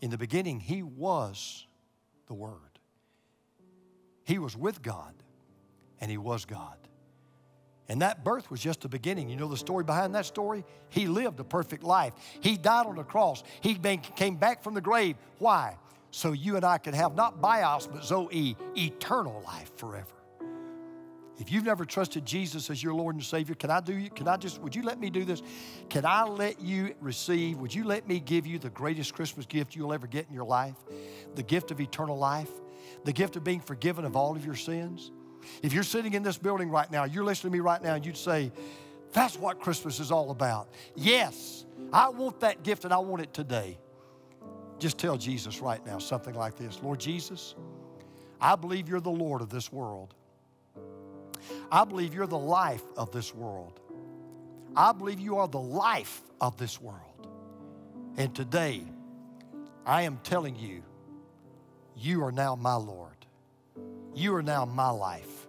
in 0.00 0.11
the 0.11 0.18
beginning, 0.18 0.61
he 0.61 0.82
was 0.82 1.66
the 2.28 2.34
Word. 2.34 2.72
He 4.25 4.39
was 4.39 4.57
with 4.57 4.83
God 4.83 5.14
and 6.01 6.11
he 6.11 6.18
was 6.18 6.45
God. 6.45 6.77
And 7.89 8.01
that 8.01 8.25
birth 8.25 8.51
was 8.51 8.61
just 8.61 8.81
the 8.81 8.89
beginning. 8.89 9.29
You 9.29 9.37
know 9.37 9.49
the 9.49 9.57
story 9.57 9.85
behind 9.85 10.14
that 10.14 10.25
story? 10.25 10.64
He 10.89 11.07
lived 11.07 11.41
a 11.41 11.45
perfect 11.45 11.83
life. 11.83 12.12
He 12.41 12.57
died 12.57 12.87
on 12.87 12.97
the 12.97 13.05
cross. 13.05 13.43
He 13.61 13.75
came 13.75 14.37
back 14.37 14.62
from 14.62 14.75
the 14.75 14.81
grave. 14.81 15.16
Why? 15.39 15.77
So 16.11 16.33
you 16.33 16.57
and 16.57 16.64
I 16.64 16.79
could 16.79 16.95
have 16.95 17.14
not 17.14 17.41
bios, 17.41 17.87
but 17.87 18.05
Zoe, 18.05 18.57
eternal 18.77 19.43
life 19.45 19.77
forever. 19.77 20.07
If 21.39 21.51
you've 21.51 21.64
never 21.64 21.85
trusted 21.85 22.25
Jesus 22.25 22.70
as 22.70 22.83
your 22.83 22.95
Lord 22.95 23.16
and 23.16 23.25
Savior, 23.25 23.55
can 23.55 23.70
I 23.70 23.81
do 23.81 23.97
you? 23.97 24.11
Can 24.11 24.29
I 24.29 24.37
just, 24.37 24.61
would 24.61 24.77
you 24.77 24.83
let 24.83 25.01
me 25.01 25.11
do 25.11 25.25
this? 25.25 25.43
Can 25.89 26.05
I 26.05 26.25
let 26.25 26.61
you 26.61 26.95
receive, 27.01 27.59
would 27.59 27.75
you 27.75 27.85
let 27.85 28.07
me 28.07 28.20
give 28.20 28.47
you 28.47 28.59
the 28.59 28.70
greatest 28.70 29.12
Christmas 29.14 29.45
gift 29.45 29.75
you'll 29.75 29.93
ever 29.93 30.07
get 30.07 30.29
in 30.29 30.35
your 30.35 30.45
life? 30.45 30.77
The 31.35 31.43
gift 31.43 31.70
of 31.70 31.81
eternal 31.81 32.16
life? 32.16 32.51
The 33.05 33.12
gift 33.12 33.36
of 33.36 33.44
being 33.44 33.61
forgiven 33.61 34.05
of 34.05 34.16
all 34.16 34.36
of 34.36 34.44
your 34.44 34.55
sins. 34.55 35.11
If 35.62 35.72
you're 35.72 35.82
sitting 35.82 36.14
in 36.14 36.22
this 36.22 36.38
building 36.38 36.70
right 36.70 36.90
now, 36.90 37.05
you're 37.05 37.24
listening 37.24 37.53
to 37.53 37.57
me 37.59 37.61
right 37.61 37.82
now, 37.82 37.94
and 37.94 38.07
you'd 38.07 38.16
say, 38.16 38.53
That's 39.12 39.36
what 39.36 39.61
Christmas 39.61 40.00
is 40.00 40.11
all 40.11 40.30
about. 40.30 40.68
Yes, 40.94 41.64
I 41.92 42.09
want 42.09 42.40
that 42.40 42.62
gift 42.62 42.84
and 42.84 42.92
I 42.92 42.98
want 42.98 43.22
it 43.22 43.34
today. 43.34 43.78
Just 44.78 44.98
tell 44.98 45.16
Jesus 45.16 45.61
right 45.61 45.84
now 45.86 45.98
something 45.98 46.34
like 46.34 46.57
this 46.57 46.80
Lord 46.82 47.00
Jesus, 47.00 47.55
I 48.40 48.57
believe 48.57 48.88
you're 48.88 49.00
the 49.00 49.11
Lord 49.11 49.42
of 49.42 49.50
this 49.50 49.72
world. 49.72 50.14
I 51.70 51.84
believe 51.84 52.14
you're 52.14 52.26
the 52.26 52.38
life 52.38 52.84
of 52.96 53.11
this 53.11 53.34
world. 53.34 53.80
I 54.76 54.92
believe 54.92 55.20
you 55.20 55.38
are 55.38 55.48
the 55.48 55.61
life 55.61 56.22
of 56.40 56.57
this 56.57 56.80
world. 56.80 57.28
And 58.16 58.34
today, 58.34 58.82
I 59.84 60.03
am 60.03 60.18
telling 60.22 60.57
you, 60.57 60.82
you 61.97 62.24
are 62.24 62.32
now 62.32 62.55
my 62.55 62.74
Lord. 62.74 63.26
You 64.14 64.34
are 64.34 64.43
now 64.43 64.64
my 64.64 64.90
life. 64.90 65.47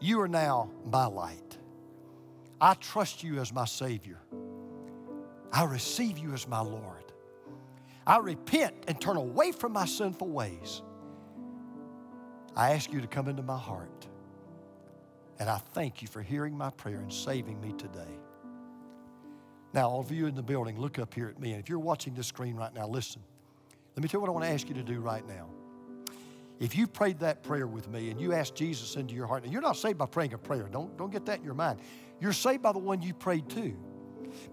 You 0.00 0.20
are 0.20 0.28
now 0.28 0.70
my 0.84 1.06
light. 1.06 1.58
I 2.60 2.74
trust 2.74 3.22
you 3.22 3.38
as 3.38 3.52
my 3.52 3.64
Savior. 3.64 4.18
I 5.52 5.64
receive 5.64 6.18
you 6.18 6.32
as 6.32 6.46
my 6.46 6.60
Lord. 6.60 7.04
I 8.06 8.18
repent 8.18 8.74
and 8.88 9.00
turn 9.00 9.16
away 9.16 9.52
from 9.52 9.72
my 9.72 9.84
sinful 9.84 10.28
ways. 10.28 10.82
I 12.56 12.72
ask 12.72 12.92
you 12.92 13.00
to 13.00 13.06
come 13.06 13.28
into 13.28 13.42
my 13.42 13.58
heart. 13.58 14.06
And 15.38 15.48
I 15.48 15.58
thank 15.58 16.02
you 16.02 16.08
for 16.08 16.22
hearing 16.22 16.56
my 16.56 16.70
prayer 16.70 16.98
and 16.98 17.12
saving 17.12 17.60
me 17.60 17.72
today. 17.74 18.18
Now, 19.72 19.90
all 19.90 20.00
of 20.00 20.10
you 20.10 20.26
in 20.26 20.34
the 20.34 20.42
building, 20.42 20.80
look 20.80 20.98
up 20.98 21.14
here 21.14 21.28
at 21.28 21.38
me. 21.38 21.52
And 21.52 21.60
if 21.62 21.68
you're 21.68 21.78
watching 21.78 22.14
this 22.14 22.26
screen 22.26 22.56
right 22.56 22.74
now, 22.74 22.88
listen. 22.88 23.22
Let 23.98 24.04
me 24.04 24.08
tell 24.08 24.18
you 24.18 24.20
what 24.20 24.28
I 24.28 24.32
want 24.32 24.44
to 24.44 24.50
ask 24.52 24.68
you 24.68 24.76
to 24.76 24.84
do 24.84 25.00
right 25.00 25.26
now. 25.26 25.48
If 26.60 26.76
you 26.76 26.86
prayed 26.86 27.18
that 27.18 27.42
prayer 27.42 27.66
with 27.66 27.88
me 27.88 28.10
and 28.10 28.20
you 28.20 28.32
asked 28.32 28.54
Jesus 28.54 28.94
into 28.94 29.12
your 29.12 29.26
heart, 29.26 29.42
and 29.42 29.52
you're 29.52 29.60
not 29.60 29.76
saved 29.76 29.98
by 29.98 30.06
praying 30.06 30.34
a 30.34 30.38
prayer, 30.38 30.68
don't, 30.70 30.96
don't 30.96 31.10
get 31.10 31.26
that 31.26 31.40
in 31.40 31.44
your 31.44 31.54
mind. 31.54 31.80
You're 32.20 32.32
saved 32.32 32.62
by 32.62 32.70
the 32.70 32.78
one 32.78 33.02
you 33.02 33.12
prayed 33.12 33.48
to. 33.48 33.76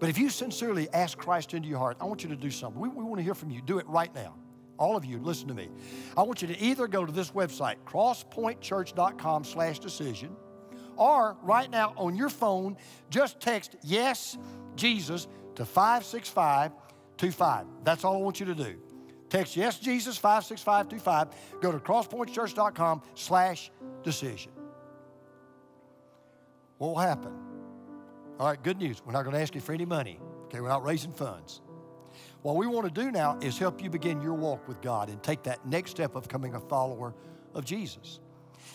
But 0.00 0.08
if 0.08 0.18
you 0.18 0.30
sincerely 0.30 0.88
ask 0.92 1.16
Christ 1.16 1.54
into 1.54 1.68
your 1.68 1.78
heart, 1.78 1.96
I 2.00 2.06
want 2.06 2.24
you 2.24 2.28
to 2.30 2.34
do 2.34 2.50
something. 2.50 2.82
We, 2.82 2.88
we 2.88 3.04
want 3.04 3.18
to 3.18 3.22
hear 3.22 3.36
from 3.36 3.50
you. 3.50 3.62
Do 3.62 3.78
it 3.78 3.86
right 3.86 4.12
now. 4.16 4.34
All 4.80 4.96
of 4.96 5.04
you, 5.04 5.20
listen 5.20 5.46
to 5.46 5.54
me. 5.54 5.68
I 6.16 6.24
want 6.24 6.42
you 6.42 6.48
to 6.48 6.60
either 6.60 6.88
go 6.88 7.06
to 7.06 7.12
this 7.12 7.30
website, 7.30 7.76
crosspointchurch.com 7.86 9.44
slash 9.44 9.78
decision, 9.78 10.34
or 10.96 11.36
right 11.44 11.70
now 11.70 11.94
on 11.96 12.16
your 12.16 12.30
phone, 12.30 12.76
just 13.10 13.38
text 13.38 13.76
yes, 13.84 14.36
Jesus 14.74 15.28
to 15.54 15.64
56525. 15.64 17.66
That's 17.84 18.02
all 18.02 18.14
I 18.14 18.18
want 18.18 18.40
you 18.40 18.46
to 18.46 18.54
do. 18.56 18.80
Text 19.28 19.56
yes, 19.56 19.78
Jesus 19.78 20.16
56525. 20.16 21.60
Go 21.60 21.72
to 21.72 21.78
crosspointchurch.com 21.78 23.02
slash 23.14 23.70
decision. 24.02 24.52
What 26.78 26.88
will 26.88 26.98
happen? 26.98 27.32
All 28.38 28.48
right, 28.48 28.62
good 28.62 28.78
news. 28.78 29.02
We're 29.04 29.12
not 29.12 29.22
going 29.22 29.34
to 29.34 29.40
ask 29.40 29.54
you 29.54 29.60
for 29.60 29.72
any 29.72 29.86
money. 29.86 30.20
Okay, 30.44 30.60
we're 30.60 30.68
not 30.68 30.84
raising 30.84 31.12
funds. 31.12 31.60
What 32.42 32.56
we 32.56 32.66
want 32.66 32.86
to 32.86 33.02
do 33.02 33.10
now 33.10 33.38
is 33.40 33.58
help 33.58 33.82
you 33.82 33.90
begin 33.90 34.20
your 34.20 34.34
walk 34.34 34.68
with 34.68 34.80
God 34.80 35.08
and 35.08 35.22
take 35.22 35.42
that 35.44 35.66
next 35.66 35.90
step 35.92 36.14
of 36.14 36.24
becoming 36.24 36.54
a 36.54 36.60
follower 36.60 37.14
of 37.54 37.64
Jesus. 37.64 38.20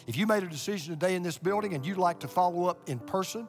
If 0.08 0.18
you 0.18 0.26
made 0.26 0.44
a 0.44 0.48
decision 0.48 0.94
today 0.94 1.16
in 1.16 1.24
this 1.24 1.38
building 1.38 1.74
and 1.74 1.86
you'd 1.86 1.98
like 1.98 2.20
to 2.22 2.28
follow 2.28 2.66
up 2.66 2.90
in 2.90 3.00
person, 3.00 3.48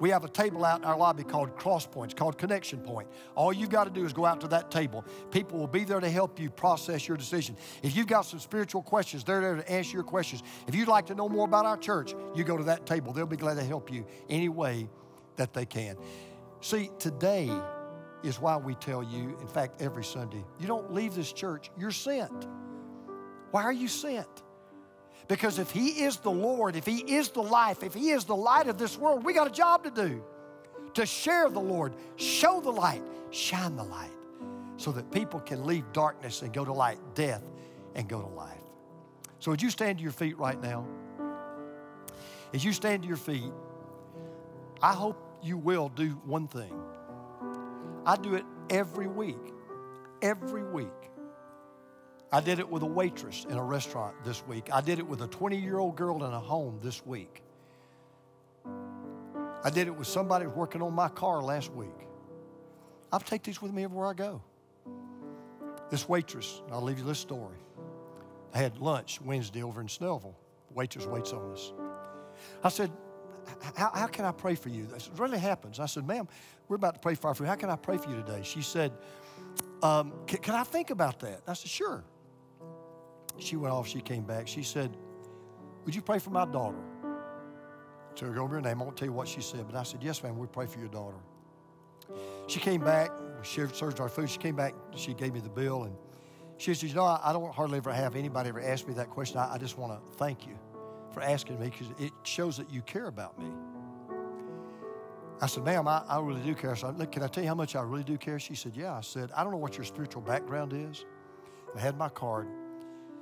we 0.00 0.10
have 0.10 0.24
a 0.24 0.28
table 0.28 0.64
out 0.64 0.80
in 0.80 0.84
our 0.84 0.96
lobby 0.96 1.24
called 1.24 1.56
Cross 1.56 1.86
Points, 1.86 2.14
called 2.14 2.36
Connection 2.36 2.80
Point. 2.80 3.08
All 3.34 3.52
you've 3.52 3.70
got 3.70 3.84
to 3.84 3.90
do 3.90 4.04
is 4.04 4.12
go 4.12 4.24
out 4.26 4.40
to 4.40 4.48
that 4.48 4.70
table. 4.70 5.04
People 5.30 5.58
will 5.58 5.66
be 5.66 5.84
there 5.84 6.00
to 6.00 6.10
help 6.10 6.40
you 6.40 6.50
process 6.50 7.06
your 7.06 7.16
decision. 7.16 7.56
If 7.82 7.96
you've 7.96 8.06
got 8.06 8.22
some 8.22 8.40
spiritual 8.40 8.82
questions, 8.82 9.24
they're 9.24 9.40
there 9.40 9.56
to 9.56 9.70
answer 9.70 9.92
your 9.92 10.02
questions. 10.02 10.42
If 10.66 10.74
you'd 10.74 10.88
like 10.88 11.06
to 11.06 11.14
know 11.14 11.28
more 11.28 11.44
about 11.44 11.66
our 11.66 11.76
church, 11.76 12.14
you 12.34 12.44
go 12.44 12.56
to 12.56 12.64
that 12.64 12.86
table. 12.86 13.12
They'll 13.12 13.26
be 13.26 13.36
glad 13.36 13.54
to 13.56 13.64
help 13.64 13.92
you 13.92 14.04
any 14.28 14.48
way 14.48 14.88
that 15.36 15.52
they 15.52 15.66
can. 15.66 15.96
See, 16.60 16.90
today 16.98 17.50
is 18.22 18.40
why 18.40 18.56
we 18.56 18.74
tell 18.74 19.02
you, 19.02 19.36
in 19.40 19.46
fact, 19.46 19.82
every 19.82 20.04
Sunday, 20.04 20.44
you 20.58 20.66
don't 20.66 20.92
leave 20.92 21.14
this 21.14 21.32
church, 21.32 21.70
you're 21.78 21.90
sent. 21.90 22.48
Why 23.50 23.62
are 23.62 23.72
you 23.72 23.86
sent? 23.86 24.43
Because 25.28 25.58
if 25.58 25.70
He 25.70 26.04
is 26.04 26.18
the 26.18 26.30
Lord, 26.30 26.76
if 26.76 26.86
He 26.86 26.98
is 26.98 27.30
the 27.30 27.42
life, 27.42 27.82
if 27.82 27.94
He 27.94 28.10
is 28.10 28.24
the 28.24 28.36
light 28.36 28.68
of 28.68 28.78
this 28.78 28.98
world, 28.98 29.24
we 29.24 29.32
got 29.32 29.46
a 29.46 29.52
job 29.52 29.84
to 29.84 29.90
do 29.90 30.22
to 30.94 31.04
share 31.06 31.50
the 31.50 31.60
Lord, 31.60 31.94
show 32.16 32.60
the 32.60 32.70
light, 32.70 33.02
shine 33.30 33.76
the 33.76 33.82
light, 33.82 34.10
so 34.76 34.92
that 34.92 35.10
people 35.10 35.40
can 35.40 35.66
leave 35.66 35.84
darkness 35.92 36.42
and 36.42 36.52
go 36.52 36.64
to 36.64 36.72
light, 36.72 36.98
death 37.14 37.42
and 37.94 38.08
go 38.08 38.20
to 38.20 38.28
life. 38.28 38.58
So, 39.40 39.50
would 39.50 39.60
you 39.60 39.70
stand 39.70 39.98
to 39.98 40.02
your 40.02 40.12
feet 40.12 40.38
right 40.38 40.60
now? 40.60 40.86
As 42.52 42.64
you 42.64 42.72
stand 42.72 43.02
to 43.02 43.08
your 43.08 43.16
feet, 43.16 43.52
I 44.80 44.92
hope 44.92 45.20
you 45.42 45.58
will 45.58 45.88
do 45.88 46.10
one 46.24 46.46
thing. 46.46 46.72
I 48.06 48.16
do 48.16 48.34
it 48.34 48.44
every 48.70 49.06
week, 49.06 49.52
every 50.22 50.62
week. 50.62 50.88
I 52.34 52.40
did 52.40 52.58
it 52.58 52.68
with 52.68 52.82
a 52.82 52.86
waitress 52.86 53.46
in 53.48 53.56
a 53.56 53.62
restaurant 53.62 54.16
this 54.24 54.44
week. 54.44 54.68
I 54.72 54.80
did 54.80 54.98
it 54.98 55.06
with 55.06 55.22
a 55.22 55.28
20 55.28 55.56
year 55.56 55.78
old 55.78 55.94
girl 55.94 56.16
in 56.24 56.32
a 56.32 56.40
home 56.40 56.80
this 56.82 57.06
week. 57.06 57.44
I 59.62 59.70
did 59.70 59.86
it 59.86 59.92
with 59.92 60.08
somebody 60.08 60.46
working 60.46 60.82
on 60.82 60.92
my 60.94 61.08
car 61.08 61.40
last 61.40 61.72
week. 61.72 61.94
I 63.12 63.18
take 63.18 63.44
these 63.44 63.62
with 63.62 63.72
me 63.72 63.84
everywhere 63.84 64.08
I 64.08 64.14
go. 64.14 64.42
This 65.92 66.08
waitress, 66.08 66.60
I'll 66.72 66.82
leave 66.82 66.98
you 66.98 67.04
this 67.04 67.20
story. 67.20 67.56
I 68.52 68.58
had 68.58 68.78
lunch 68.78 69.20
Wednesday 69.20 69.62
over 69.62 69.80
in 69.80 69.86
Snellville. 69.86 70.34
The 70.66 70.74
waitress 70.74 71.06
waits 71.06 71.32
on 71.32 71.52
us. 71.52 71.72
I 72.64 72.68
said, 72.68 72.90
how, 73.76 73.92
how 73.94 74.06
can 74.08 74.24
I 74.24 74.32
pray 74.32 74.56
for 74.56 74.70
you? 74.70 74.86
This 74.86 75.08
really 75.18 75.38
happens. 75.38 75.78
I 75.78 75.86
said, 75.86 76.04
ma'am, 76.04 76.26
we're 76.66 76.74
about 76.74 76.94
to 76.94 77.00
pray 77.00 77.14
for 77.14 77.28
our 77.28 77.34
food. 77.36 77.46
How 77.46 77.54
can 77.54 77.70
I 77.70 77.76
pray 77.76 77.96
for 77.96 78.10
you 78.10 78.16
today? 78.16 78.40
She 78.42 78.60
said, 78.60 78.90
um, 79.84 80.12
can, 80.26 80.40
can 80.40 80.56
I 80.56 80.64
think 80.64 80.90
about 80.90 81.20
that? 81.20 81.40
I 81.46 81.52
said, 81.52 81.70
sure. 81.70 82.02
She 83.38 83.56
went 83.56 83.72
off, 83.72 83.88
she 83.88 84.00
came 84.00 84.24
back. 84.24 84.46
She 84.48 84.62
said, 84.62 84.96
Would 85.84 85.94
you 85.94 86.02
pray 86.02 86.18
for 86.18 86.30
my 86.30 86.44
daughter? 86.44 86.78
So 88.14 88.30
go 88.32 88.42
over 88.42 88.56
her 88.56 88.60
name. 88.60 88.80
I 88.80 88.84
won't 88.84 88.96
tell 88.96 89.08
you 89.08 89.12
what 89.12 89.26
she 89.26 89.40
said, 89.40 89.66
but 89.66 89.76
I 89.76 89.82
said, 89.82 90.02
Yes, 90.02 90.22
ma'am, 90.22 90.38
we'll 90.38 90.48
pray 90.48 90.66
for 90.66 90.78
your 90.78 90.88
daughter. 90.88 91.16
She 92.46 92.60
came 92.60 92.82
back, 92.82 93.10
she 93.42 93.66
served 93.72 94.00
our 94.00 94.08
food. 94.08 94.30
She 94.30 94.38
came 94.38 94.56
back, 94.56 94.74
she 94.94 95.14
gave 95.14 95.32
me 95.32 95.40
the 95.40 95.48
bill, 95.48 95.84
and 95.84 95.96
she 96.58 96.74
said, 96.74 96.88
You 96.88 96.94
know, 96.94 97.04
I, 97.04 97.32
don't 97.32 97.52
hardly 97.52 97.78
ever 97.78 97.92
have 97.92 98.14
anybody 98.14 98.50
ever 98.50 98.60
ask 98.60 98.86
me 98.86 98.94
that 98.94 99.10
question. 99.10 99.38
I, 99.38 99.58
just 99.58 99.78
want 99.78 99.92
to 99.92 100.12
thank 100.16 100.46
you 100.46 100.58
for 101.12 101.22
asking 101.22 101.60
me 101.60 101.70
because 101.70 101.88
it 101.98 102.12
shows 102.22 102.56
that 102.58 102.70
you 102.70 102.82
care 102.82 103.06
about 103.06 103.38
me. 103.38 103.50
I 105.40 105.46
said, 105.46 105.64
ma'am, 105.64 105.88
I, 105.88 106.02
I 106.08 106.20
really 106.20 106.40
do 106.42 106.54
care. 106.54 106.76
So, 106.76 106.94
I, 106.98 107.06
can 107.06 107.22
I 107.22 107.26
tell 107.26 107.42
you 107.42 107.48
how 107.48 107.54
much 107.54 107.74
I 107.74 107.82
really 107.82 108.04
do 108.04 108.16
care? 108.16 108.38
She 108.38 108.54
said, 108.54 108.76
yeah. 108.76 108.94
I 108.94 109.00
said, 109.00 109.30
I 109.36 109.42
don't 109.42 109.52
know 109.52 109.58
what 109.58 109.76
your 109.76 109.84
spiritual 109.84 110.22
background 110.22 110.72
is. 110.72 111.04
I 111.74 111.80
had 111.80 111.98
my 111.98 112.08
card. 112.08 112.46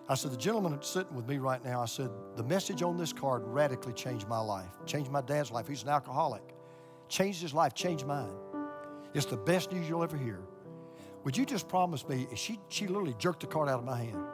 I 0.09 0.15
said, 0.15 0.33
the 0.33 0.37
gentleman 0.37 0.77
sitting 0.83 1.15
with 1.15 1.29
me 1.29 1.39
right 1.39 1.65
now, 1.65 1.81
I 1.81 1.87
said, 1.87 2.11
the 2.37 2.43
message 2.43 2.83
on 2.83 2.97
this 2.97 3.13
card 3.13 3.43
radically 3.47 3.93
changed 3.93 4.29
my 4.29 4.41
life, 4.41 4.69
changed 4.85 5.11
my 5.11 5.21
dad's 5.21 5.51
life. 5.51 5.69
He's 5.69 5.85
an 5.85 5.89
alcoholic. 5.89 6.43
Changed 7.09 7.43
his 7.43 7.55
life, 7.55 7.75
changed 7.75 8.07
mine. 8.07 8.33
It's 9.15 9.27
the 9.27 9.37
best 9.37 9.71
news 9.71 9.89
you'll 9.89 10.03
ever 10.03 10.17
hear. 10.17 10.41
Would 11.25 11.37
you 11.37 11.45
just 11.45 11.69
promise 11.69 12.09
me? 12.09 12.27
She, 12.35 12.59
she 12.69 12.87
literally 12.87 13.15
jerked 13.19 13.41
the 13.41 13.47
card 13.47 13.69
out 13.69 13.79
of 13.79 13.85
my 13.85 13.99
hand. 13.99 14.25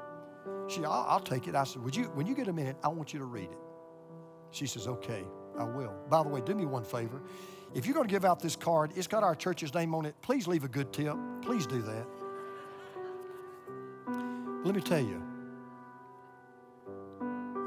She, 0.69 0.85
I'll, 0.85 1.07
I'll 1.09 1.21
take 1.21 1.49
it. 1.49 1.55
I 1.55 1.65
said, 1.65 1.83
would 1.83 1.95
you, 1.95 2.05
when 2.15 2.27
you 2.27 2.35
get 2.35 2.49
a 2.49 2.53
minute, 2.53 2.77
I 2.83 2.89
want 2.89 3.13
you 3.13 3.19
to 3.19 3.25
read 3.25 3.51
it. 3.51 3.59
She 4.53 4.67
says, 4.67 4.87
okay, 4.87 5.25
I 5.59 5.65
will. 5.65 5.93
By 6.09 6.23
the 6.23 6.29
way, 6.29 6.41
do 6.41 6.55
me 6.55 6.65
one 6.65 6.85
favor. 6.85 7.21
If 7.75 7.85
you're 7.85 7.95
going 7.95 8.07
to 8.07 8.11
give 8.11 8.25
out 8.25 8.41
this 8.41 8.57
card, 8.57 8.93
it's 8.97 9.07
got 9.07 9.23
our 9.23 9.35
church's 9.35 9.75
name 9.75 9.95
on 9.95 10.07
it. 10.07 10.15
Please 10.23 10.47
leave 10.47 10.65
a 10.65 10.69
good 10.69 10.93
tip. 10.93 11.15
Please 11.43 11.67
do 11.67 11.83
that. 11.83 12.07
Let 14.65 14.75
me 14.75 14.81
tell 14.81 15.01
you, 15.01 15.23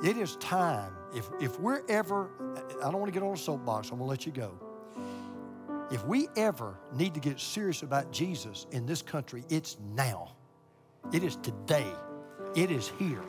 it 0.03 0.17
is 0.17 0.35
time. 0.37 0.93
If, 1.15 1.29
if 1.39 1.59
we're 1.59 1.81
ever, 1.89 2.29
I 2.79 2.91
don't 2.91 2.99
want 2.99 3.13
to 3.13 3.19
get 3.19 3.25
on 3.25 3.33
a 3.33 3.37
soapbox, 3.37 3.89
I'm 3.89 3.97
going 3.97 4.07
to 4.07 4.09
let 4.09 4.25
you 4.25 4.31
go. 4.31 4.51
If 5.91 6.05
we 6.05 6.27
ever 6.37 6.77
need 6.93 7.13
to 7.13 7.19
get 7.19 7.39
serious 7.39 7.83
about 7.83 8.11
Jesus 8.11 8.65
in 8.71 8.85
this 8.85 9.01
country, 9.01 9.43
it's 9.49 9.77
now. 9.93 10.31
It 11.11 11.23
is 11.23 11.35
today. 11.37 11.91
It 12.55 12.71
is 12.71 12.91
here. 12.97 13.21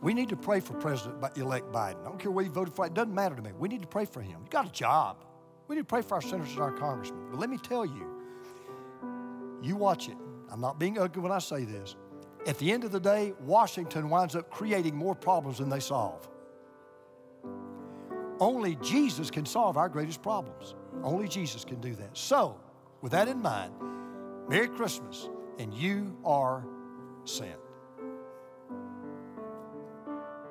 We 0.00 0.14
need 0.14 0.30
to 0.30 0.36
pray 0.36 0.60
for 0.60 0.72
President 0.74 1.22
elect 1.36 1.70
Biden. 1.72 2.00
I 2.00 2.04
don't 2.04 2.18
care 2.18 2.30
where 2.30 2.44
you 2.44 2.50
voted 2.50 2.74
for, 2.74 2.86
it 2.86 2.94
doesn't 2.94 3.14
matter 3.14 3.36
to 3.36 3.42
me. 3.42 3.50
We 3.58 3.68
need 3.68 3.82
to 3.82 3.88
pray 3.88 4.06
for 4.06 4.20
him. 4.20 4.40
He's 4.40 4.48
got 4.48 4.66
a 4.66 4.72
job. 4.72 5.24
We 5.68 5.76
need 5.76 5.82
to 5.82 5.86
pray 5.86 6.02
for 6.02 6.14
our 6.14 6.22
senators 6.22 6.52
and 6.52 6.60
our 6.60 6.72
congressmen. 6.72 7.28
But 7.30 7.38
let 7.38 7.50
me 7.50 7.58
tell 7.58 7.84
you, 7.84 8.06
you 9.62 9.76
watch 9.76 10.08
it. 10.08 10.16
I'm 10.50 10.60
not 10.60 10.78
being 10.78 10.98
ugly 10.98 11.22
when 11.22 11.30
I 11.30 11.38
say 11.38 11.64
this. 11.64 11.94
At 12.46 12.58
the 12.58 12.72
end 12.72 12.84
of 12.84 12.92
the 12.92 13.00
day, 13.00 13.34
Washington 13.40 14.08
winds 14.08 14.34
up 14.34 14.50
creating 14.50 14.96
more 14.96 15.14
problems 15.14 15.58
than 15.58 15.68
they 15.68 15.80
solve. 15.80 16.28
Only 18.40 18.76
Jesus 18.76 19.30
can 19.30 19.44
solve 19.44 19.76
our 19.76 19.88
greatest 19.88 20.22
problems. 20.22 20.74
Only 21.02 21.28
Jesus 21.28 21.64
can 21.64 21.80
do 21.80 21.94
that. 21.96 22.16
So, 22.16 22.58
with 23.02 23.12
that 23.12 23.28
in 23.28 23.40
mind, 23.40 23.74
Merry 24.48 24.68
Christmas, 24.68 25.28
and 25.58 25.74
you 25.74 26.16
are 26.24 26.64
sent. 27.24 27.58